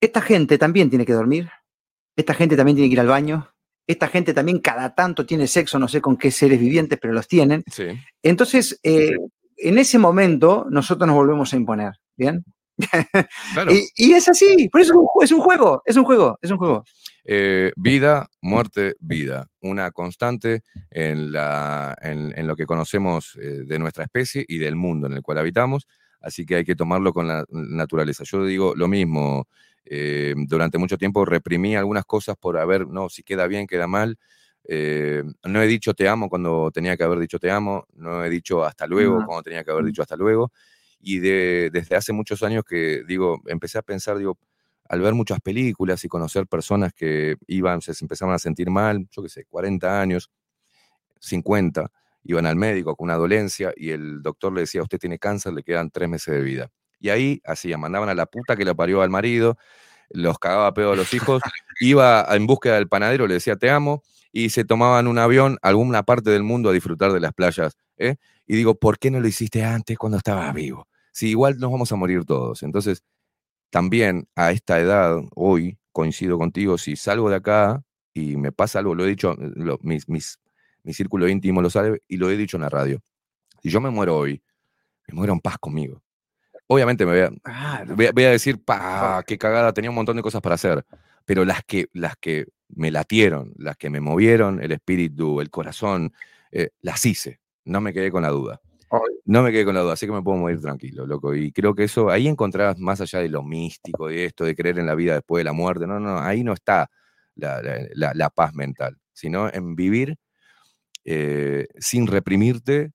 [0.01, 1.51] esta gente también tiene que dormir,
[2.16, 3.48] esta gente también tiene que ir al baño.
[3.86, 7.26] Esta gente también cada tanto tiene sexo, no sé con qué seres vivientes, pero los
[7.26, 7.64] tienen.
[8.22, 9.16] Entonces, eh,
[9.56, 11.93] en ese momento, nosotros nos volvemos a imponer.
[12.16, 12.44] ¿Bien?
[13.97, 14.97] y, es así, por eso es
[15.32, 16.84] un, juego, es un juego, es un juego.
[17.24, 19.48] Eh, vida, muerte, vida.
[19.60, 25.06] Una constante en, la, en, lo que conocemos eh, de nuestra especie y del mundo
[25.06, 25.86] en el cual habitamos.
[26.20, 28.24] Así que hay que tomarlo con la naturaleza.
[28.24, 29.48] Yo digo lo mismo,
[29.85, 34.19] eh, durante mucho tiempo reprimí algunas cosas por haber, no, si queda bien, queda mal.
[34.65, 38.31] Eh, no he dicho te amo cuando tenía que haber dicho te amo, no he
[38.31, 40.53] dicho hasta luego cuando tenía que haber dicho hasta luego.
[41.01, 44.39] Y desde hace muchos años que, digo, empecé a pensar, digo,
[44.89, 49.23] al ver muchas películas y conocer personas que iban, se empezaban a sentir mal, yo
[49.23, 50.31] qué sé, 40 años,
[51.21, 51.91] 50,
[52.25, 55.63] iban al médico con una dolencia y el doctor le decía, usted tiene cáncer, le
[55.63, 56.71] quedan tres meses de vida.
[57.03, 59.59] Y ahí hacían, mandaban a la puta que le parió al marido,
[60.11, 61.43] los cagaba pedo a los hijos,
[61.81, 65.69] iba en búsqueda del panadero, le decía te amo, y se tomaban un avión a
[65.69, 67.77] alguna parte del mundo a disfrutar de las playas.
[67.99, 68.16] ¿eh?
[68.47, 70.87] Y digo, ¿por qué no lo hiciste antes cuando estabas vivo?
[71.11, 72.62] Si igual nos vamos a morir todos.
[72.62, 73.03] Entonces,
[73.70, 77.83] también a esta edad, hoy, coincido contigo, si salgo de acá
[78.15, 79.35] y me pasa algo, lo he dicho,
[79.81, 80.39] mis, mis,
[80.85, 83.01] mi círculo íntimo lo sabe y lo he dicho en la radio.
[83.61, 84.43] Si yo me muero hoy,
[85.09, 86.02] me muero en paz conmigo.
[86.73, 90.40] Obviamente me voy a, voy a, decir, pa, qué cagada, tenía un montón de cosas
[90.40, 90.86] para hacer,
[91.27, 96.15] pero las que, las que me latieron, las que me movieron el espíritu, el corazón,
[96.51, 98.62] eh, las hice, no me quedé con la duda.
[99.27, 101.35] No me quedé con la duda, así que me puedo morir tranquilo, loco.
[101.35, 104.78] Y creo que eso, ahí encontrás más allá de lo místico, de esto, de creer
[104.78, 106.90] en la vida después de la muerte, no, no, ahí no está
[107.35, 110.16] la, paz mental, sino en vivir
[111.05, 112.93] eh, sin reprimirte,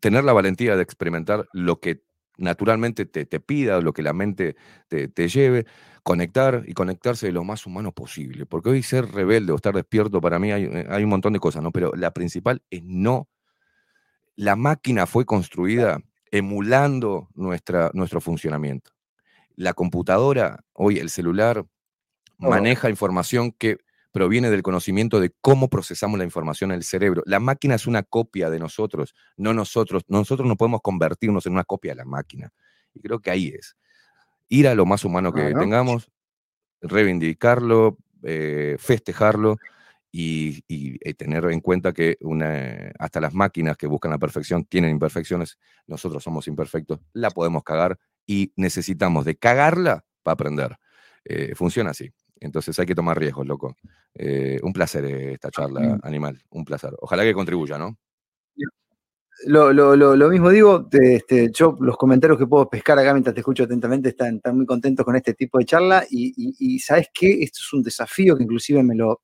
[0.00, 2.02] tener la valentía de experimentar lo que
[2.38, 4.56] naturalmente te, te pida, lo que la mente
[4.88, 5.66] te, te, lleve,
[6.02, 8.46] conectar y conectarse lo más humano posible.
[8.46, 11.40] Porque hoy ser rebelde o estar despierto para mí hay, eh, hay, un montón de
[11.40, 11.70] cosas, ¿no?
[11.70, 13.28] Pero la principal es no.
[14.36, 16.00] La máquina fue construida
[16.30, 18.92] emulando nuestra, nuestro funcionamiento.
[19.56, 21.66] La computadora, hoy el celular,
[22.38, 23.78] maneja información que
[24.18, 27.22] proviene del conocimiento de cómo procesamos la información en el cerebro.
[27.24, 30.02] La máquina es una copia de nosotros, no nosotros.
[30.08, 32.52] Nosotros no podemos convertirnos en una copia de la máquina.
[32.94, 33.76] Y creo que ahí es.
[34.48, 36.10] Ir a lo más humano que tengamos,
[36.82, 39.56] reivindicarlo, eh, festejarlo
[40.10, 44.90] y, eh, tener en cuenta que una, hasta las máquinas que buscan la perfección tienen
[44.90, 45.60] imperfecciones.
[45.86, 47.96] Nosotros somos imperfectos, la podemos cagar
[48.26, 50.76] y necesitamos de cagarla para aprender.
[51.24, 52.10] Eh, funciona así.
[52.40, 53.76] Entonces hay que tomar riesgos, loco.
[54.14, 56.92] Eh, un placer eh, esta charla, animal, un placer.
[57.00, 57.96] Ojalá que contribuya, ¿no?
[59.46, 64.08] Lo, mismo digo, este, yo los comentarios que puedo pescar acá mientras te escucho atentamente
[64.08, 67.40] están, muy contentos con este tipo de charla y, y, ¿sabes qué?
[67.42, 69.22] Esto es un desafío que inclusive me lo,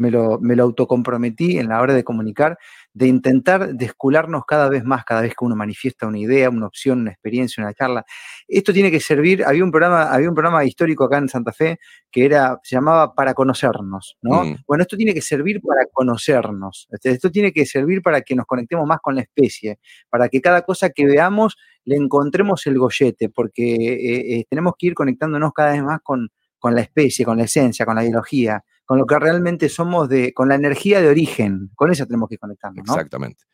[0.00, 2.56] me lo, me lo autocomprometí en la hora de comunicar,
[2.94, 7.00] de intentar descularnos cada vez más, cada vez que uno manifiesta una idea, una opción,
[7.00, 8.06] una experiencia, una charla.
[8.48, 11.78] Esto tiene que servir, había un programa, había un programa histórico acá en Santa Fe
[12.10, 14.44] que era, se llamaba Para conocernos, ¿no?
[14.44, 14.56] Mm.
[14.66, 18.46] Bueno, esto tiene que servir para conocernos, este, esto tiene que servir para que nos
[18.46, 23.28] conectemos más con la especie, para que cada cosa que veamos le encontremos el gollete,
[23.28, 27.36] porque eh, eh, tenemos que ir conectándonos cada vez más con, con la especie, con
[27.36, 31.06] la esencia, con la biología, con lo que realmente somos, de, con la energía de
[31.06, 31.70] origen.
[31.76, 32.84] Con esa tenemos que conectarnos.
[32.84, 32.92] ¿no?
[32.92, 33.44] Exactamente.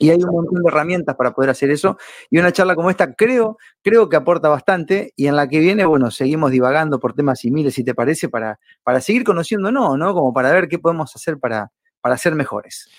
[0.00, 1.96] Y hay un montón de herramientas para poder hacer eso.
[2.28, 5.12] Y una charla como esta creo, creo que aporta bastante.
[5.14, 8.58] Y en la que viene, bueno, seguimos divagando por temas similares, si te parece, para,
[8.82, 10.12] para seguir conociéndonos, ¿no?
[10.12, 12.90] Como para ver qué podemos hacer para, para ser mejores.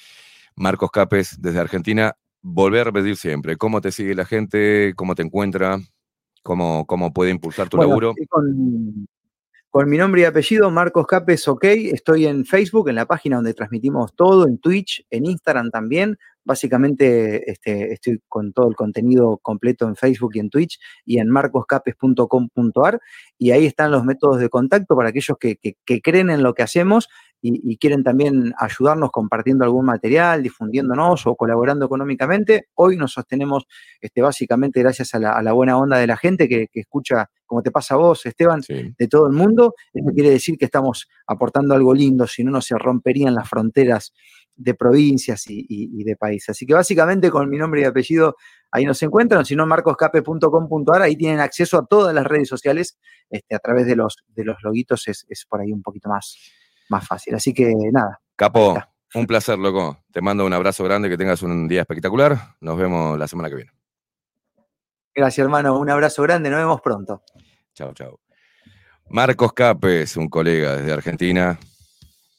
[0.55, 2.15] Marcos Capes, desde Argentina.
[2.41, 4.93] Volver a repetir siempre, ¿cómo te sigue la gente?
[4.95, 5.77] ¿Cómo te encuentra?
[6.41, 8.13] ¿Cómo, cómo puede impulsar tu laburo?
[8.29, 9.07] Con,
[9.71, 11.63] con mi nombre y apellido, Marcos Capes, ok.
[11.63, 16.19] Estoy en Facebook, en la página donde transmitimos todo, en Twitch, en Instagram también.
[16.43, 21.29] Básicamente este, estoy con todo el contenido completo en Facebook y en Twitch y en
[21.29, 22.99] marcoscapes.com.ar.
[23.37, 25.57] Y ahí están los métodos de contacto para aquellos que,
[26.01, 27.07] creen en lo que hacemos
[27.41, 32.67] y, quieren también ayudarnos compartiendo algún material, difundiéndonos o colaborando económicamente.
[32.75, 33.65] Hoy nos sostenemos
[33.99, 37.71] este, básicamente gracias a la, buena onda de la gente que, que escucha como te
[37.71, 39.75] pasa a vos, Esteban, de todo el mundo.
[39.93, 44.13] Eso quiere decir que estamos aportando algo lindo, si no, no se romperían las fronteras
[44.55, 46.49] de provincias y, de países.
[46.49, 48.35] Así que básicamente con mi nombre y apellido
[48.71, 52.97] ahí nos encuentran, si no marcoscape.com.ar, ahí tienen acceso a todas las redes sociales,
[53.29, 56.37] este, a través de los, de los loguitos es, por ahí un poquito más,
[56.91, 57.33] más fácil.
[57.33, 58.21] Así que nada.
[58.35, 58.77] Capo,
[59.13, 59.97] un placer, loco.
[60.11, 62.55] Te mando un abrazo grande, que tengas un día espectacular.
[62.61, 63.71] Nos vemos la semana que viene.
[65.15, 65.77] Gracias, hermano.
[65.79, 66.49] Un abrazo grande.
[66.49, 67.23] Nos vemos pronto.
[67.73, 68.19] Chao, chao.
[69.09, 71.59] Marcos Capes, un colega desde Argentina.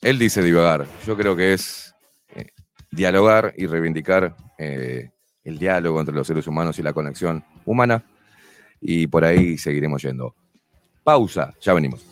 [0.01, 0.87] Él dice divagar.
[1.07, 1.95] Yo creo que es
[2.35, 2.49] eh,
[2.91, 5.11] dialogar y reivindicar eh,
[5.45, 8.03] el diálogo entre los seres humanos y la conexión humana.
[8.81, 10.35] Y por ahí seguiremos yendo.
[11.05, 12.12] Pausa, ya venimos.